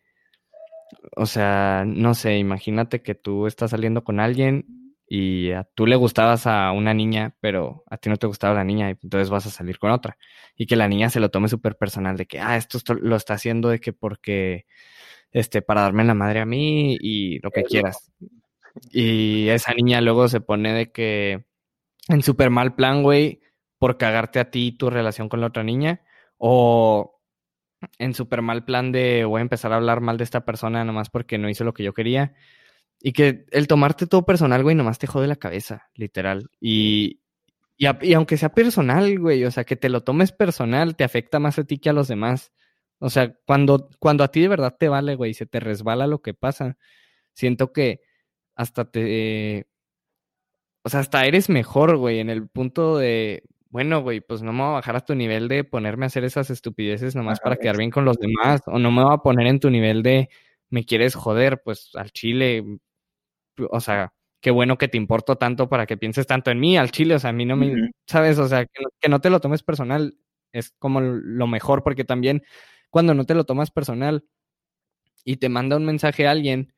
o 1.16 1.26
sea, 1.26 1.84
no 1.86 2.14
sé, 2.14 2.38
imagínate 2.38 3.02
que 3.02 3.16
tú 3.16 3.48
estás 3.48 3.72
saliendo 3.72 4.04
con 4.04 4.20
alguien 4.20 4.66
y 5.08 5.52
a 5.52 5.64
tú 5.64 5.88
le 5.88 5.96
gustabas 5.96 6.46
a 6.48 6.72
una 6.72 6.94
niña, 6.94 7.36
pero 7.42 7.84
a 7.90 7.98
ti 7.98 8.10
no 8.10 8.18
te 8.18 8.28
gustaba 8.28 8.54
la 8.54 8.64
niña, 8.64 8.90
y 8.90 8.96
entonces 9.02 9.30
vas 9.30 9.48
a 9.48 9.50
salir 9.50 9.80
con 9.80 9.92
otra. 9.92 10.18
Y 10.56 10.68
que 10.68 10.76
la 10.76 10.88
niña 10.88 11.10
se 11.10 11.20
lo 11.20 11.30
tome 11.30 11.48
súper 11.48 11.78
personal 11.78 12.16
de 12.18 12.28
que, 12.28 12.40
ah, 12.40 12.58
esto 12.58 12.80
lo 12.96 13.16
está 13.16 13.34
haciendo 13.34 13.70
de 13.70 13.80
que 13.80 13.92
porque, 13.94 14.66
este, 15.32 15.62
para 15.62 15.82
darme 15.82 16.04
la 16.04 16.14
madre 16.14 16.42
a 16.42 16.46
mí 16.46 16.98
y 17.02 17.40
lo 17.40 17.52
que 17.52 17.64
quieras. 17.64 18.12
Y 18.92 19.50
esa 19.50 19.74
niña 19.74 20.02
luego 20.02 20.28
se 20.28 20.42
pone 20.42 20.74
de 20.74 20.92
que 20.92 21.46
en 22.08 22.22
súper 22.24 22.50
mal 22.52 22.76
plan, 22.76 23.04
güey, 23.04 23.42
por 23.80 23.98
cagarte 23.98 24.40
a 24.40 24.52
ti 24.52 24.72
tu 24.74 24.90
relación 24.90 25.30
con 25.30 25.42
la 25.42 25.48
otra 25.48 25.64
niña, 25.64 26.02
o 26.38 27.19
en 27.98 28.14
súper 28.14 28.42
mal 28.42 28.66
plan 28.66 28.92
de 28.92 29.26
voy 29.26 29.40
a 29.40 29.42
empezar 29.42 29.72
a 29.74 29.78
hablar 29.78 30.02
mal 30.02 30.18
de 30.18 30.24
esta 30.26 30.46
persona 30.46 30.84
nomás 30.86 31.10
porque 31.10 31.38
no 31.38 31.50
hizo 31.50 31.64
lo 31.64 31.74
que 31.74 31.84
yo 31.84 31.94
quería. 31.94 32.34
Y 33.02 33.14
que 33.14 33.46
el 33.52 33.68
tomarte 33.68 34.08
todo 34.08 34.26
personal, 34.26 34.64
güey, 34.64 34.76
nomás 34.76 35.00
te 35.00 35.08
jode 35.08 35.28
la 35.28 35.38
cabeza, 35.38 35.90
literal. 35.96 36.50
Y, 36.60 37.22
y, 37.78 37.86
a- 37.88 37.98
y 38.02 38.14
aunque 38.14 38.38
sea 38.38 38.50
personal, 38.54 39.18
güey, 39.20 39.46
o 39.46 39.52
sea, 39.52 39.64
que 39.64 39.76
te 39.78 39.90
lo 39.90 40.02
tomes 40.04 40.32
personal, 40.34 40.96
te 40.98 41.04
afecta 41.06 41.40
más 41.40 41.58
a 41.60 41.64
ti 41.64 41.80
que 41.80 41.90
a 41.90 41.94
los 41.94 42.08
demás. 42.10 42.52
O 43.00 43.10
sea, 43.10 43.34
cuando, 43.46 43.90
cuando 44.00 44.24
a 44.26 44.30
ti 44.32 44.42
de 44.42 44.50
verdad 44.50 44.76
te 44.78 44.90
vale, 44.90 45.16
güey, 45.16 45.34
se 45.34 45.46
te 45.46 45.60
resbala 45.62 46.08
lo 46.08 46.22
que 46.22 46.34
pasa, 46.34 46.78
siento 47.34 47.72
que 47.74 48.02
hasta 48.56 48.92
te... 48.92 49.68
O 50.84 50.90
sea, 50.90 51.02
hasta 51.02 51.26
eres 51.26 51.50
mejor, 51.50 51.98
güey, 51.98 52.20
en 52.20 52.30
el 52.30 52.48
punto 52.50 52.98
de, 52.98 53.44
bueno, 53.70 54.02
güey, 54.02 54.22
pues 54.22 54.42
no 54.42 54.52
me 54.54 54.60
voy 54.60 54.70
a 54.70 54.74
bajar 54.74 54.96
a 54.96 55.02
tu 55.06 55.16
nivel 55.16 55.48
de 55.48 55.64
ponerme 55.64 56.06
a 56.06 56.08
hacer 56.08 56.24
esas 56.24 56.50
estupideces 56.50 57.16
nomás 57.16 57.40
Ajá, 57.40 57.44
para 57.44 57.56
quedar 57.58 57.78
bien 57.78 57.92
con 57.92 58.06
los 58.06 58.18
demás, 58.18 58.62
o 58.66 58.80
no 58.80 58.92
me 58.92 59.04
voy 59.04 59.14
a 59.14 59.18
poner 59.18 59.48
en 59.48 59.60
tu 59.60 59.70
nivel 59.70 60.04
de, 60.04 60.30
me 60.70 60.86
quieres 60.86 61.16
joder, 61.16 61.62
pues 61.64 61.92
al 61.96 62.12
chile, 62.12 62.64
o 63.70 63.80
sea, 63.80 64.14
qué 64.42 64.52
bueno 64.52 64.78
que 64.78 64.88
te 64.88 64.98
importo 64.98 65.38
tanto 65.38 65.70
para 65.70 65.86
que 65.86 65.98
pienses 65.98 66.28
tanto 66.28 66.52
en 66.52 66.60
mí, 66.60 66.78
al 66.78 66.92
chile, 66.92 67.16
o 67.16 67.20
sea, 67.20 67.32
a 67.32 67.34
mí 67.34 67.46
no 67.46 67.56
me. 67.56 67.92
¿sabes? 68.08 68.40
O 68.40 68.48
sea, 68.48 68.66
que 68.66 68.82
no, 68.84 68.90
que 69.00 69.10
no 69.10 69.20
te 69.22 69.30
lo 69.30 69.40
tomes 69.40 69.64
personal 69.64 70.18
es 70.52 70.74
como 70.80 71.02
lo 71.02 71.48
mejor, 71.48 71.84
porque 71.84 72.04
también 72.04 72.44
cuando 72.90 73.14
no 73.14 73.26
te 73.26 73.36
lo 73.36 73.44
tomas 73.44 73.72
personal 73.72 74.26
y 75.24 75.38
te 75.38 75.50
manda 75.50 75.78
un 75.78 75.86
mensaje 75.86 76.28
a 76.28 76.32
alguien, 76.32 76.74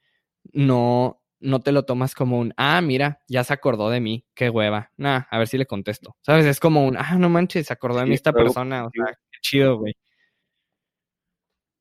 no, 0.52 1.21
no 1.42 1.60
te 1.60 1.72
lo 1.72 1.84
tomas 1.84 2.16
como 2.16 2.40
un, 2.40 2.54
ah, 2.58 2.82
mira, 2.82 3.20
ya 3.28 3.44
se 3.44 3.54
acordó 3.54 3.90
de 3.90 4.00
mí, 4.00 4.26
qué 4.34 4.50
hueva, 4.50 4.92
nah, 4.98 5.24
a 5.30 5.38
ver 5.38 5.48
si 5.48 5.58
le 5.58 5.66
contesto, 5.66 6.16
¿sabes? 6.22 6.46
Es 6.46 6.60
como 6.60 6.86
un, 6.86 6.98
ah, 6.98 7.18
no 7.18 7.30
manches, 7.30 7.68
se 7.68 7.74
acordó 7.74 8.00
de 8.00 8.06
mí 8.06 8.14
esta 8.14 8.34
persona, 8.34 8.86
o 8.86 8.90
sea, 8.92 9.06
qué 9.32 9.38
chido, 9.42 9.78
güey. 9.78 9.94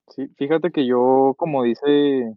Sí, 0.08 0.28
fíjate 0.36 0.70
que 0.72 0.86
yo, 0.86 1.34
como 1.36 1.62
dice, 1.62 2.34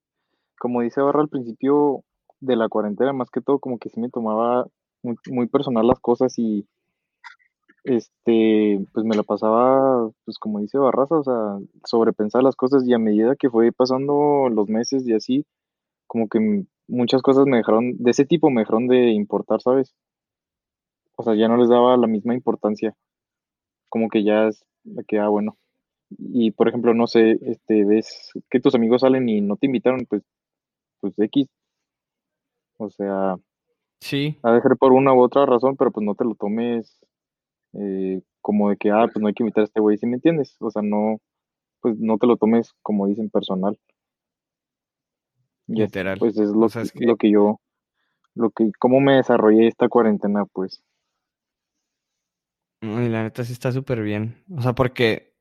como 0.59 0.82
dice 0.82 1.01
Barra 1.01 1.21
al 1.21 1.30
principio 1.30 2.03
de 2.39 2.55
la 2.55 2.69
cuarentena, 2.69 3.13
más 3.13 3.30
que 3.32 3.41
todo, 3.41 3.59
como 3.59 3.80
que 3.80 3.89
sí 3.89 3.99
me 3.99 4.09
tomaba 4.09 4.67
muy, 5.01 5.15
muy 5.32 5.47
personal 5.47 5.88
las 5.88 5.99
cosas 5.99 6.38
y 6.38 6.67
este, 7.84 8.86
pues 8.93 9.05
me 9.05 9.15
la 9.15 9.24
pasaba, 9.24 10.09
pues 10.26 10.38
como 10.38 10.59
dice 10.59 10.78
Barraza, 10.78 11.15
o 11.15 11.24
sea, 11.24 11.57
sobrepensar 11.86 12.43
las 12.43 12.55
cosas 12.55 12.88
y 12.88 12.93
a 12.93 12.99
medida 12.99 13.36
que 13.36 13.49
fue 13.49 13.71
pasando 13.71 14.49
los 14.49 14.69
meses 14.69 15.05
y 15.07 15.13
así, 15.13 15.45
como 16.07 16.28
que 16.30 16.65
muchas 16.88 17.22
cosas 17.22 17.46
me 17.46 17.58
dejaron, 17.58 17.98
de 17.98 18.12
ese 18.12 18.26
tipo 18.26 18.50
me 18.50 18.62
dejaron 18.62 18.88
de 18.88 19.12
importar, 19.12 19.62
¿sabes? 19.62 19.94
O 21.16 21.24
sea, 21.24 21.36
ya 21.36 21.48
no 21.48 21.58
les 21.58 21.70
daba 21.70 21.98
la 21.98 22.08
misma 22.08 22.34
importancia, 22.34 22.96
como 23.90 24.10
que 24.10 24.24
ya 24.24 24.48
es 24.48 24.66
que, 25.08 25.20
ah, 25.20 25.30
bueno. 25.30 25.58
Y 26.20 26.52
por 26.52 26.68
ejemplo, 26.68 26.94
no 26.94 27.08
sé, 27.08 27.38
este, 27.42 27.86
ves 27.86 28.32
que 28.50 28.60
tus 28.60 28.76
amigos 28.76 29.02
salen 29.02 29.30
y 29.30 29.42
no 29.42 29.58
te 29.58 29.68
invitaron, 29.68 30.06
pues, 30.08 30.24
pues 31.02 31.18
X, 31.20 31.48
o 32.78 32.90
sea, 32.90 33.38
Sí, 34.04 34.38
ha 34.44 34.52
de 34.52 34.62
ser 34.62 34.76
por 34.78 34.92
una 34.92 35.14
u 35.14 35.22
otra 35.22 35.46
razón, 35.46 35.78
pero 35.78 35.90
pues 35.92 36.06
no 36.06 36.14
te 36.14 36.26
lo 36.26 36.36
tomes 36.36 37.00
eh, 37.72 38.22
como 38.42 38.70
de 38.70 38.76
que, 38.76 38.92
ah, 38.92 39.06
pues 39.06 39.22
no 39.22 39.30
hay 39.30 39.34
que 39.34 39.44
invitar 39.44 39.62
a 39.62 39.66
este 39.66 39.80
güey, 39.80 39.98
¿sí 39.98 40.06
me 40.08 40.16
entiendes? 40.16 40.58
O 40.60 40.70
sea, 40.70 40.82
no, 40.82 41.20
pues 41.80 41.98
no 42.00 42.18
te 42.18 42.28
lo 42.28 42.36
tomes 42.36 42.74
como 42.82 43.08
dicen 43.08 43.30
personal. 43.30 43.80
Literal. 45.68 46.18
pues 46.20 46.38
es 46.38 46.49
lo, 46.49 46.66
O 46.66 46.70
sea, 46.70 46.82
es 46.82 46.91
que 46.91 47.05
lo 47.05 47.16
que 47.18 47.32
yo, 47.32 47.59
lo 48.36 48.51
que, 48.51 48.72
cómo 48.80 48.99
me 48.99 49.16
desarrollé 49.16 49.68
esta 49.68 49.89
cuarentena, 49.89 50.45
pues. 50.45 50.84
Y 52.82 53.09
la 53.09 53.24
neta 53.24 53.43
sí 53.43 53.53
está 53.53 53.72
súper 53.72 54.01
bien. 54.01 54.43
O 54.55 54.61
sea, 54.61 54.74
porque 54.74 55.34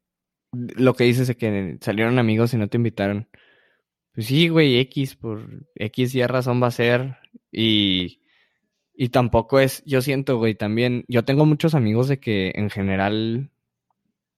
lo 0.53 0.95
que 0.95 1.05
dices 1.05 1.29
de 1.29 1.37
que 1.37 1.79
salieron 1.81 2.19
amigos 2.19 2.55
y 2.55 2.57
no 2.57 2.69
te 2.69 2.77
invitaron. 2.77 3.29
Pues 4.15 4.27
sí, 4.29 4.49
güey, 4.49 4.79
X, 4.79 5.17
por 5.17 5.67
X 5.77 6.15
y 6.15 6.27
razón 6.27 6.63
va 6.63 6.69
a 6.69 6.73
ser. 6.73 7.19
Y, 7.53 8.21
y 8.95 9.11
tampoco 9.11 9.61
es, 9.61 9.85
yo 9.87 10.03
siento, 10.03 10.39
güey, 10.39 10.55
también, 10.55 11.05
yo 11.09 11.25
tengo 11.25 11.47
muchos 11.47 11.75
amigos 11.75 12.09
de 12.09 12.21
que 12.21 12.53
en 12.57 12.71
general, 12.71 13.51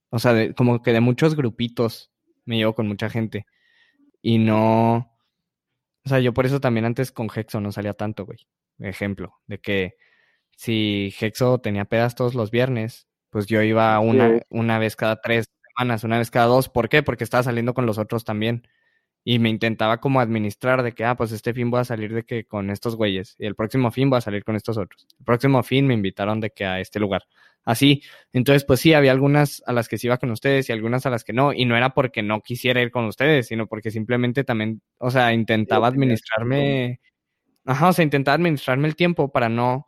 o 0.09 0.19
sea, 0.19 0.33
de- 0.33 0.53
como 0.55 0.81
que 0.81 0.93
de 0.93 1.01
muchos 1.01 1.35
grupitos 1.35 2.11
me 2.45 2.57
llevo 2.57 2.75
con 2.75 2.87
mucha 2.87 3.09
gente. 3.09 3.45
Y 4.21 4.39
no, 4.39 5.14
o 6.05 6.09
sea, 6.09 6.19
yo 6.19 6.33
por 6.33 6.45
eso 6.45 6.59
también 6.59 6.85
antes 6.85 7.11
con 7.11 7.29
Hexo 7.33 7.59
no 7.59 7.71
salía 7.71 7.93
tanto, 7.93 8.25
güey. 8.25 8.37
Ejemplo, 8.79 9.39
de 9.47 9.59
que 9.59 9.95
si 10.55 11.13
Hexo 11.19 11.59
tenía 11.59 11.85
pedas 11.85 12.15
todos 12.15 12.35
los 12.35 12.51
viernes, 12.51 13.07
pues 13.31 13.47
yo 13.47 13.61
iba 13.61 13.99
una, 13.99 14.41
una 14.49 14.79
vez 14.79 14.95
cada 14.95 15.19
tres 15.19 15.47
semanas, 15.75 16.03
una 16.03 16.19
vez 16.19 16.29
cada 16.29 16.45
dos. 16.45 16.69
¿Por 16.69 16.89
qué? 16.89 17.03
Porque 17.03 17.23
estaba 17.23 17.43
saliendo 17.43 17.73
con 17.73 17.85
los 17.85 17.97
otros 17.97 18.23
también. 18.23 18.67
Y 19.27 19.39
me 19.39 19.49
intentaba 19.49 19.99
como 19.99 20.19
administrar 20.21 20.83
de 20.83 20.93
que, 20.93 21.03
ah, 21.03 21.15
pues 21.15 21.31
este 21.31 21.53
fin 21.53 21.71
voy 21.71 21.81
a 21.81 21.83
salir 21.83 22.13
de 22.13 22.23
que 22.23 22.45
con 22.45 22.69
estos 22.69 22.95
güeyes. 22.95 23.35
Y 23.39 23.47
el 23.47 23.55
próximo 23.55 23.91
fin 23.91 24.09
voy 24.09 24.19
a 24.19 24.21
salir 24.21 24.43
con 24.43 24.55
estos 24.55 24.77
otros. 24.77 25.07
El 25.19 25.25
próximo 25.25 25.63
fin 25.63 25.87
me 25.87 25.95
invitaron 25.95 26.39
de 26.39 26.51
que 26.51 26.63
a 26.63 26.79
este 26.79 26.99
lugar. 26.99 27.23
Así. 27.65 28.03
Entonces, 28.31 28.63
pues 28.65 28.79
sí, 28.79 28.93
había 28.93 29.11
algunas 29.11 29.63
a 29.65 29.73
las 29.73 29.89
que 29.89 29.97
sí 29.97 30.07
iba 30.07 30.19
con 30.19 30.29
ustedes 30.29 30.69
y 30.69 30.73
algunas 30.73 31.07
a 31.07 31.09
las 31.09 31.23
que 31.23 31.33
no. 31.33 31.53
Y 31.53 31.65
no 31.65 31.75
era 31.75 31.89
porque 31.95 32.21
no 32.21 32.41
quisiera 32.41 32.81
ir 32.81 32.91
con 32.91 33.05
ustedes, 33.05 33.47
sino 33.47 33.65
porque 33.67 33.89
simplemente 33.89 34.43
también, 34.43 34.81
o 34.99 35.09
sea, 35.09 35.33
intentaba 35.33 35.87
administrarme. 35.87 37.01
Ajá, 37.65 37.89
o 37.89 37.93
sea, 37.93 38.03
intentaba 38.03 38.35
administrarme 38.35 38.87
el 38.87 38.95
tiempo 38.95 39.31
para 39.31 39.49
no, 39.49 39.87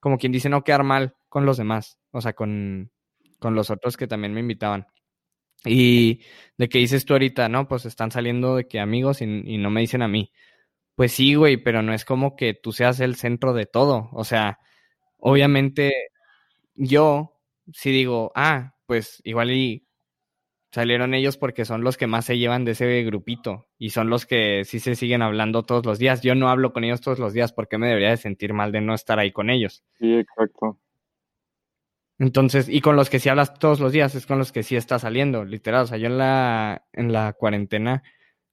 como 0.00 0.18
quien 0.18 0.32
dice, 0.32 0.48
no 0.48 0.64
quedar 0.64 0.84
mal 0.84 1.14
con 1.28 1.46
los 1.46 1.58
demás. 1.58 1.98
O 2.12 2.22
sea, 2.22 2.32
con, 2.32 2.90
con 3.38 3.54
los 3.54 3.70
otros 3.70 3.96
que 3.98 4.06
también 4.06 4.32
me 4.32 4.40
invitaban. 4.40 4.86
Y 5.66 6.20
de 6.58 6.68
que 6.68 6.78
dices 6.78 7.04
tú 7.04 7.14
ahorita, 7.14 7.48
¿no? 7.48 7.68
Pues 7.68 7.84
están 7.86 8.10
saliendo 8.10 8.56
de 8.56 8.66
que 8.66 8.80
amigos 8.80 9.20
y, 9.22 9.26
no 9.58 9.70
me 9.70 9.80
dicen 9.80 10.02
a 10.02 10.08
mí. 10.08 10.32
Pues 10.94 11.12
sí, 11.12 11.34
güey, 11.34 11.58
pero 11.58 11.82
no 11.82 11.92
es 11.92 12.04
como 12.04 12.36
que 12.36 12.54
tú 12.54 12.72
seas 12.72 13.00
el 13.00 13.16
centro 13.16 13.52
de 13.52 13.66
todo. 13.66 14.08
O 14.12 14.24
sea, 14.24 14.58
obviamente 15.18 15.92
yo 16.74 17.40
sí 17.72 17.90
digo, 17.90 18.32
ah, 18.34 18.74
pues 18.86 19.20
igual 19.24 19.50
y 19.50 19.86
salieron 20.72 21.14
ellos 21.14 21.36
porque 21.38 21.64
son 21.64 21.82
los 21.82 21.96
que 21.96 22.06
más 22.06 22.26
se 22.26 22.38
llevan 22.38 22.64
de 22.64 22.72
ese 22.72 23.02
grupito 23.02 23.66
y 23.78 23.90
son 23.90 24.10
los 24.10 24.26
que 24.26 24.64
sí 24.64 24.78
se 24.78 24.94
siguen 24.94 25.22
hablando 25.22 25.64
todos 25.64 25.86
los 25.86 25.98
días. 25.98 26.22
Yo 26.22 26.34
no 26.34 26.48
hablo 26.48 26.72
con 26.72 26.84
ellos 26.84 27.00
todos 27.00 27.18
los 27.18 27.32
días 27.32 27.52
porque 27.52 27.78
me 27.78 27.88
debería 27.88 28.10
de 28.10 28.16
sentir 28.16 28.52
mal 28.52 28.72
de 28.72 28.80
no 28.80 28.94
estar 28.94 29.18
ahí 29.18 29.32
con 29.32 29.50
ellos. 29.50 29.84
Sí, 29.98 30.14
exacto. 30.14 30.78
Entonces, 32.18 32.68
y 32.68 32.80
con 32.80 32.96
los 32.96 33.10
que 33.10 33.18
sí 33.18 33.28
hablas 33.28 33.54
todos 33.58 33.78
los 33.80 33.92
días, 33.92 34.14
es 34.14 34.26
con 34.26 34.38
los 34.38 34.52
que 34.52 34.62
sí 34.62 34.76
estás 34.76 35.02
saliendo, 35.02 35.44
literal. 35.44 35.82
O 35.84 35.86
sea, 35.86 35.98
yo 35.98 36.06
en 36.06 36.18
la, 36.18 36.86
en 36.92 37.12
la 37.12 37.34
cuarentena, 37.34 38.02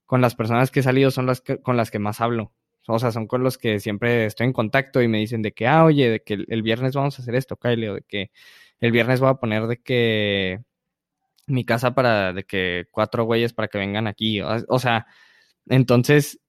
con 0.05 0.21
las 0.21 0.35
personas 0.35 0.71
que 0.71 0.81
he 0.81 0.83
salido 0.83 1.11
son 1.11 1.25
las 1.25 1.41
que, 1.41 1.61
con 1.61 1.77
las 1.77 1.91
que 1.91 1.99
más 1.99 2.21
hablo. 2.21 2.53
O 2.87 2.99
sea, 2.99 3.11
son 3.11 3.27
con 3.27 3.43
los 3.43 3.57
que 3.57 3.79
siempre 3.79 4.25
estoy 4.25 4.47
en 4.47 4.53
contacto 4.53 5.01
y 5.01 5.07
me 5.07 5.19
dicen 5.19 5.41
de 5.41 5.53
que, 5.53 5.67
ah, 5.67 5.85
oye, 5.85 6.09
de 6.09 6.21
que 6.21 6.33
el, 6.47 6.61
viernes 6.63 6.93
vamos 6.95 7.17
a 7.17 7.21
hacer 7.21 7.35
esto, 7.35 7.55
Kyle, 7.57 7.89
o 7.89 7.95
de 7.95 8.01
que 8.01 8.31
el 8.81 8.91
viernes 8.91 9.21
voy 9.21 9.29
a 9.29 9.35
poner 9.35 9.67
de 9.67 9.81
que 9.81 10.59
mi 11.47 11.65
casa 11.65 11.93
para 11.95 12.33
de 12.33 12.43
que 12.45 12.85
cuatro 12.91 13.25
güeyes 13.25 13.53
para 13.53 13.67
que 13.69 13.77
vengan 13.77 14.07
aquí. 14.07 14.41
O 14.41 14.79
sea, 14.79 15.07
entonces 15.67 16.39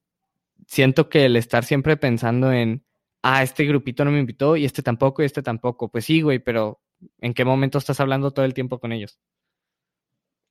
siento 0.66 1.08
que 1.08 1.26
el 1.26 1.36
estar 1.36 1.64
siempre 1.64 1.96
pensando 1.96 2.52
en, 2.52 2.84
ah, 3.22 3.42
este 3.42 3.64
grupito 3.64 4.04
no 4.04 4.10
me 4.10 4.20
invitó 4.20 4.56
y 4.56 4.64
este 4.64 4.82
tampoco 4.82 5.22
y 5.22 5.26
este 5.26 5.42
tampoco. 5.42 5.90
Pues 5.90 6.04
sí, 6.06 6.20
güey, 6.22 6.38
pero 6.40 6.80
¿en 7.20 7.34
qué 7.34 7.44
momento 7.44 7.78
estás 7.78 8.00
hablando 8.00 8.32
todo 8.32 8.44
el 8.44 8.54
tiempo 8.54 8.78
con 8.78 8.92
ellos? 8.92 9.18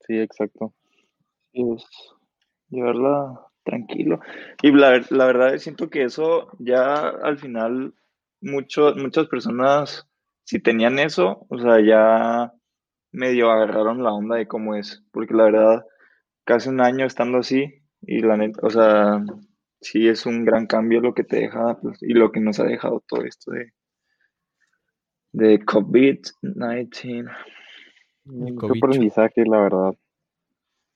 Sí, 0.01 0.19
exacto. 0.19 0.73
Es 1.53 1.85
llevarla 2.69 3.39
tranquilo. 3.63 4.19
Y 4.61 4.71
la, 4.71 5.01
la 5.09 5.25
verdad 5.25 5.57
siento 5.57 5.89
que 5.89 6.03
eso 6.03 6.49
ya 6.59 7.09
al 7.09 7.37
final 7.37 7.93
mucho, 8.41 8.93
muchas 8.95 9.27
personas, 9.27 10.07
si 10.43 10.59
tenían 10.59 10.99
eso, 10.99 11.45
o 11.49 11.57
sea, 11.57 11.79
ya 11.79 12.53
medio 13.11 13.51
agarraron 13.51 14.03
la 14.03 14.11
onda 14.11 14.35
de 14.35 14.47
cómo 14.47 14.75
es. 14.75 15.03
Porque 15.11 15.33
la 15.33 15.45
verdad, 15.45 15.85
casi 16.45 16.69
un 16.69 16.81
año 16.81 17.05
estando 17.05 17.39
así 17.39 17.83
y 18.01 18.19
la 18.21 18.37
neta, 18.37 18.59
o 18.63 18.69
sea, 18.69 19.23
sí 19.81 20.07
es 20.07 20.25
un 20.25 20.45
gran 20.45 20.67
cambio 20.67 21.01
lo 21.01 21.13
que 21.13 21.23
te 21.23 21.37
deja 21.37 21.77
pues, 21.81 22.01
y 22.01 22.13
lo 22.13 22.31
que 22.31 22.39
nos 22.39 22.59
ha 22.59 22.65
dejado 22.65 23.03
todo 23.07 23.23
esto 23.23 23.51
de, 23.51 23.71
de 25.33 25.59
COVID-19. 25.59 27.29
Mucho 28.25 28.55
COVID. 28.67 28.77
aprendizaje, 28.83 29.43
la 29.45 29.59
verdad. 29.59 29.93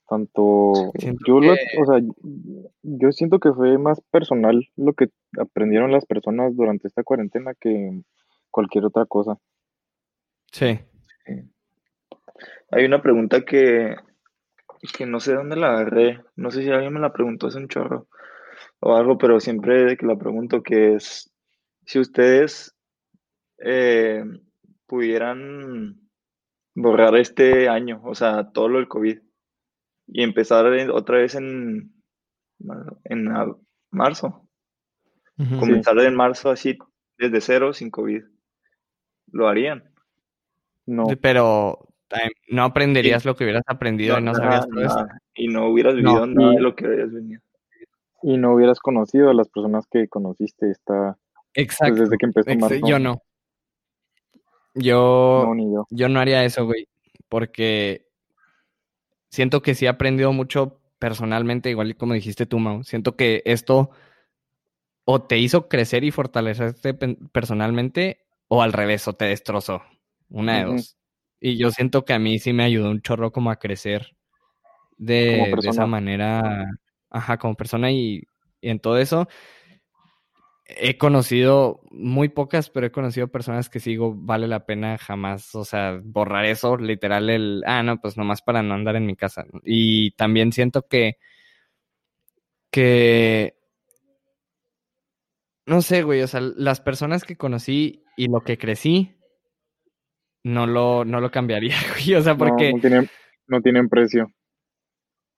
Tanto 0.08 0.72
Siento 0.98 1.42
yo, 1.42 1.54
que- 1.54 1.82
o 1.82 1.86
sea, 1.86 2.00
yo 2.84 3.12
siento 3.12 3.40
que 3.40 3.52
fue 3.52 3.78
más 3.78 4.00
personal 4.10 4.66
lo 4.78 4.94
que 4.94 5.10
aprendieron 5.38 5.92
las 5.92 6.06
personas 6.06 6.56
durante 6.56 6.88
esta 6.88 7.04
cuarentena 7.04 7.54
que 7.60 8.02
cualquier 8.50 8.86
otra 8.86 9.06
cosa. 9.06 9.38
Sí. 10.54 10.80
Hay 12.72 12.86
una 12.86 13.02
pregunta 13.02 13.42
que, 13.44 13.96
que 14.98 15.06
no 15.06 15.20
sé 15.20 15.34
dónde 15.34 15.58
la 15.58 15.72
agarré, 15.72 16.22
no 16.38 16.52
sé 16.52 16.64
si 16.64 16.70
alguien 16.70 16.94
me 16.94 17.02
la 17.02 17.12
preguntó 17.12 17.48
hace 17.48 17.58
un 17.58 17.68
chorro 17.68 18.08
o 18.80 18.96
algo, 18.96 19.18
pero 19.18 19.40
siempre 19.42 19.84
de 19.84 19.98
que 19.98 20.06
la 20.06 20.16
pregunto 20.16 20.64
que 20.64 20.96
es 20.96 21.34
si 21.86 22.00
ustedes 22.00 22.77
eh, 23.64 24.24
pudieran 24.86 26.02
borrar 26.76 27.16
este 27.18 27.70
año, 27.70 28.02
o 28.04 28.16
sea, 28.16 28.52
todo 28.52 28.68
lo 28.70 28.78
del 28.78 28.88
COVID 28.88 29.20
y 30.08 30.24
empezar 30.24 30.66
otra 30.92 31.18
vez 31.18 31.36
en, 31.36 31.92
en 33.06 33.30
marzo, 33.92 34.48
comenzar 35.60 35.98
en 36.00 36.16
marzo 36.16 36.50
así 36.50 36.78
desde 37.18 37.42
cero 37.42 37.74
sin 37.74 37.90
COVID, 37.90 38.24
¿lo 39.32 39.48
harían? 39.48 39.84
No, 40.86 41.06
Pero 41.20 41.90
eh, 42.12 42.30
no 42.50 42.64
aprenderías 42.64 43.26
lo 43.26 43.36
que 43.36 43.44
hubieras 43.44 43.64
aprendido 43.68 44.18
y 44.18 44.24
no 44.24 44.32
nada, 44.32 44.44
sabías 44.62 44.70
todo 44.70 44.82
esto. 44.82 44.96
nada. 45.06 45.22
Y 45.36 45.48
no 45.50 45.68
hubieras 45.70 45.96
vivido 45.96 46.26
No, 46.26 46.28
nada 46.28 46.54
y- 46.54 46.56
de 46.56 46.62
lo 46.62 46.76
que 46.76 46.86
habías 46.86 47.12
venido. 47.12 47.42
y 48.24 48.38
no 48.38 48.54
hubieras 48.54 48.80
conocido 48.80 49.30
a 49.30 49.34
las 49.34 49.50
personas 49.50 49.86
que 49.88 50.08
conociste 50.08 50.72
esta, 50.72 51.18
pues 51.54 51.66
Exacto. 51.66 52.02
desde 52.02 52.18
que 52.18 52.26
empezó 52.28 52.56
marzo. 52.58 52.88
Yo 52.88 53.00
no. 53.00 53.22
Yo, 54.78 55.54
No, 55.56 55.74
yo. 55.74 55.88
yo 55.90 56.10
no 56.10 56.20
haría 56.20 56.44
eso, 56.44 56.66
güey, 56.66 56.88
porque 57.30 58.08
siento 59.30 59.62
que 59.62 59.76
sí 59.76 59.86
he 59.86 59.90
aprendido 59.90 60.32
mucho 60.34 60.80
personalmente, 61.00 61.70
igual 61.70 61.96
como 61.96 62.14
dijiste 62.14 62.46
tú, 62.46 62.60
Mau. 62.60 62.84
Siento 62.84 63.16
que 63.16 63.42
esto 63.46 63.92
o 65.06 65.22
te 65.22 65.38
hizo 65.38 65.70
crecer 65.70 66.04
y 66.04 66.12
fortalecerte 66.12 66.94
personalmente 67.32 68.26
o 68.48 68.62
al 68.62 68.74
revés, 68.74 69.08
o 69.08 69.14
te 69.14 69.26
destrozó. 69.26 69.82
Una 70.30 70.60
de 70.60 70.66
dos. 70.66 70.98
Y 71.40 71.58
yo 71.58 71.72
siento 71.72 72.04
que 72.04 72.14
a 72.14 72.20
mí 72.20 72.40
sí 72.40 72.52
me 72.52 72.64
ayudó 72.64 72.90
un 72.90 73.02
chorro 73.02 73.32
como 73.32 73.52
a 73.52 73.58
crecer 73.58 74.16
de, 74.98 75.56
de 75.62 75.70
esa 75.70 75.86
manera, 75.86 76.66
ajá, 77.10 77.38
como 77.38 77.56
persona 77.56 77.92
y, 77.92 78.24
y 78.60 78.70
en 78.70 78.80
todo 78.80 78.98
eso. 78.98 79.28
He 80.70 80.98
conocido 80.98 81.82
muy 81.92 82.28
pocas, 82.28 82.70
pero 82.70 82.88
he 82.88 82.92
conocido 82.92 83.30
personas 83.30 83.70
que 83.70 83.80
sigo, 83.80 84.14
vale 84.16 84.48
la 84.48 84.66
pena 84.66 84.98
jamás, 84.98 85.56
o 85.56 85.64
sea, 85.64 86.00
borrar 86.04 86.46
eso, 86.46 86.76
literal, 86.76 87.30
el, 87.30 87.64
ah, 87.66 87.84
no, 87.84 88.02
pues 88.02 88.18
nomás 88.18 88.42
para 88.42 88.62
no 88.62 88.74
andar 88.74 88.98
en 88.98 89.06
mi 89.06 89.16
casa. 89.16 89.46
Y 89.64 90.12
también 90.12 90.52
siento 90.52 90.88
que, 90.88 91.18
que, 92.70 93.56
no 95.66 95.82
sé, 95.82 96.04
güey, 96.04 96.22
o 96.22 96.28
sea, 96.28 96.42
las 96.42 96.82
personas 96.82 97.24
que 97.24 97.38
conocí 97.38 98.04
y 98.18 98.28
lo 98.28 98.42
que 98.42 98.58
crecí, 98.58 99.16
no 100.44 100.68
lo, 100.68 101.06
no 101.06 101.22
lo 101.22 101.32
cambiaría, 101.32 101.76
güey, 101.94 102.16
o 102.16 102.22
sea, 102.22 102.34
No, 102.34 102.40
porque... 102.40 102.74
no 102.74 102.80
tienen, 102.82 103.10
no 103.48 103.62
tienen 103.62 103.88
precio. 103.88 104.34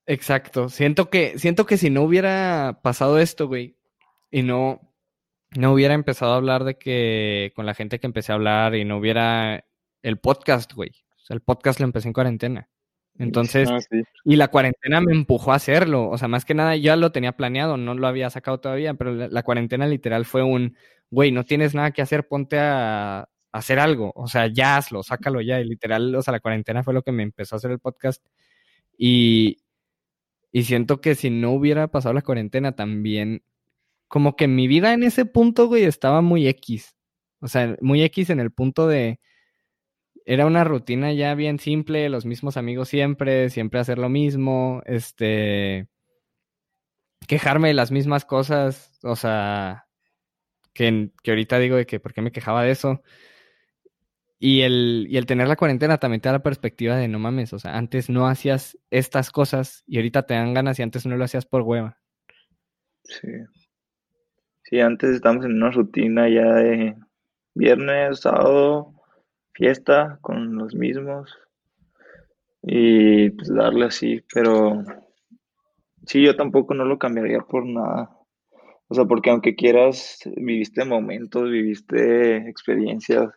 Exacto. 0.07 0.69
Siento 0.69 1.11
que, 1.11 1.37
siento 1.37 1.67
que 1.67 1.77
si 1.77 1.91
no 1.91 2.01
hubiera 2.01 2.79
pasado 2.81 3.19
esto, 3.19 3.47
güey, 3.47 3.77
y 4.31 4.41
no, 4.41 4.88
no 5.55 5.73
hubiera 5.73 5.93
empezado 5.93 6.33
a 6.33 6.37
hablar 6.37 6.63
de 6.63 6.77
que 6.77 7.51
con 7.55 7.65
la 7.65 7.73
gente 7.73 7.99
que 7.99 8.07
empecé 8.07 8.31
a 8.31 8.35
hablar 8.35 8.75
y 8.75 8.85
no 8.85 8.97
hubiera 8.97 9.65
el 10.03 10.17
podcast, 10.19 10.73
güey. 10.73 10.91
O 11.17 11.19
sea, 11.25 11.35
el 11.35 11.41
podcast 11.41 11.79
lo 11.79 11.85
empecé 11.85 12.07
en 12.07 12.13
cuarentena. 12.13 12.69
Entonces, 13.17 13.69
Ah, 13.69 13.79
sí. 13.81 14.01
y 14.23 14.35
la 14.37 14.47
cuarentena 14.47 15.01
me 15.01 15.11
empujó 15.13 15.51
a 15.51 15.55
hacerlo. 15.55 16.09
O 16.09 16.17
sea, 16.17 16.27
más 16.29 16.45
que 16.45 16.53
nada 16.53 16.75
yo 16.77 16.83
ya 16.83 16.95
lo 16.95 17.11
tenía 17.11 17.33
planeado, 17.33 17.75
no 17.77 17.93
lo 17.93 18.07
había 18.07 18.29
sacado 18.29 18.59
todavía, 18.59 18.93
pero 18.93 19.13
la, 19.13 19.27
la 19.27 19.43
cuarentena 19.43 19.87
literal 19.87 20.23
fue 20.25 20.41
un, 20.43 20.75
güey, 21.09 21.31
no 21.31 21.43
tienes 21.43 21.75
nada 21.75 21.91
que 21.91 22.01
hacer, 22.01 22.27
ponte 22.27 22.57
a, 22.59 23.19
a 23.21 23.27
hacer 23.51 23.79
algo. 23.79 24.13
O 24.15 24.27
sea, 24.27 24.47
ya 24.47 24.77
hazlo, 24.77 25.03
sácalo 25.03 25.41
ya. 25.41 25.59
Y 25.59 25.65
literal, 25.65 26.15
o 26.15 26.21
sea, 26.21 26.31
la 26.31 26.39
cuarentena 26.39 26.83
fue 26.83 26.93
lo 26.93 27.01
que 27.01 27.11
me 27.11 27.23
empezó 27.23 27.55
a 27.55 27.57
hacer 27.57 27.71
el 27.71 27.79
podcast. 27.79 28.23
Y, 28.97 29.57
y 30.51 30.63
siento 30.63 31.01
que 31.01 31.15
si 31.15 31.29
no 31.29 31.51
hubiera 31.51 31.87
pasado 31.89 32.13
la 32.13 32.21
cuarentena 32.21 32.71
también, 32.75 33.43
como 34.09 34.35
que 34.35 34.47
mi 34.49 34.67
vida 34.67 34.93
en 34.93 35.03
ese 35.03 35.25
punto, 35.25 35.67
güey, 35.67 35.83
estaba 35.85 36.21
muy 36.21 36.47
X. 36.47 36.97
O 37.41 37.47
sea, 37.47 37.77
muy 37.81 38.03
X 38.03 38.29
en 38.31 38.41
el 38.41 38.51
punto 38.51 38.87
de... 38.87 39.19
Era 40.25 40.45
una 40.45 40.63
rutina 40.63 41.13
ya 41.13 41.35
bien 41.35 41.59
simple, 41.59 42.09
los 42.09 42.25
mismos 42.25 42.57
amigos 42.57 42.89
siempre, 42.89 43.49
siempre 43.49 43.79
hacer 43.79 43.99
lo 43.99 44.09
mismo, 44.09 44.81
este... 44.85 45.87
Quejarme 47.27 47.69
de 47.69 47.75
las 47.75 47.91
mismas 47.91 48.25
cosas, 48.25 48.99
o 49.03 49.15
sea, 49.15 49.87
que, 50.73 51.11
que 51.21 51.31
ahorita 51.31 51.59
digo 51.59 51.75
de 51.75 51.85
que 51.85 51.99
por 51.99 52.13
qué 52.13 52.21
me 52.21 52.31
quejaba 52.31 52.63
de 52.63 52.71
eso. 52.71 53.03
Y 54.39 54.61
el, 54.61 55.05
y 55.09 55.17
el 55.17 55.25
tener 55.27 55.47
la 55.47 55.57
cuarentena 55.57 55.99
también 55.99 56.21
te 56.21 56.29
da 56.29 56.33
la 56.33 56.43
perspectiva 56.43 56.95
de 56.95 57.07
no 57.07 57.19
mames, 57.19 57.53
o 57.53 57.59
sea, 57.59 57.77
antes 57.77 58.09
no 58.09 58.27
hacías 58.27 58.77
estas 58.89 59.31
cosas 59.31 59.83
y 59.85 59.97
ahorita 59.97 60.23
te 60.23 60.33
dan 60.33 60.53
ganas 60.53 60.79
y 60.79 60.81
antes 60.81 61.05
no 61.05 61.15
lo 61.17 61.25
hacías 61.25 61.45
por 61.45 61.61
hueva. 61.61 61.99
Sí. 63.03 63.27
Sí, 64.69 64.79
antes 64.79 65.15
estamos 65.15 65.43
en 65.45 65.53
una 65.53 65.71
rutina 65.71 66.29
ya 66.29 66.53
de 66.53 66.95
viernes, 67.55 68.19
sábado, 68.19 68.93
fiesta 69.53 70.19
con 70.21 70.57
los 70.57 70.75
mismos 70.75 71.35
y 72.61 73.31
pues 73.31 73.51
darle 73.51 73.85
así, 73.85 74.21
pero 74.31 74.83
sí, 76.05 76.23
yo 76.23 76.35
tampoco 76.35 76.75
no 76.75 76.85
lo 76.85 76.99
cambiaría 76.99 77.39
por 77.39 77.65
nada. 77.65 78.11
O 78.89 78.93
sea, 78.93 79.05
porque 79.05 79.31
aunque 79.31 79.55
quieras, 79.55 80.19
viviste 80.35 80.85
momentos, 80.85 81.49
viviste 81.49 82.37
experiencias, 82.47 83.27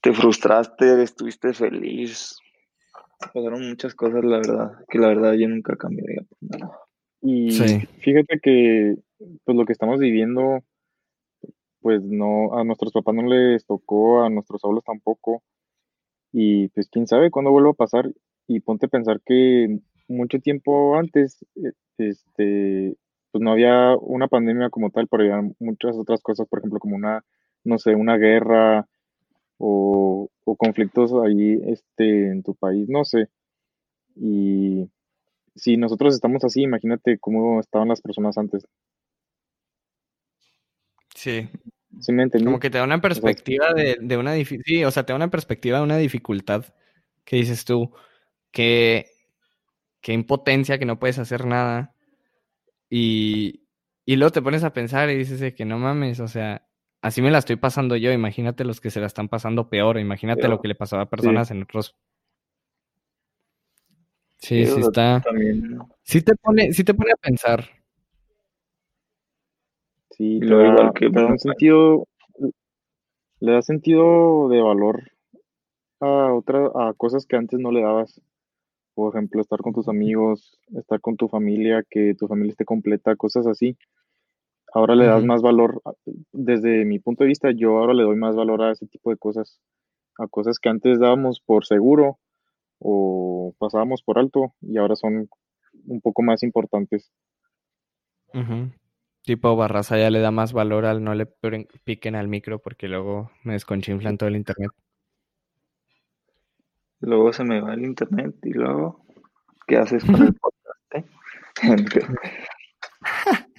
te 0.00 0.14
frustraste, 0.14 1.02
estuviste 1.02 1.52
feliz, 1.52 2.38
pasaron 3.34 3.68
muchas 3.68 3.94
cosas, 3.94 4.24
la 4.24 4.38
verdad, 4.38 4.72
que 4.88 4.98
la 4.98 5.08
verdad 5.08 5.34
yo 5.34 5.48
nunca 5.48 5.76
cambiaría 5.76 6.22
por 6.22 6.38
nada. 6.40 6.78
Y 7.20 7.50
Sí. 7.50 7.80
fíjate 8.00 8.40
que 8.40 8.96
pues 9.18 9.56
lo 9.56 9.64
que 9.64 9.72
estamos 9.72 9.98
viviendo, 9.98 10.60
pues 11.80 12.02
no, 12.02 12.56
a 12.58 12.64
nuestros 12.64 12.92
papás 12.92 13.14
no 13.14 13.22
les 13.22 13.64
tocó, 13.66 14.22
a 14.22 14.30
nuestros 14.30 14.62
abuelos 14.64 14.84
tampoco. 14.84 15.42
Y 16.32 16.68
pues 16.68 16.88
quién 16.90 17.06
sabe 17.06 17.30
cuándo 17.30 17.50
vuelva 17.50 17.70
a 17.70 17.74
pasar. 17.74 18.12
Y 18.46 18.60
ponte 18.60 18.86
a 18.86 18.88
pensar 18.90 19.20
que 19.24 19.80
mucho 20.08 20.40
tiempo 20.40 20.96
antes, 20.96 21.44
eh, 21.56 21.72
este, 21.98 22.96
pues 23.32 23.42
no 23.42 23.52
había 23.52 23.96
una 23.98 24.28
pandemia 24.28 24.70
como 24.70 24.90
tal, 24.90 25.08
pero 25.08 25.22
había 25.24 25.50
muchas 25.60 25.96
otras 25.96 26.22
cosas, 26.22 26.48
por 26.48 26.60
ejemplo, 26.60 26.80
como 26.80 26.96
una, 26.96 27.24
no 27.64 27.78
sé, 27.78 27.94
una 27.94 28.16
guerra 28.16 28.88
o, 29.58 30.30
o 30.44 30.56
conflictos 30.56 31.12
ahí, 31.24 31.60
este, 31.66 32.30
en 32.30 32.42
tu 32.42 32.54
país, 32.54 32.88
no 32.88 33.04
sé. 33.04 33.28
Y 34.16 34.90
si 35.56 35.76
nosotros 35.76 36.14
estamos 36.14 36.44
así, 36.44 36.62
imagínate 36.62 37.18
cómo 37.18 37.60
estaban 37.60 37.88
las 37.88 38.00
personas 38.02 38.38
antes. 38.38 38.66
Sí. 41.28 41.48
¿Sí 42.00 42.12
me 42.12 42.22
entendí? 42.22 42.44
Como 42.44 42.60
que 42.60 42.70
te 42.70 42.78
da 42.78 42.84
una 42.84 43.00
perspectiva 43.00 43.74
de, 43.74 43.98
de 44.00 44.16
una 44.16 44.32
dificultad. 44.32 44.64
Sí, 44.66 44.84
o 44.84 44.90
sea, 44.90 45.04
te 45.04 45.12
da 45.12 45.16
una 45.16 45.30
perspectiva 45.30 45.78
de 45.78 45.84
una 45.84 45.96
dificultad 45.98 46.64
que 47.24 47.36
dices 47.36 47.64
tú, 47.64 47.92
que, 48.50 49.10
que 50.00 50.12
impotencia, 50.12 50.78
que 50.78 50.86
no 50.86 50.98
puedes 50.98 51.18
hacer 51.18 51.44
nada. 51.44 51.94
Y, 52.88 53.64
y 54.06 54.16
luego 54.16 54.32
te 54.32 54.42
pones 54.42 54.64
a 54.64 54.72
pensar 54.72 55.10
y 55.10 55.16
dices 55.16 55.40
de 55.40 55.54
que 55.54 55.64
no 55.64 55.78
mames, 55.78 56.20
o 56.20 56.28
sea, 56.28 56.66
así 57.02 57.20
me 57.20 57.30
la 57.30 57.38
estoy 57.38 57.56
pasando 57.56 57.96
yo. 57.96 58.12
Imagínate 58.12 58.64
los 58.64 58.80
que 58.80 58.90
se 58.90 59.00
la 59.00 59.06
están 59.06 59.28
pasando 59.28 59.68
peor. 59.68 59.98
Imagínate 59.98 60.48
lo 60.48 60.60
que 60.60 60.68
le 60.68 60.74
pasaba 60.76 61.02
a 61.02 61.10
personas 61.10 61.50
en 61.50 61.62
otros. 61.62 61.96
Sí, 64.38 64.64
sí 64.64 64.80
está. 64.80 65.20
También, 65.20 65.78
Sí 66.04 66.22
te 66.22 66.34
pone, 66.36 66.72
sí 66.72 66.84
te 66.84 66.94
pone 66.94 67.12
a 67.12 67.16
pensar. 67.16 67.77
Sí, 70.10 70.40
da, 70.40 70.66
igual 70.66 70.92
que, 70.94 71.10
te 71.10 71.20
da 71.20 71.26
un 71.26 71.38
sentido, 71.38 72.08
le 73.40 73.52
da 73.52 73.62
sentido 73.62 74.48
de 74.48 74.60
valor 74.60 75.12
a 76.00 76.32
otra, 76.32 76.70
a 76.74 76.94
cosas 76.94 77.26
que 77.26 77.36
antes 77.36 77.58
no 77.58 77.70
le 77.70 77.82
dabas. 77.82 78.20
Por 78.94 79.14
ejemplo, 79.14 79.40
estar 79.40 79.60
con 79.60 79.72
tus 79.72 79.88
amigos, 79.88 80.58
estar 80.76 81.00
con 81.00 81.16
tu 81.16 81.28
familia, 81.28 81.84
que 81.88 82.14
tu 82.14 82.26
familia 82.26 82.50
esté 82.50 82.64
completa, 82.64 83.14
cosas 83.16 83.46
así. 83.46 83.76
Ahora 84.74 84.94
le 84.94 85.06
das 85.06 85.24
más 85.24 85.40
valor, 85.40 85.80
desde 86.32 86.84
mi 86.84 86.98
punto 86.98 87.24
de 87.24 87.28
vista, 87.28 87.50
yo 87.52 87.78
ahora 87.78 87.94
le 87.94 88.02
doy 88.02 88.16
más 88.16 88.36
valor 88.36 88.62
a 88.62 88.72
ese 88.72 88.86
tipo 88.86 89.10
de 89.10 89.16
cosas, 89.16 89.60
a 90.18 90.26
cosas 90.26 90.58
que 90.58 90.68
antes 90.68 90.98
dábamos 90.98 91.40
por 91.40 91.64
seguro 91.64 92.18
o 92.78 93.54
pasábamos 93.58 94.02
por 94.02 94.18
alto 94.18 94.52
y 94.60 94.76
ahora 94.76 94.94
son 94.94 95.28
un 95.86 96.00
poco 96.00 96.22
más 96.22 96.42
importantes. 96.42 97.10
Tipo 99.28 99.54
Barraza 99.56 99.98
ya 99.98 100.08
le 100.08 100.20
da 100.20 100.30
más 100.30 100.54
valor 100.54 100.86
al 100.86 101.04
no 101.04 101.14
le 101.14 101.26
piquen 101.26 102.14
al 102.14 102.28
micro 102.28 102.60
porque 102.60 102.88
luego 102.88 103.30
me 103.44 103.52
desconchinflan 103.52 104.16
todo 104.16 104.30
el 104.30 104.36
internet. 104.36 104.70
luego 107.00 107.34
se 107.34 107.44
me 107.44 107.60
va 107.60 107.74
el 107.74 107.84
internet 107.84 108.36
y 108.42 108.54
luego, 108.54 109.04
¿qué 109.66 109.76
haces 109.76 110.02
con 110.02 110.22
el 110.22 110.34
podcast? 110.40 110.94
eh? 110.94 111.04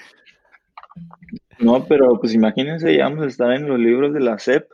No, 1.59 1.85
pero 1.85 2.19
pues 2.19 2.33
imagínense, 2.33 2.97
ya 2.97 3.03
vamos 3.03 3.25
a 3.25 3.27
estar 3.27 3.51
en 3.51 3.67
los 3.67 3.77
libros 3.77 4.11
de 4.11 4.21
la 4.21 4.39
SEP. 4.39 4.67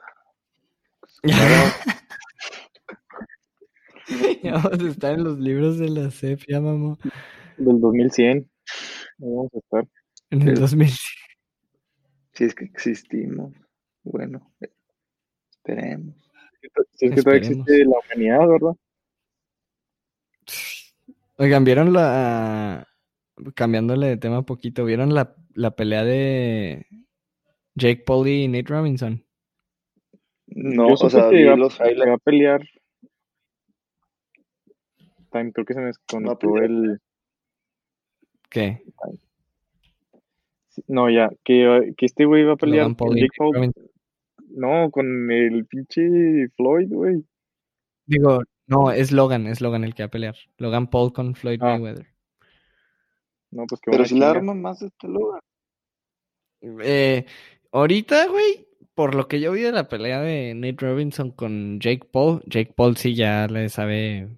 Ya 4.44 4.54
vamos 4.54 4.80
a 4.80 4.88
estar 4.88 5.14
en 5.16 5.26
los 5.26 5.38
libros 5.40 5.78
de 5.78 5.90
la 5.90 6.10
CEP, 6.10 6.44
ya 6.48 6.62
mamó. 6.62 6.98
Del 7.58 7.82
2100, 7.82 8.38
ahí 8.38 8.46
vamos 9.20 9.54
a 9.56 9.58
estar. 9.58 9.86
En 10.30 10.48
el 10.48 10.56
Sí. 10.56 10.62
2000. 10.62 10.90
Si 12.34 12.44
es 12.44 12.56
que 12.56 12.66
existimos. 12.66 13.54
Bueno, 14.04 14.54
esperemos. 15.52 16.16
Si 16.94 17.06
es 17.06 17.16
que 17.16 17.22
todavía 17.22 17.48
existe 17.50 17.86
la 17.86 17.98
humanidad, 18.00 18.48
¿verdad? 18.48 18.76
Oigan, 21.38 21.64
¿vieron 21.64 21.94
la... 21.94 22.88
Cambiándole 23.54 24.08
de 24.08 24.18
tema 24.18 24.40
un 24.40 24.46
poquito, 24.46 24.86
¿vieron 24.86 25.14
la, 25.14 25.36
la 25.54 25.72
pelea 25.76 26.06
de 26.06 26.88
Jake 27.76 28.04
Paul 28.06 28.28
y 28.28 28.48
Nate 28.48 28.68
Robinson? 28.68 29.26
No, 30.48 30.90
Yo 30.90 31.06
o 31.06 31.10
sea, 31.10 31.30
que 31.30 31.42
iba, 31.42 31.56
los 31.56 31.80
a 31.82 32.18
pelear. 32.24 32.62
Time, 35.32 35.52
creo 35.52 35.66
que 35.66 35.74
se 35.74 35.80
me 35.80 35.86
¿Va 35.86 35.90
a 35.90 35.92
desconectó 35.92 36.58
el. 36.58 37.02
¿Qué? 38.50 38.84
No, 40.88 41.10
ya, 41.10 41.30
que, 41.44 41.94
que 41.98 42.06
este 42.06 42.26
güey 42.26 42.44
va 42.44 42.54
a 42.54 42.58
pelear 42.58 42.84
Logan 42.84 42.96
Paul 42.96 43.10
con 43.10 43.18
Jake 43.18 43.32
Paul. 43.38 43.72
No, 44.50 44.90
con 44.92 45.32
el 45.32 45.66
pinche 45.66 46.48
Floyd, 46.56 46.88
güey. 46.92 47.24
Digo, 48.06 48.42
no, 48.68 48.92
es 48.92 49.12
Logan, 49.12 49.48
es 49.48 49.62
Logan 49.62 49.84
el 49.84 49.94
que 49.94 50.04
va 50.04 50.08
a 50.08 50.12
pelear. 50.12 50.36
Logan 50.58 50.88
Paul 50.90 51.12
con 51.14 51.36
Floyd 51.36 51.60
Ah. 51.62 51.74
Mayweather. 51.78 52.08
No, 53.52 53.66
pues 53.68 53.80
que 53.82 53.92
Pero 53.92 54.06
si 54.06 54.18
la 54.18 54.32
arman 54.32 54.62
más 54.62 54.80
de 54.80 54.88
este 54.88 55.08
lugar. 55.08 55.42
Eh, 56.62 57.26
ahorita, 57.72 58.28
güey, 58.28 58.68
por 58.94 59.16
lo 59.16 59.28
que 59.28 59.40
yo 59.40 59.52
vi 59.52 59.62
de 59.62 59.72
la 59.72 59.88
pelea 59.88 60.22
de 60.22 60.54
Nate 60.56 60.86
Robinson 60.86 61.32
con 61.32 61.80
Jake 61.80 62.08
Paul, 62.12 62.42
Jake 62.48 62.74
Paul 62.76 62.98
sí 62.98 63.14
ya 63.16 63.48
le 63.48 63.70
sabe. 63.70 64.30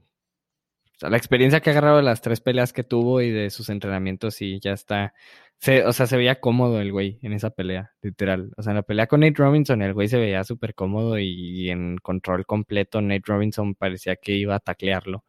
O 0.97 0.99
sea, 0.99 1.09
la 1.11 1.17
experiencia 1.17 1.59
que 1.61 1.69
ha 1.69 1.73
agarrado 1.73 1.97
de 1.97 2.03
las 2.03 2.21
tres 2.21 2.41
peleas 2.41 2.73
que 2.73 2.83
tuvo 2.83 3.21
y 3.21 3.29
de 3.31 3.49
sus 3.51 3.69
entrenamientos, 3.69 4.33
sí, 4.35 4.59
ya 4.61 4.73
está. 4.73 5.13
Se, 5.59 5.85
o 5.85 5.93
sea, 5.93 6.07
se 6.07 6.17
veía 6.17 6.39
cómodo 6.39 6.81
el 6.81 6.91
güey 6.91 7.19
en 7.21 7.33
esa 7.33 7.51
pelea, 7.51 7.91
literal. 8.01 8.51
O 8.57 8.63
sea, 8.63 8.71
en 8.71 8.77
la 8.77 8.83
pelea 8.83 9.07
con 9.07 9.19
Nate 9.21 9.35
Robinson, 9.37 9.81
el 9.83 9.93
güey 9.93 10.07
se 10.07 10.17
veía 10.19 10.43
súper 10.43 10.73
cómodo 10.75 11.19
y, 11.19 11.69
en 11.69 11.97
control 11.97 12.45
completo. 12.45 13.01
Nate 13.01 13.23
Robinson 13.25 13.75
parecía 13.75 14.15
que 14.15 14.33
iba 14.33 14.55
a 14.55 14.59
taclearlo. 14.59 15.23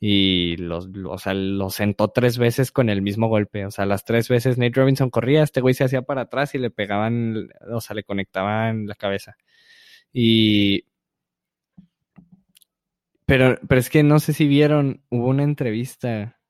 Y 0.00 0.56
los, 0.58 0.88
lo- 0.90 1.12
o 1.12 1.18
sea, 1.18 1.34
lo 1.34 1.70
sentó 1.70 2.08
tres 2.08 2.38
veces 2.38 2.70
con 2.72 2.88
el 2.90 3.02
mismo 3.02 3.28
golpe. 3.28 3.66
O 3.66 3.70
sea, 3.72 3.86
las 3.86 4.04
tres 4.04 4.28
veces 4.28 4.58
Nate 4.58 4.80
Robinson 4.80 5.10
corría, 5.10 5.42
este 5.42 5.60
güey 5.60 5.74
se 5.74 5.84
hacía 5.84 6.02
para 6.02 6.22
atrás 6.22 6.54
y 6.54 6.58
le 6.58 6.70
pegaban, 6.70 7.48
o 7.72 7.80
sea, 7.80 7.94
le 7.96 8.04
conectaban 8.04 8.86
la 8.86 8.94
cabeza. 8.94 9.36
Y. 10.12 10.84
Pero, 13.28 13.58
pero 13.68 13.78
es 13.78 13.90
que 13.90 14.02
no 14.02 14.20
sé 14.20 14.32
si 14.32 14.46
vieron, 14.48 15.04
hubo 15.10 15.28
una 15.28 15.42
entrevista, 15.42 16.40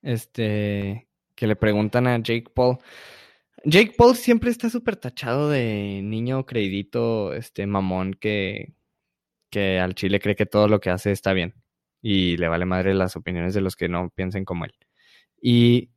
este, 0.00 1.08
que 1.34 1.48
le 1.48 1.56
preguntan 1.56 2.06
a 2.06 2.18
Jake 2.18 2.52
Paul. 2.54 2.78
Jake 3.64 3.94
Paul 3.98 4.14
siempre 4.14 4.50
está 4.50 4.70
súper 4.70 4.94
tachado 4.94 5.50
de 5.50 6.02
niño 6.04 6.46
creidito, 6.46 7.34
este 7.34 7.66
mamón 7.66 8.14
que, 8.14 8.74
que 9.50 9.80
al 9.80 9.96
chile 9.96 10.20
cree 10.20 10.36
que 10.36 10.46
todo 10.46 10.68
lo 10.68 10.80
que 10.80 10.90
hace 10.90 11.10
está 11.10 11.32
bien 11.32 11.54
y 12.00 12.36
le 12.36 12.46
vale 12.46 12.64
madre 12.64 12.94
las 12.94 13.16
opiniones 13.16 13.52
de 13.54 13.62
los 13.62 13.74
que 13.74 13.88
no 13.88 14.10
piensen 14.10 14.44
como 14.44 14.66
él. 14.66 14.74
Y, 15.42 15.90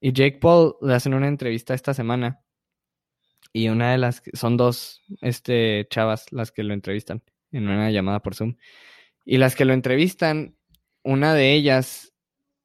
y 0.00 0.12
Jake 0.14 0.38
Paul 0.40 0.76
le 0.80 0.94
hacen 0.94 1.12
una 1.12 1.28
entrevista 1.28 1.74
esta 1.74 1.92
semana 1.92 2.40
y 3.52 3.68
una 3.68 3.92
de 3.92 3.98
las, 3.98 4.22
son 4.32 4.56
dos 4.56 5.02
este, 5.20 5.86
chavas 5.90 6.32
las 6.32 6.50
que 6.50 6.62
lo 6.62 6.72
entrevistan 6.72 7.22
en 7.52 7.68
una 7.68 7.90
llamada 7.90 8.22
por 8.22 8.34
Zoom. 8.34 8.56
Y 9.24 9.38
las 9.38 9.56
que 9.56 9.64
lo 9.64 9.72
entrevistan, 9.72 10.56
una 11.02 11.34
de 11.34 11.54
ellas, 11.54 12.12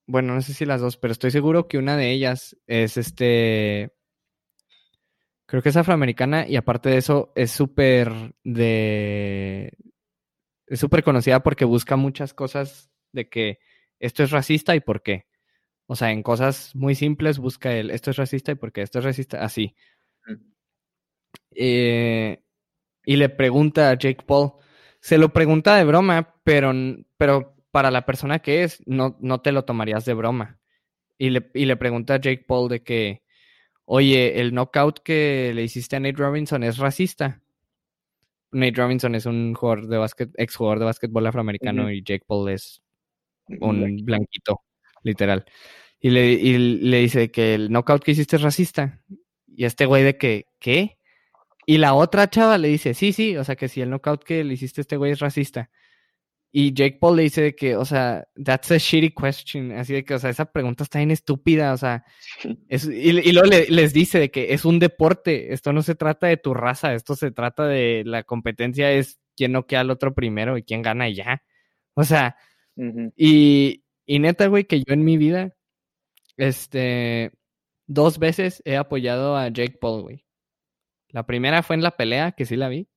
bueno, 0.07 0.33
no 0.33 0.41
sé 0.41 0.53
si 0.53 0.65
las 0.65 0.81
dos, 0.81 0.97
pero 0.97 1.11
estoy 1.11 1.31
seguro 1.31 1.67
que 1.67 1.77
una 1.77 1.97
de 1.97 2.11
ellas 2.11 2.57
es 2.67 2.97
este, 2.97 3.93
creo 5.45 5.61
que 5.61 5.69
es 5.69 5.77
afroamericana 5.77 6.47
y 6.47 6.55
aparte 6.55 6.89
de 6.89 6.97
eso 6.97 7.31
es 7.35 7.51
súper 7.51 8.35
de, 8.43 9.73
es 10.67 10.79
súper 10.79 11.03
conocida 11.03 11.41
porque 11.41 11.65
busca 11.65 11.95
muchas 11.95 12.33
cosas 12.33 12.91
de 13.11 13.29
que 13.29 13.59
esto 13.99 14.23
es 14.23 14.31
racista 14.31 14.75
y 14.75 14.79
por 14.79 15.01
qué. 15.01 15.25
O 15.87 15.95
sea, 15.95 16.11
en 16.11 16.21
cosas 16.21 16.75
muy 16.75 16.93
simples 16.93 17.39
busca 17.39 17.73
el 17.73 17.89
esto 17.89 18.11
es 18.11 18.17
racista 18.17 18.51
y 18.51 18.55
por 18.55 18.71
qué 18.71 18.83
esto 18.83 18.99
es 18.99 19.05
racista, 19.05 19.43
así. 19.43 19.75
Eh, 21.51 22.43
y 23.03 23.15
le 23.15 23.29
pregunta 23.29 23.89
a 23.89 23.95
Jake 23.97 24.23
Paul, 24.25 24.53
se 25.01 25.17
lo 25.17 25.29
pregunta 25.29 25.75
de 25.75 25.85
broma, 25.85 26.35
pero, 26.43 26.73
pero 27.17 27.55
para 27.71 27.91
la 27.91 28.05
persona 28.05 28.39
que 28.39 28.63
es, 28.63 28.81
no, 28.85 29.17
no 29.21 29.41
te 29.41 29.51
lo 29.51 29.65
tomarías 29.65 30.05
de 30.05 30.13
broma. 30.13 30.59
Y 31.17 31.31
le, 31.31 31.49
y 31.53 31.65
le 31.65 31.77
pregunta 31.77 32.15
a 32.15 32.21
Jake 32.21 32.45
Paul 32.47 32.69
de 32.69 32.83
que, 32.83 33.23
oye, 33.85 34.39
el 34.39 34.53
knockout 34.53 34.99
que 35.03 35.51
le 35.53 35.63
hiciste 35.63 35.95
a 35.95 35.99
Nate 35.99 36.17
Robinson 36.17 36.63
es 36.63 36.77
racista. 36.77 37.41
Nate 38.51 38.75
Robinson 38.75 39.15
es 39.15 39.25
un 39.25 39.53
jugador 39.53 39.87
de 39.87 39.97
básquet, 39.97 40.29
ex 40.35 40.55
jugador 40.55 40.79
de 40.79 40.85
básquetbol 40.85 41.27
afroamericano 41.27 41.91
y 41.91 42.03
Jake 42.03 42.23
Paul 42.25 42.49
es 42.49 42.81
un 43.59 43.97
blanquito, 44.03 44.61
literal. 45.03 45.45
Y 45.99 46.11
le, 46.11 46.31
y 46.31 46.57
le 46.57 46.99
dice 46.99 47.31
que 47.31 47.55
el 47.55 47.71
knockout 47.71 48.03
que 48.03 48.11
hiciste 48.11 48.37
es 48.37 48.41
racista. 48.41 49.01
Y 49.47 49.65
este 49.65 49.85
güey 49.85 50.03
de 50.03 50.17
que, 50.17 50.45
¿qué? 50.59 50.98
Y 51.69 51.77
la 51.77 51.93
otra 51.93 52.27
chava 52.29 52.57
le 52.57 52.67
dice, 52.67 52.95
sí, 52.95 53.13
sí, 53.13 53.37
o 53.37 53.43
sea 53.43 53.55
que 53.55 53.67
si 53.67 53.79
el 53.81 53.91
knockout 53.91 54.23
que 54.23 54.43
le 54.43 54.55
hiciste 54.55 54.81
a 54.81 54.83
este 54.83 54.97
güey 54.97 55.11
es 55.11 55.19
racista. 55.19 55.69
Y 56.51 56.73
Jake 56.73 56.97
Paul 56.99 57.17
le 57.17 57.23
dice 57.23 57.41
de 57.43 57.55
que, 57.55 57.75
o 57.75 57.85
sea, 57.85 58.27
that's 58.43 58.71
a 58.71 58.77
shitty 58.79 59.11
question. 59.11 59.71
Así 59.73 59.93
de 59.93 60.03
que, 60.03 60.15
o 60.15 60.19
sea, 60.19 60.31
esa 60.31 60.51
pregunta 60.51 60.83
está 60.83 60.97
bien 60.99 61.11
estúpida, 61.11 61.73
o 61.73 61.77
sea. 61.77 62.03
Es, 62.69 62.85
y, 62.85 63.09
y 63.19 63.33
luego 63.33 63.47
le- 63.49 63.67
les 63.69 63.93
dice 63.93 64.19
de 64.19 64.31
que 64.31 64.53
es 64.53 64.65
un 64.65 64.79
deporte, 64.79 65.53
esto 65.53 65.71
no 65.73 65.83
se 65.83 65.93
trata 65.95 66.25
de 66.27 66.37
tu 66.37 66.55
raza, 66.55 66.95
esto 66.95 67.15
se 67.15 67.29
trata 67.31 67.67
de 67.67 68.03
la 68.05 68.23
competencia 68.23 68.91
es 68.91 69.19
quién 69.37 69.51
no 69.51 69.67
queda 69.67 69.81
al 69.81 69.91
otro 69.91 70.15
primero 70.15 70.57
y 70.57 70.63
quién 70.63 70.81
gana 70.81 71.07
y 71.09 71.15
ya. 71.15 71.43
O 71.95 72.03
sea, 72.03 72.35
y, 73.15 73.83
y 74.07 74.19
neta, 74.19 74.47
güey, 74.47 74.63
que 74.65 74.79
yo 74.79 74.93
en 74.93 75.03
mi 75.05 75.17
vida, 75.17 75.55
este, 76.37 77.31
dos 77.87 78.19
veces 78.19 78.61
he 78.65 78.77
apoyado 78.77 79.37
a 79.37 79.49
Jake 79.49 79.77
Paul, 79.79 80.01
güey. 80.03 80.25
La 81.09 81.25
primera 81.25 81.63
fue 81.63 81.75
en 81.75 81.83
la 81.83 81.97
pelea, 81.97 82.31
que 82.33 82.45
sí 82.45 82.55
la 82.55 82.69
vi, 82.69 82.87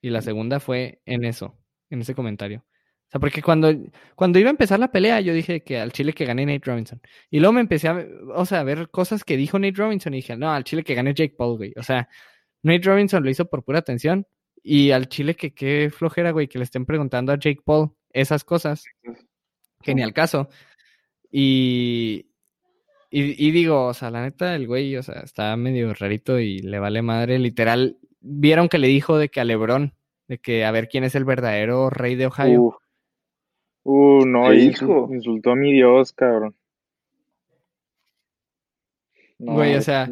y 0.00 0.10
la 0.10 0.22
segunda 0.22 0.60
fue 0.60 1.00
en 1.06 1.24
eso, 1.24 1.58
en 1.90 2.00
ese 2.00 2.14
comentario. 2.14 2.64
O 2.66 3.10
sea, 3.12 3.20
porque 3.20 3.42
cuando, 3.42 3.70
cuando 4.16 4.38
iba 4.38 4.48
a 4.48 4.52
empezar 4.52 4.80
la 4.80 4.90
pelea, 4.90 5.20
yo 5.20 5.34
dije 5.34 5.62
que 5.62 5.78
al 5.78 5.92
Chile 5.92 6.14
que 6.14 6.24
gane 6.24 6.46
Nate 6.46 6.62
Robinson. 6.64 7.00
Y 7.30 7.40
luego 7.40 7.52
me 7.52 7.60
empecé 7.60 7.88
a, 7.88 8.06
o 8.34 8.46
sea, 8.46 8.60
a 8.60 8.64
ver 8.64 8.88
cosas 8.90 9.22
que 9.22 9.36
dijo 9.36 9.58
Nate 9.58 9.76
Robinson 9.76 10.14
y 10.14 10.18
dije, 10.18 10.36
no, 10.36 10.50
al 10.50 10.64
Chile 10.64 10.82
que 10.82 10.94
gane 10.94 11.12
Jake 11.12 11.34
Paul, 11.36 11.58
güey. 11.58 11.74
O 11.76 11.82
sea, 11.82 12.08
Nate 12.62 12.88
Robinson 12.88 13.22
lo 13.22 13.30
hizo 13.30 13.44
por 13.50 13.64
pura 13.64 13.80
atención. 13.80 14.26
Y 14.62 14.92
al 14.92 15.08
Chile 15.08 15.34
que 15.36 15.52
qué 15.52 15.90
flojera, 15.90 16.30
güey, 16.30 16.48
que 16.48 16.58
le 16.58 16.64
estén 16.64 16.86
preguntando 16.86 17.32
a 17.32 17.38
Jake 17.38 17.60
Paul 17.64 17.90
esas 18.12 18.44
cosas. 18.44 18.84
Que 19.82 19.94
ni 19.94 20.02
al 20.02 20.14
caso. 20.14 20.48
Y, 21.30 22.31
y, 23.14 23.46
y, 23.46 23.50
digo, 23.50 23.88
o 23.88 23.92
sea, 23.92 24.10
la 24.10 24.22
neta, 24.22 24.54
el 24.54 24.66
güey, 24.66 24.96
o 24.96 25.02
sea, 25.02 25.20
está 25.20 25.54
medio 25.58 25.92
rarito 25.92 26.40
y 26.40 26.60
le 26.60 26.78
vale 26.78 27.02
madre. 27.02 27.38
Literal, 27.38 27.98
vieron 28.20 28.70
que 28.70 28.78
le 28.78 28.88
dijo 28.88 29.18
de 29.18 29.28
que 29.28 29.38
a 29.38 29.44
Lebron, 29.44 29.92
de 30.28 30.38
que 30.38 30.64
a 30.64 30.70
ver 30.70 30.88
quién 30.88 31.04
es 31.04 31.14
el 31.14 31.26
verdadero 31.26 31.90
rey 31.90 32.14
de 32.14 32.24
Ohio. 32.24 32.62
Uh, 32.62 32.72
uh 33.84 34.24
no, 34.24 34.50
hijo. 34.54 35.10
Insultó 35.12 35.50
a 35.50 35.56
mi 35.56 35.72
Dios, 35.72 36.14
cabrón. 36.14 36.56
No, 39.38 39.52
güey, 39.52 39.74
o 39.74 39.82
sea, 39.82 40.08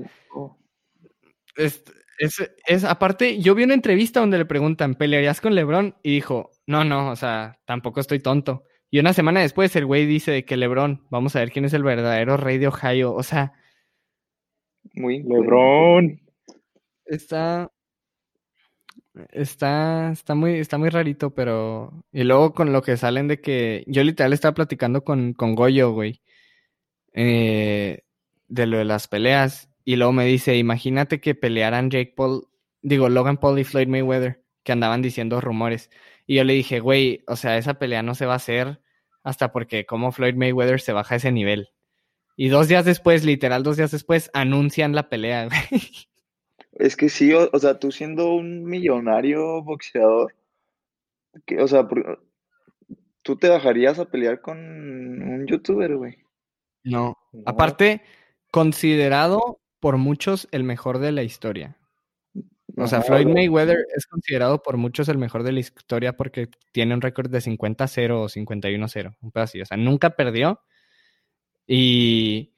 es, 1.56 1.82
es, 2.18 2.52
es, 2.66 2.84
aparte, 2.84 3.40
yo 3.40 3.54
vi 3.54 3.64
una 3.64 3.72
entrevista 3.72 4.20
donde 4.20 4.36
le 4.36 4.44
preguntan, 4.44 4.94
¿pelearías 4.94 5.40
con 5.40 5.54
Lebron? 5.54 5.94
Y 6.02 6.16
dijo, 6.16 6.50
no, 6.66 6.84
no, 6.84 7.10
o 7.10 7.16
sea, 7.16 7.60
tampoco 7.64 8.00
estoy 8.00 8.18
tonto. 8.18 8.64
Y 8.90 8.98
una 8.98 9.12
semana 9.12 9.40
después 9.40 9.74
el 9.76 9.86
güey 9.86 10.06
dice 10.06 10.32
de 10.32 10.44
que 10.44 10.56
Lebron, 10.56 11.06
vamos 11.10 11.36
a 11.36 11.40
ver 11.40 11.52
quién 11.52 11.64
es 11.64 11.72
el 11.72 11.82
verdadero 11.84 12.36
rey 12.36 12.58
de 12.58 12.68
Ohio. 12.68 13.14
O 13.14 13.22
sea. 13.22 13.52
Muy 14.94 15.22
Lebron. 15.22 16.20
Está. 17.06 17.70
Está, 19.32 20.12
está 20.12 20.34
muy, 20.34 20.54
está 20.54 20.78
muy 20.78 20.88
rarito, 20.88 21.34
pero. 21.34 22.04
Y 22.12 22.24
luego 22.24 22.52
con 22.54 22.72
lo 22.72 22.82
que 22.82 22.96
salen 22.96 23.28
de 23.28 23.40
que. 23.40 23.84
Yo 23.86 24.02
literal 24.02 24.32
estaba 24.32 24.54
platicando 24.54 25.04
con, 25.04 25.34
con 25.34 25.54
Goyo, 25.54 25.92
güey. 25.92 26.20
Eh, 27.12 28.02
de 28.48 28.66
lo 28.66 28.78
de 28.78 28.84
las 28.84 29.08
peleas. 29.08 29.70
Y 29.84 29.96
luego 29.96 30.12
me 30.12 30.26
dice, 30.26 30.56
imagínate 30.56 31.20
que 31.20 31.34
pelearan 31.34 31.90
Jake 31.90 32.12
Paul, 32.16 32.48
digo, 32.82 33.08
Logan 33.08 33.38
Paul 33.38 33.58
y 33.58 33.64
Floyd 33.64 33.88
Mayweather, 33.88 34.44
que 34.62 34.72
andaban 34.72 35.02
diciendo 35.02 35.40
rumores. 35.40 35.90
Y 36.30 36.36
yo 36.36 36.44
le 36.44 36.52
dije, 36.52 36.78
güey, 36.78 37.24
o 37.26 37.34
sea, 37.34 37.58
esa 37.58 37.74
pelea 37.74 38.04
no 38.04 38.14
se 38.14 38.24
va 38.24 38.34
a 38.34 38.36
hacer 38.36 38.80
hasta 39.24 39.50
porque 39.50 39.84
como 39.84 40.12
Floyd 40.12 40.36
Mayweather 40.36 40.80
se 40.80 40.92
baja 40.92 41.14
a 41.14 41.16
ese 41.16 41.32
nivel. 41.32 41.70
Y 42.36 42.50
dos 42.50 42.68
días 42.68 42.84
después, 42.84 43.24
literal 43.24 43.64
dos 43.64 43.78
días 43.78 43.90
después, 43.90 44.30
anuncian 44.32 44.94
la 44.94 45.08
pelea, 45.08 45.46
güey. 45.70 45.82
Es 46.70 46.94
que 46.94 47.08
sí, 47.08 47.32
o, 47.34 47.58
sea, 47.58 47.80
tú 47.80 47.90
siendo 47.90 48.32
un 48.32 48.62
millonario 48.62 49.60
boxeador, 49.64 50.36
que, 51.46 51.60
o 51.60 51.66
sea, 51.66 51.88
tú 53.22 53.36
te 53.36 53.48
bajarías 53.48 53.98
a 53.98 54.04
pelear 54.04 54.40
con 54.40 54.56
un 54.56 55.48
youtuber, 55.48 55.96
güey. 55.96 56.18
No. 56.84 57.18
Aparte, 57.44 58.02
considerado 58.52 59.58
por 59.80 59.96
muchos 59.96 60.46
el 60.52 60.62
mejor 60.62 61.00
de 61.00 61.10
la 61.10 61.24
historia. 61.24 61.79
O 62.80 62.86
sea, 62.86 63.02
Floyd 63.02 63.26
Mayweather 63.26 63.78
es 63.94 64.06
considerado 64.06 64.62
por 64.62 64.76
muchos 64.76 65.08
el 65.08 65.18
mejor 65.18 65.42
de 65.42 65.52
la 65.52 65.60
historia 65.60 66.16
porque 66.16 66.48
tiene 66.72 66.94
un 66.94 67.00
récord 67.00 67.30
de 67.30 67.38
50-0 67.38 68.10
o 68.12 68.28
51-0, 68.28 69.16
un 69.20 69.30
pedazo 69.30 69.50
así. 69.50 69.60
O 69.60 69.66
sea, 69.66 69.76
nunca 69.76 70.10
perdió. 70.10 70.60
Y. 71.66 72.52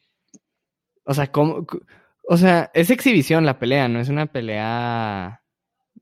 O 1.04 1.14
sea, 1.14 1.30
¿cómo? 1.32 1.66
O 2.28 2.36
sea, 2.36 2.70
es 2.74 2.90
exhibición 2.90 3.44
la 3.44 3.58
pelea, 3.58 3.88
no 3.88 4.00
es 4.00 4.08
una 4.08 4.26
pelea. 4.26 5.42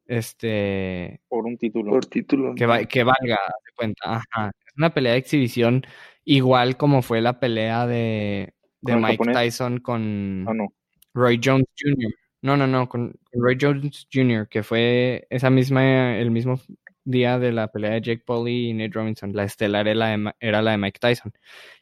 Este. 0.06 1.20
Por 1.28 1.46
un 1.46 1.56
título. 1.56 1.92
Por 1.92 2.06
título. 2.06 2.54
Que, 2.54 2.86
que 2.88 3.04
valga, 3.04 3.38
de 3.64 3.72
cuenta. 3.76 4.16
Ajá. 4.16 4.50
Es 4.66 4.74
una 4.76 4.92
pelea 4.92 5.12
de 5.12 5.18
exhibición, 5.18 5.82
igual 6.24 6.76
como 6.76 7.02
fue 7.02 7.20
la 7.20 7.40
pelea 7.40 7.86
de, 7.86 8.54
de 8.80 8.96
Mike 8.96 9.32
Tyson 9.32 9.78
con 9.78 10.44
ah, 10.48 10.54
no. 10.54 10.72
Roy 11.14 11.40
Jones 11.42 11.66
Jr. 11.78 12.12
No, 12.42 12.56
no, 12.56 12.66
no, 12.66 12.88
con, 12.88 13.14
Roy 13.32 13.56
Jones 13.60 14.08
Jr., 14.12 14.48
que 14.48 14.62
fue 14.62 15.26
esa 15.30 15.50
misma, 15.50 16.16
el 16.16 16.30
mismo 16.30 16.60
día 17.04 17.38
de 17.38 17.52
la 17.52 17.68
pelea 17.68 17.92
de 17.92 18.00
Jake 18.00 18.22
Paul 18.24 18.48
y 18.48 18.72
Nate 18.72 18.92
Robinson. 18.92 19.32
La 19.34 19.44
estelar 19.44 19.88
era 19.88 19.98
la, 19.98 20.16
de, 20.16 20.34
era 20.40 20.62
la 20.62 20.72
de 20.72 20.78
Mike 20.78 20.98
Tyson, 21.00 21.32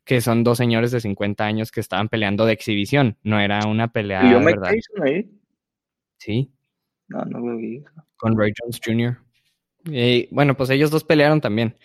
que 0.04 0.20
son 0.20 0.42
dos 0.42 0.58
señores 0.58 0.90
de 0.90 1.00
50 1.00 1.44
años 1.44 1.70
que 1.70 1.80
estaban 1.80 2.08
peleando 2.08 2.44
de 2.46 2.52
exhibición, 2.52 3.16
no 3.22 3.38
era 3.38 3.66
una 3.66 3.92
pelea. 3.92 4.24
¿Y 4.24 4.38
Mike 4.40 4.60
Tyson 4.62 5.02
ahí? 5.06 5.30
Sí. 6.18 6.52
No, 7.08 7.24
no 7.24 7.38
lo 7.38 7.56
vi. 7.56 7.82
Con 8.16 8.36
Roy 8.36 8.52
Jones 8.58 8.80
Jr. 8.84 9.18
Y, 9.84 10.28
bueno, 10.34 10.56
pues 10.56 10.70
ellos 10.70 10.90
dos 10.90 11.04
pelearon 11.04 11.40
también. 11.40 11.76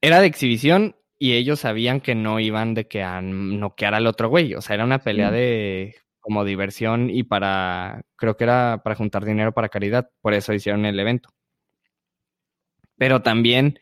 Era 0.00 0.20
de 0.20 0.26
exhibición 0.26 0.94
y 1.18 1.32
ellos 1.32 1.60
sabían 1.60 2.00
que 2.00 2.14
no 2.14 2.38
iban 2.38 2.74
de 2.74 2.86
que 2.86 3.02
a 3.02 3.20
noquear 3.20 3.94
al 3.94 4.06
otro 4.06 4.28
güey. 4.28 4.54
O 4.54 4.60
sea, 4.60 4.74
era 4.74 4.84
una 4.84 5.00
pelea 5.00 5.30
de 5.30 5.96
como 6.28 6.44
diversión 6.44 7.08
y 7.08 7.22
para, 7.22 8.02
creo 8.16 8.36
que 8.36 8.44
era 8.44 8.82
para 8.84 8.96
juntar 8.96 9.24
dinero 9.24 9.52
para 9.52 9.70
caridad, 9.70 10.10
por 10.20 10.34
eso 10.34 10.52
hicieron 10.52 10.84
el 10.84 11.00
evento. 11.00 11.30
Pero 12.98 13.22
también, 13.22 13.78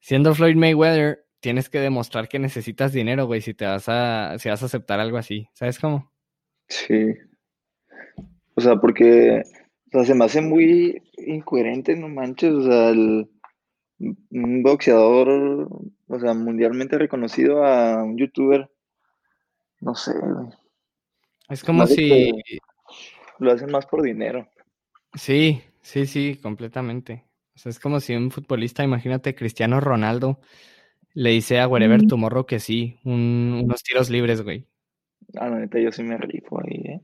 siendo 0.00 0.34
Floyd 0.34 0.56
Mayweather, 0.56 1.26
tienes 1.40 1.68
que 1.68 1.80
demostrar 1.80 2.28
que 2.28 2.38
necesitas 2.38 2.94
dinero, 2.94 3.26
güey, 3.26 3.42
si 3.42 3.52
te 3.52 3.66
vas 3.66 3.90
a, 3.90 4.38
si 4.38 4.48
vas 4.48 4.62
a 4.62 4.64
aceptar 4.64 5.00
algo 5.00 5.18
así, 5.18 5.50
¿sabes 5.52 5.78
cómo? 5.78 6.10
Sí. 6.66 7.12
O 8.54 8.62
sea, 8.62 8.76
porque, 8.76 9.42
o 9.88 9.90
sea, 9.90 10.06
se 10.06 10.14
me 10.14 10.24
hace 10.24 10.40
muy 10.40 11.02
incoherente, 11.18 11.94
no 11.94 12.08
manches, 12.08 12.52
o 12.52 12.62
sea, 12.62 12.92
un 12.92 14.62
boxeador, 14.62 15.28
o 16.08 16.18
sea, 16.18 16.32
mundialmente 16.32 16.96
reconocido 16.96 17.66
a 17.66 18.02
un 18.02 18.16
youtuber, 18.16 18.70
no 19.82 19.94
sé, 19.94 20.18
güey. 20.18 20.48
Es 21.52 21.62
como 21.62 21.86
si... 21.86 22.32
Lo 23.38 23.52
hacen 23.52 23.70
más 23.70 23.84
por 23.86 24.02
dinero. 24.02 24.48
Sí, 25.14 25.62
sí, 25.82 26.06
sí, 26.06 26.38
completamente. 26.42 27.26
O 27.54 27.58
sea, 27.58 27.70
es 27.70 27.78
como 27.78 28.00
si 28.00 28.14
un 28.14 28.30
futbolista, 28.30 28.82
imagínate, 28.82 29.34
Cristiano 29.34 29.78
Ronaldo, 29.78 30.40
le 31.12 31.30
dice 31.30 31.60
a 31.60 31.68
Wherever 31.68 32.06
Tomorrow 32.06 32.46
que 32.46 32.58
sí, 32.58 32.98
unos 33.04 33.82
tiros 33.82 34.08
libres, 34.08 34.42
güey. 34.42 34.66
Ah, 35.38 35.50
la 35.50 35.58
neta, 35.58 35.78
yo 35.78 35.92
sí 35.92 36.02
me 36.02 36.16
rifo 36.16 36.58
ahí, 36.60 37.00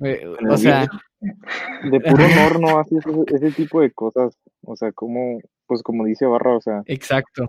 ¿eh? 0.00 0.26
o 0.50 0.56
sea... 0.56 0.86
De 1.90 2.00
puro 2.00 2.24
honor 2.24 2.60
no 2.60 2.78
haces 2.78 3.04
ese, 3.32 3.50
tipo 3.50 3.80
de 3.80 3.90
cosas. 3.90 4.38
O 4.62 4.76
sea, 4.76 4.92
como, 4.92 5.40
pues 5.66 5.82
como 5.82 6.04
dice 6.04 6.26
Barra, 6.26 6.56
o 6.56 6.60
sea... 6.60 6.82
Exacto. 6.86 7.46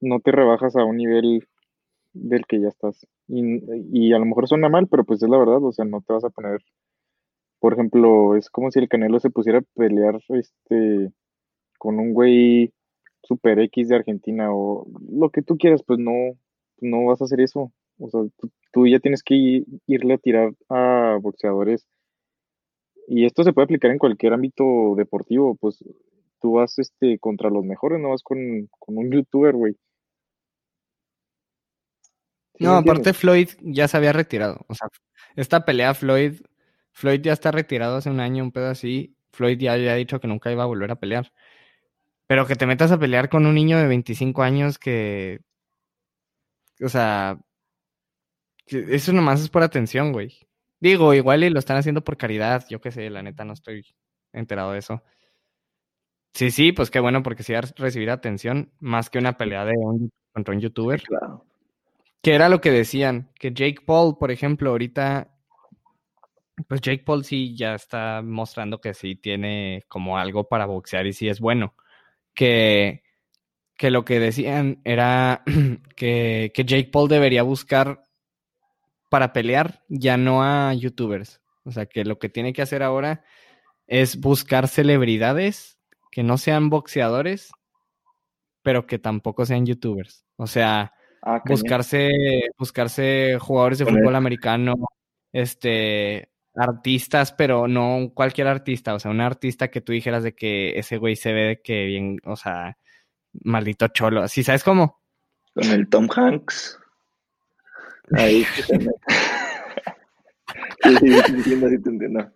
No 0.00 0.20
te 0.20 0.32
rebajas 0.32 0.76
a 0.76 0.84
un 0.84 0.96
nivel 0.96 1.46
del 2.20 2.46
que 2.46 2.60
ya 2.60 2.68
estás. 2.68 3.06
Y, 3.28 4.12
a 4.12 4.18
lo 4.18 4.24
mejor 4.26 4.48
suena 4.48 4.68
mal, 4.68 4.88
pero 4.88 5.04
pues 5.04 5.22
es 5.22 5.28
la 5.28 5.38
verdad, 5.38 5.62
o 5.62 5.72
sea, 5.72 5.84
no 5.84 6.00
te 6.00 6.12
vas 6.12 6.24
a 6.24 6.30
poner, 6.30 6.60
por 7.60 7.74
ejemplo, 7.74 8.36
es 8.36 8.50
como 8.50 8.70
si 8.70 8.78
el 8.78 8.88
Canelo 8.88 9.20
se 9.20 9.30
pusiera 9.30 9.58
a 9.58 9.64
pelear 9.74 10.20
este 10.28 11.12
con 11.78 11.98
un 12.00 12.12
güey 12.12 12.72
super 13.22 13.58
X 13.60 13.88
de 13.88 13.96
Argentina 13.96 14.52
o 14.52 14.86
lo 15.10 15.30
que 15.30 15.42
tú 15.42 15.56
quieras, 15.58 15.82
pues 15.86 15.98
no, 15.98 16.12
no 16.80 17.06
vas 17.06 17.20
a 17.20 17.24
hacer 17.24 17.40
eso. 17.40 17.72
O 17.98 18.08
sea, 18.10 18.20
tú, 18.72 18.86
ya 18.86 19.00
tienes 19.00 19.22
que 19.22 19.64
irle 19.86 20.14
a 20.14 20.18
tirar 20.18 20.52
a 20.68 21.18
boxeadores. 21.20 21.86
Y 23.08 23.24
esto 23.24 23.42
se 23.42 23.52
puede 23.52 23.64
aplicar 23.64 23.90
en 23.90 23.98
cualquier 23.98 24.34
ámbito 24.34 24.94
deportivo, 24.96 25.56
pues 25.56 25.82
tú 26.40 26.52
vas 26.52 26.78
este 26.78 27.18
contra 27.18 27.50
los 27.50 27.64
mejores, 27.64 28.00
no 28.00 28.10
vas 28.10 28.22
con, 28.22 28.68
con 28.78 28.98
un 28.98 29.10
youtuber, 29.12 29.54
güey. 29.54 29.76
No, 32.58 32.76
aparte 32.76 33.12
Floyd 33.12 33.50
ya 33.60 33.88
se 33.88 33.96
había 33.96 34.12
retirado. 34.12 34.64
O 34.68 34.74
sea, 34.74 34.88
esta 35.36 35.64
pelea 35.64 35.94
Floyd, 35.94 36.40
Floyd 36.92 37.20
ya 37.20 37.32
está 37.32 37.50
retirado 37.50 37.96
hace 37.96 38.10
un 38.10 38.20
año, 38.20 38.44
un 38.44 38.52
pedo 38.52 38.68
así. 38.70 39.16
Floyd 39.32 39.58
ya 39.58 39.74
había 39.74 39.94
dicho 39.94 40.20
que 40.20 40.28
nunca 40.28 40.50
iba 40.50 40.64
a 40.64 40.66
volver 40.66 40.90
a 40.90 40.96
pelear. 40.96 41.32
Pero 42.26 42.46
que 42.46 42.56
te 42.56 42.66
metas 42.66 42.92
a 42.92 42.98
pelear 42.98 43.28
con 43.28 43.46
un 43.46 43.54
niño 43.54 43.78
de 43.78 43.86
25 43.86 44.42
años 44.42 44.78
que... 44.78 45.40
O 46.82 46.88
sea... 46.88 47.38
eso 48.66 49.12
nomás 49.12 49.40
es 49.40 49.48
por 49.48 49.62
atención, 49.62 50.12
güey. 50.12 50.38
Digo, 50.80 51.14
igual 51.14 51.44
y 51.44 51.50
lo 51.50 51.58
están 51.58 51.76
haciendo 51.76 52.04
por 52.04 52.16
caridad. 52.16 52.64
Yo 52.68 52.80
qué 52.80 52.90
sé, 52.92 53.10
la 53.10 53.22
neta 53.22 53.44
no 53.44 53.52
estoy 53.54 53.84
enterado 54.32 54.72
de 54.72 54.78
eso. 54.80 55.02
Sí, 56.34 56.50
sí, 56.50 56.72
pues 56.72 56.90
qué 56.90 57.00
bueno 57.00 57.22
porque 57.22 57.42
sí 57.42 57.52
va 57.52 57.60
a 57.60 57.62
recibir 57.76 58.10
atención 58.10 58.72
más 58.78 59.10
que 59.10 59.18
una 59.18 59.36
pelea 59.36 59.64
de 59.64 59.74
un, 59.76 60.10
contra 60.32 60.54
un 60.54 60.60
youtuber. 60.60 61.02
Claro. 61.02 61.47
Que 62.22 62.34
era 62.34 62.48
lo 62.48 62.60
que 62.60 62.70
decían, 62.70 63.30
que 63.38 63.52
Jake 63.52 63.82
Paul, 63.86 64.18
por 64.18 64.30
ejemplo, 64.30 64.70
ahorita, 64.70 65.34
pues 66.68 66.80
Jake 66.80 67.04
Paul 67.04 67.24
sí 67.24 67.56
ya 67.56 67.74
está 67.74 68.22
mostrando 68.22 68.80
que 68.80 68.94
sí 68.94 69.14
tiene 69.14 69.84
como 69.88 70.18
algo 70.18 70.48
para 70.48 70.66
boxear 70.66 71.06
y 71.06 71.12
sí 71.12 71.28
es 71.28 71.40
bueno. 71.40 71.74
Que, 72.34 73.02
que 73.76 73.90
lo 73.90 74.04
que 74.04 74.20
decían 74.20 74.80
era 74.84 75.42
que, 75.96 76.52
que 76.54 76.64
Jake 76.64 76.90
Paul 76.92 77.08
debería 77.08 77.42
buscar 77.42 78.02
para 79.08 79.32
pelear 79.32 79.84
ya 79.88 80.16
no 80.16 80.42
a 80.42 80.74
youtubers. 80.74 81.40
O 81.64 81.70
sea, 81.70 81.86
que 81.86 82.04
lo 82.04 82.18
que 82.18 82.28
tiene 82.28 82.52
que 82.52 82.62
hacer 82.62 82.82
ahora 82.82 83.24
es 83.86 84.20
buscar 84.20 84.68
celebridades 84.68 85.78
que 86.10 86.22
no 86.22 86.38
sean 86.38 86.70
boxeadores, 86.70 87.50
pero 88.62 88.86
que 88.86 88.98
tampoco 88.98 89.46
sean 89.46 89.66
youtubers. 89.66 90.24
O 90.36 90.46
sea, 90.46 90.92
buscarse, 91.44 92.10
buscarse 92.58 93.38
jugadores 93.38 93.78
de 93.78 93.86
fútbol 93.86 94.16
americano, 94.16 94.74
este, 95.32 96.30
artistas, 96.54 97.32
pero 97.32 97.68
no 97.68 98.10
cualquier 98.14 98.48
artista, 98.48 98.94
o 98.94 98.98
sea, 98.98 99.10
un 99.10 99.20
artista 99.20 99.68
que 99.68 99.80
tú 99.80 99.92
dijeras 99.92 100.22
de 100.22 100.34
que 100.34 100.78
ese 100.78 100.96
güey 100.96 101.16
se 101.16 101.32
ve 101.32 101.42
de 101.42 101.62
que 101.62 101.84
bien, 101.86 102.18
o 102.24 102.36
sea, 102.36 102.76
maldito 103.44 103.88
cholo, 103.88 104.26
¿sí 104.28 104.42
sabes 104.42 104.64
cómo? 104.64 105.00
Con 105.54 105.64
el 105.70 105.88
Tom 105.88 106.08
Hanks. 106.14 106.78
Ahí 108.12 108.44
Sí, 110.82 110.96
sí, 110.96 111.42
sí, 111.42 111.42
sí 111.42 111.82
te 111.82 111.90
entiendo. 111.90 112.32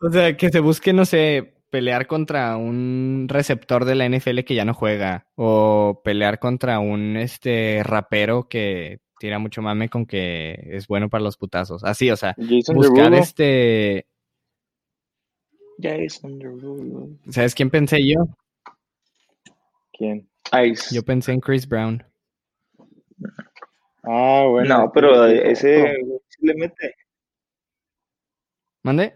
O 0.00 0.10
sea, 0.10 0.36
que 0.36 0.50
se 0.50 0.60
busque, 0.60 0.92
no 0.92 1.04
sé, 1.04 1.57
pelear 1.70 2.06
contra 2.06 2.56
un 2.56 3.26
receptor 3.28 3.84
de 3.84 3.94
la 3.94 4.08
NFL 4.08 4.40
que 4.40 4.54
ya 4.54 4.64
no 4.64 4.74
juega, 4.74 5.26
o 5.34 6.00
pelear 6.04 6.38
contra 6.38 6.78
un 6.78 7.16
este 7.16 7.82
rapero 7.84 8.48
que 8.48 9.00
tira 9.18 9.38
mucho 9.38 9.62
mame 9.62 9.88
con 9.88 10.06
que 10.06 10.58
es 10.70 10.86
bueno 10.86 11.08
para 11.08 11.24
los 11.24 11.36
putazos. 11.36 11.84
Así, 11.84 12.10
o 12.10 12.16
sea, 12.16 12.34
Jason 12.38 12.76
buscar 12.76 13.10
Derulo, 13.10 13.16
este, 13.16 14.06
Jason 15.80 16.38
Derulo. 16.38 17.08
¿sabes 17.30 17.54
quién 17.54 17.70
pensé 17.70 17.98
yo? 18.06 18.26
¿quién? 19.92 20.28
Ice. 20.64 20.94
Yo 20.94 21.02
pensé 21.02 21.32
en 21.32 21.40
Chris 21.40 21.68
Brown. 21.68 22.02
Ah, 24.02 24.46
bueno. 24.48 24.78
no, 24.78 24.92
pero 24.92 25.26
ese 25.26 25.96
sí 26.28 26.46
le 26.46 26.54
mete. 26.54 26.94
¿Mande? 28.82 29.14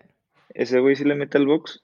Ese 0.50 0.80
güey 0.80 0.96
sí 0.96 1.04
le 1.04 1.14
mete 1.14 1.38
al 1.38 1.46
box. 1.46 1.81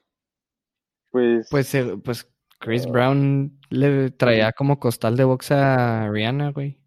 Pues, 1.11 1.49
Pues, 1.51 1.75
eh, 1.75 1.97
pues 2.03 2.31
Chris 2.61 2.87
Brown 2.87 3.59
le 3.71 4.11
traía 4.11 4.53
como 4.53 4.79
costal 4.81 5.17
de 5.17 5.25
box 5.25 5.53
a 5.53 6.09
Rihanna, 6.11 6.51
güey. 6.51 6.79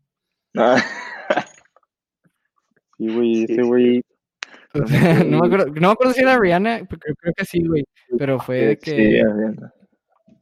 Ah, 0.57 0.83
sí, 2.97 3.13
güey, 3.13 3.35
Sí, 3.35 3.45
ese 3.49 3.63
güey. 3.63 4.01
O 4.73 4.87
sea, 4.87 5.25
no 5.25 5.39
me 5.41 5.47
acuerdo, 5.47 5.65
no 5.65 5.87
me 5.89 5.91
acuerdo 5.91 6.13
si 6.13 6.21
era 6.21 6.39
Rihanna, 6.39 6.85
pero 6.89 6.99
creo, 6.99 7.15
creo 7.15 7.33
que 7.35 7.43
sí, 7.43 7.61
güey. 7.65 7.83
Pero 8.17 8.39
fue 8.39 8.55
de 8.67 8.77
que 8.77 9.21
sí, 9.21 9.61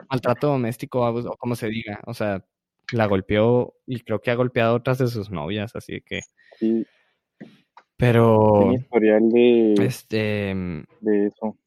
maltrato 0.09 0.47
doméstico, 0.47 1.01
o 1.01 1.37
como 1.37 1.55
se 1.55 1.67
diga. 1.67 1.99
O 2.05 2.13
sea, 2.13 2.43
la 2.91 3.05
golpeó 3.05 3.73
y 3.85 3.99
creo 4.01 4.19
que 4.19 4.31
ha 4.31 4.35
golpeado 4.35 4.73
a 4.73 4.77
otras 4.77 4.97
de 4.97 5.07
sus 5.07 5.29
novias, 5.29 5.75
así 5.75 6.01
que. 6.05 6.21
Sí, 6.57 6.85
Pero, 7.97 8.59
tiene 8.61 8.75
historial 8.75 9.29
de, 9.29 9.73
este, 9.85 10.53
mm, 10.53 10.83
de 11.01 11.27
eso. 11.27 11.57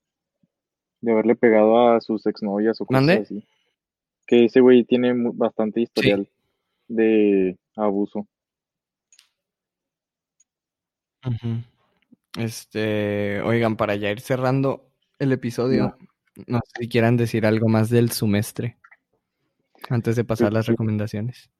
De 1.03 1.13
haberle 1.13 1.37
pegado 1.37 1.91
a 1.91 2.01
sus 2.01 2.25
exnovias 2.27 2.81
o 2.81 2.87
cosas 2.87 3.03
¿Mande? 3.03 3.23
así. 3.23 3.45
Que 4.27 4.47
ese 4.47 4.61
güey 4.61 4.85
tiene 4.85 5.13
bastante 5.35 5.83
historial 5.83 6.29
de 6.89 7.59
abuso. 7.77 8.27
este, 12.39 13.41
oigan, 13.43 13.77
para 13.77 13.97
ya 13.97 14.11
ir 14.11 14.21
cerrando 14.21 14.89
el 15.19 15.33
episodio, 15.33 15.97
no 16.47 16.59
sé 16.65 16.83
si 16.83 16.89
quieran 16.89 17.17
decir 17.17 17.47
algo 17.47 17.69
más 17.69 17.91
del 17.91 18.11
semestre 18.11 18.79
antes 19.91 20.17
de 20.17 20.25
pasar 20.25 20.53
las 20.53 20.67
recomendaciones. 20.67 21.51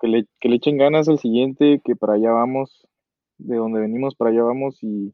Que 0.00 0.08
le, 0.08 0.26
que 0.40 0.48
le 0.48 0.56
echen 0.56 0.78
ganas 0.78 1.08
al 1.08 1.18
siguiente, 1.18 1.80
que 1.84 1.96
para 1.96 2.14
allá 2.14 2.30
vamos, 2.30 2.86
de 3.38 3.56
donde 3.56 3.80
venimos 3.80 4.14
para 4.14 4.30
allá 4.30 4.42
vamos 4.42 4.78
y 4.82 5.12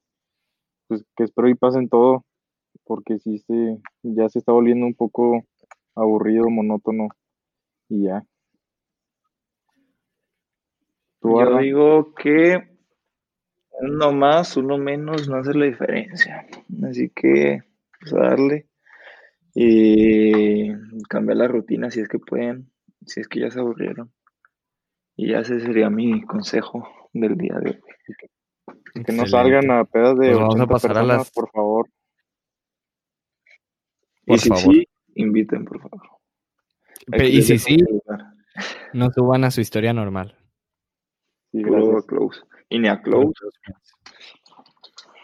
pues 0.89 1.05
que 1.17 1.25
espero 1.25 1.49
y 1.49 1.55
pasen 1.55 1.89
todo, 1.89 2.25
porque 2.91 3.21
sí 3.21 3.39
se, 3.39 3.79
ya 4.03 4.29
se 4.29 4.41
está 4.41 4.51
volviendo 4.51 4.85
un 4.85 4.95
poco 4.95 5.45
aburrido, 5.95 6.51
monótono 6.51 7.07
y 7.89 8.07
ya. 8.07 8.25
¿Tú, 11.21 11.39
Yo 11.41 11.59
digo 11.59 12.15
que 12.17 12.69
uno 13.81 14.11
más, 14.11 14.57
uno 14.57 14.77
menos 14.77 15.29
no 15.29 15.37
hace 15.37 15.55
la 15.55 15.67
diferencia. 15.67 16.49
Así 16.83 17.11
que, 17.11 17.63
pues 18.01 18.13
a 18.13 18.19
darle. 18.23 18.67
Y 19.55 20.73
cambiar 21.09 21.37
la 21.37 21.47
rutina 21.47 21.93
si 21.93 22.01
es 22.01 22.09
que 22.09 22.19
pueden, 22.19 22.73
si 23.07 23.21
es 23.21 23.29
que 23.29 23.39
ya 23.39 23.53
se 23.53 23.61
aburrieron. 23.61 24.11
Y 25.15 25.31
ya 25.31 25.39
ese 25.41 25.61
sería 25.61 25.91
mi 25.91 26.23
consejo 26.23 26.89
del 27.13 27.37
día 27.37 27.55
de 27.61 27.71
hoy. 27.71 27.81
Que 29.05 29.13
no 29.13 29.27
salgan 29.27 29.71
a 29.71 29.85
pedas 29.85 30.19
de 30.19 30.31
Pues 30.31 30.39
vamos 30.41 30.55
a 30.57 30.65
80 30.65 30.73
pasar 30.73 30.99
a 30.99 31.03
las- 31.05 31.31
por 31.31 31.49
favor. 31.53 31.89
Y 34.27 34.33
Por 34.33 34.39
si 34.39 34.49
favor. 34.49 34.75
sí, 34.75 34.89
inviten, 35.15 35.65
por 35.65 35.81
favor. 35.81 36.01
Pe- 37.11 37.25
Aquí 37.27 37.39
Y 37.39 37.43
si 37.43 37.59
sí, 37.59 37.77
no 38.93 39.11
suban 39.11 39.45
a 39.45 39.51
su 39.51 39.61
historia 39.61 39.93
normal. 39.93 40.37
Sí, 41.53 41.63
gracias. 41.63 42.05
close. 42.07 42.41
Y 42.69 42.79
ni 42.79 42.89
a 42.89 43.01
close. 43.03 43.33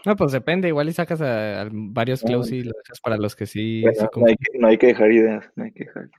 No, 0.04 0.14
pues 0.16 0.32
depende, 0.32 0.68
igual 0.68 0.88
y 0.88 0.92
sacas 0.92 1.20
a, 1.20 1.62
a 1.62 1.68
varios 1.72 2.22
close 2.22 2.54
y 2.56 2.62
lo 2.62 2.72
dejas 2.82 3.00
para 3.00 3.16
los 3.16 3.34
que 3.36 3.46
sí, 3.46 3.82
Bueno, 3.82 3.98
sí 4.00 4.06
no, 4.20 4.26
hay 4.26 4.36
que, 4.36 4.58
no 4.58 4.68
hay 4.68 4.78
que 4.78 4.86
dejar 4.88 5.12
ideas. 5.12 5.50
No 5.56 5.64
hay 5.64 5.72
que 5.72 5.84
dejar. 5.84 6.10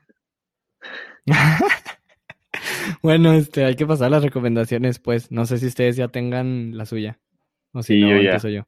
Bueno, 3.04 3.34
este, 3.34 3.66
hay 3.66 3.76
que 3.76 3.86
pasar 3.86 4.10
las 4.10 4.24
recomendaciones, 4.24 4.98
pues. 5.00 5.30
No 5.32 5.46
sé 5.46 5.58
si 5.58 5.68
ustedes 5.68 5.96
ya 5.98 6.08
tengan 6.08 6.76
la 6.78 6.86
suya. 6.86 7.20
O 7.74 7.84
si 7.84 7.96
Sí, 7.96 8.02
no, 8.02 8.08
yo 8.10 8.16
ya. 8.16 8.22
empiezo 8.22 8.50
yo. 8.50 8.64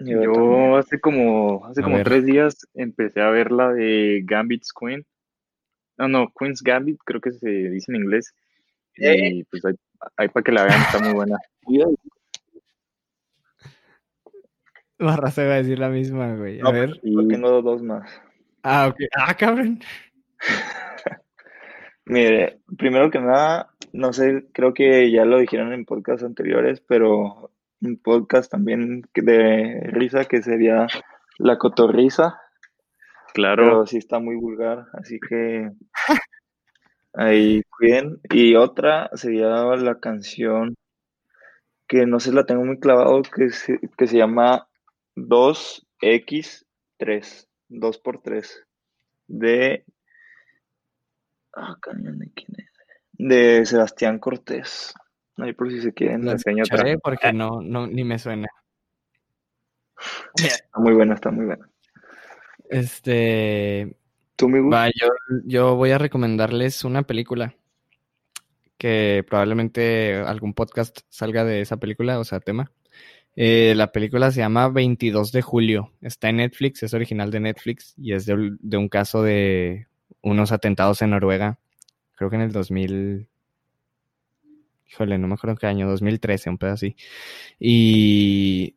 Yo 0.00 0.76
hace 0.76 1.00
como, 1.00 1.64
hace 1.66 1.80
A 1.80 1.84
como 1.84 1.96
ver. 1.96 2.04
tres 2.04 2.24
días 2.26 2.66
empecé 2.74 3.20
a 3.20 3.30
ver 3.30 3.52
la 3.52 3.72
de 3.72 4.22
Gambit's 4.24 4.72
Queen. 4.72 5.04
No, 5.96 6.08
no, 6.08 6.32
Queen's 6.38 6.62
Gambit, 6.62 6.98
creo 7.04 7.20
que 7.20 7.30
se 7.32 7.48
dice 7.48 7.92
en 7.92 7.96
inglés. 8.02 8.34
Eh. 8.96 9.28
Y 9.34 9.44
pues 9.44 9.64
ahí, 9.64 9.74
ahí 10.16 10.28
para 10.28 10.42
que 10.44 10.52
la 10.52 10.64
vean, 10.64 10.80
está 10.80 10.98
muy 10.98 11.12
buena. 11.12 11.38
Barra 14.98 15.30
se 15.30 15.46
va 15.46 15.54
a 15.54 15.56
decir 15.56 15.78
la 15.78 15.88
misma, 15.88 16.34
güey. 16.34 16.60
A 16.60 16.64
No, 16.64 16.72
ver. 16.72 17.00
Yo 17.02 17.26
tengo 17.28 17.62
dos 17.62 17.82
más. 17.82 18.08
Ah, 18.62 18.88
ok. 18.88 18.96
Ah, 19.16 19.34
cabrón. 19.36 19.80
Mire, 22.06 22.60
primero 22.76 23.10
que 23.10 23.18
nada, 23.18 23.70
no 23.92 24.12
sé, 24.12 24.46
creo 24.52 24.74
que 24.74 25.10
ya 25.10 25.24
lo 25.24 25.38
dijeron 25.38 25.72
en 25.72 25.84
podcasts 25.86 26.22
anteriores, 26.24 26.80
pero 26.86 27.50
un 27.84 27.98
podcast 27.98 28.50
también 28.50 29.02
de 29.14 29.80
risa 29.92 30.24
que 30.24 30.42
sería 30.42 30.86
La 31.38 31.58
Cotorrisa, 31.58 32.40
Claro, 33.34 33.64
pero 33.64 33.86
sí 33.86 33.98
está 33.98 34.18
muy 34.20 34.36
vulgar, 34.36 34.86
así 34.92 35.18
que 35.18 35.72
ahí 37.12 37.64
cuiden. 37.64 38.20
Y 38.30 38.54
otra 38.54 39.10
sería 39.14 39.48
la 39.74 39.98
canción 39.98 40.76
que 41.88 42.06
no 42.06 42.20
sé, 42.20 42.32
la 42.32 42.46
tengo 42.46 42.64
muy 42.64 42.78
clavado, 42.78 43.22
que 43.22 43.50
se, 43.50 43.80
que 43.98 44.06
se 44.06 44.18
llama 44.18 44.68
2X3, 45.16 47.48
2 47.68 47.98
por 47.98 48.22
3 48.22 48.64
de... 49.26 49.84
Ah, 51.52 51.76
cañón, 51.80 52.20
¿de 52.20 52.30
quién 52.30 52.54
es? 52.56 52.70
De 53.12 53.66
Sebastián 53.66 54.20
Cortés. 54.20 54.94
Ahí 55.38 55.52
por 55.52 55.70
si 55.70 55.80
se 55.80 55.92
quieren. 55.92 56.24
La 56.24 56.32
enseño 56.32 56.64
otra. 56.64 56.96
porque 57.02 57.32
no, 57.32 57.60
no, 57.60 57.86
ni 57.86 58.04
me 58.04 58.18
suena. 58.18 58.48
Está 60.36 60.78
muy 60.78 60.94
buena, 60.94 61.14
está 61.14 61.30
muy 61.30 61.46
buena. 61.46 61.68
Este, 62.68 63.96
¿Tú, 64.36 64.48
Gus? 64.50 64.72
va, 64.72 64.88
yo, 64.88 65.08
yo 65.44 65.76
voy 65.76 65.92
a 65.92 65.98
recomendarles 65.98 66.84
una 66.84 67.02
película 67.02 67.54
que 68.78 69.24
probablemente 69.28 70.16
algún 70.16 70.54
podcast 70.54 71.00
salga 71.08 71.44
de 71.44 71.60
esa 71.60 71.76
película, 71.76 72.18
o 72.18 72.24
sea, 72.24 72.40
tema. 72.40 72.72
Eh, 73.36 73.74
la 73.76 73.92
película 73.92 74.30
se 74.30 74.40
llama 74.40 74.68
22 74.68 75.32
de 75.32 75.42
julio. 75.42 75.92
Está 76.00 76.28
en 76.28 76.36
Netflix, 76.36 76.82
es 76.82 76.94
original 76.94 77.30
de 77.30 77.40
Netflix 77.40 77.94
y 77.96 78.12
es 78.12 78.26
de, 78.26 78.56
de 78.60 78.76
un 78.76 78.88
caso 78.88 79.22
de 79.22 79.86
unos 80.22 80.52
atentados 80.52 81.02
en 81.02 81.10
Noruega. 81.10 81.58
Creo 82.16 82.30
que 82.30 82.36
en 82.36 82.42
el 82.42 82.52
2000. 82.52 83.28
Híjole, 84.90 85.18
no 85.18 85.26
me 85.28 85.34
acuerdo 85.34 85.52
en 85.52 85.58
qué 85.58 85.66
año, 85.66 85.88
2013, 85.88 86.50
un 86.50 86.58
pedo 86.58 86.72
así. 86.72 86.96
Y. 87.58 88.76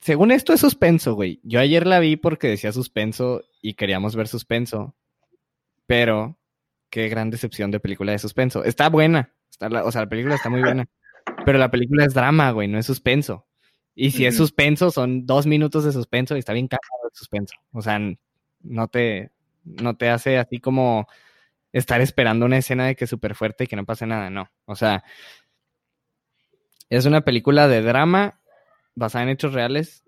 Según 0.00 0.30
esto 0.30 0.54
es 0.54 0.60
suspenso, 0.60 1.14
güey. 1.14 1.40
Yo 1.42 1.60
ayer 1.60 1.86
la 1.86 1.98
vi 2.00 2.16
porque 2.16 2.48
decía 2.48 2.72
suspenso 2.72 3.42
y 3.60 3.74
queríamos 3.74 4.16
ver 4.16 4.28
suspenso. 4.28 4.94
Pero 5.86 6.38
qué 6.88 7.08
gran 7.08 7.30
decepción 7.30 7.70
de 7.70 7.80
película 7.80 8.12
de 8.12 8.18
suspenso. 8.18 8.64
Está 8.64 8.88
buena. 8.88 9.32
Está 9.50 9.68
la- 9.68 9.84
o 9.84 9.92
sea, 9.92 10.02
la 10.02 10.08
película 10.08 10.36
está 10.36 10.48
muy 10.48 10.60
buena. 10.62 10.86
Pero 11.44 11.58
la 11.58 11.70
película 11.70 12.04
es 12.06 12.14
drama, 12.14 12.50
güey, 12.52 12.66
no 12.66 12.78
es 12.78 12.86
suspenso. 12.86 13.46
Y 13.94 14.12
si 14.12 14.24
es 14.24 14.36
suspenso, 14.36 14.90
son 14.90 15.26
dos 15.26 15.46
minutos 15.46 15.84
de 15.84 15.92
suspenso 15.92 16.34
y 16.34 16.38
está 16.38 16.54
bien 16.54 16.68
cagado 16.68 17.08
el 17.10 17.16
suspenso. 17.16 17.54
O 17.72 17.82
sea, 17.82 18.00
no 18.62 18.88
te, 18.88 19.30
no 19.64 19.96
te 19.96 20.08
hace 20.08 20.38
así 20.38 20.58
como 20.60 21.06
estar 21.72 22.00
esperando 22.00 22.46
una 22.46 22.58
escena 22.58 22.86
de 22.86 22.96
que 22.96 23.04
es 23.04 23.10
súper 23.10 23.34
fuerte 23.34 23.64
y 23.64 23.66
que 23.66 23.76
no 23.76 23.84
pase 23.84 24.06
nada, 24.06 24.30
no. 24.30 24.50
O 24.64 24.74
sea, 24.74 25.04
es 26.88 27.06
una 27.06 27.22
película 27.22 27.68
de 27.68 27.82
drama 27.82 28.40
basada 28.94 29.24
en 29.24 29.30
hechos 29.30 29.52
reales 29.52 30.04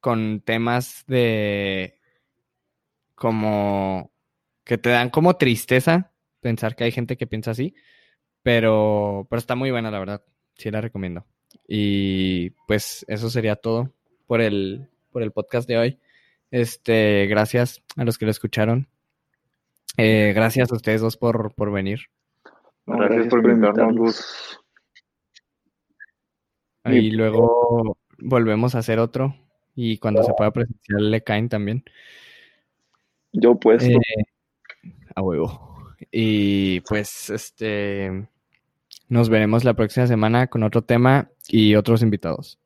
con 0.00 0.40
temas 0.40 1.04
de 1.06 1.98
como 3.14 4.12
que 4.64 4.78
te 4.78 4.90
dan 4.90 5.10
como 5.10 5.36
tristeza 5.36 6.12
pensar 6.40 6.76
que 6.76 6.84
hay 6.84 6.92
gente 6.92 7.16
que 7.16 7.26
piensa 7.26 7.52
así, 7.52 7.74
pero, 8.42 9.26
pero 9.30 9.38
está 9.38 9.54
muy 9.54 9.70
buena, 9.70 9.90
la 9.90 9.98
verdad. 9.98 10.24
Sí 10.56 10.70
la 10.70 10.80
recomiendo. 10.80 11.26
Y 11.66 12.50
pues 12.66 13.04
eso 13.08 13.30
sería 13.30 13.56
todo 13.56 13.92
por 14.26 14.40
el, 14.40 14.88
por 15.10 15.22
el 15.22 15.32
podcast 15.32 15.66
de 15.68 15.78
hoy. 15.78 15.98
Este, 16.50 17.26
gracias 17.26 17.82
a 17.96 18.04
los 18.04 18.18
que 18.18 18.26
lo 18.26 18.30
escucharon. 18.30 18.88
Eh, 19.96 20.32
gracias 20.34 20.70
a 20.72 20.74
ustedes 20.74 21.00
dos 21.00 21.16
por, 21.16 21.54
por 21.54 21.72
venir. 21.72 22.00
No, 22.86 22.98
Gracias, 22.98 23.28
por 23.28 23.48
invitarnos, 23.48 23.96
Gus. 23.96 24.60
Y 26.86 27.12
luego 27.12 27.96
volvemos 28.18 28.74
a 28.74 28.78
hacer 28.80 28.98
otro. 28.98 29.34
Y 29.74 29.98
cuando 29.98 30.22
se 30.22 30.32
pueda 30.34 30.50
presencial 30.52 31.10
le 31.10 31.22
caen 31.22 31.48
también. 31.48 31.84
Yo 33.32 33.58
puesto. 33.58 33.88
Eh, 33.90 34.24
a 35.14 35.22
huevo. 35.22 35.86
Y 36.10 36.80
pues 36.80 37.30
este 37.30 38.28
nos 39.08 39.28
veremos 39.28 39.64
la 39.64 39.74
próxima 39.74 40.06
semana 40.06 40.46
con 40.46 40.62
otro 40.62 40.82
tema 40.82 41.30
y 41.48 41.74
otros 41.74 42.02
invitados. 42.02 42.58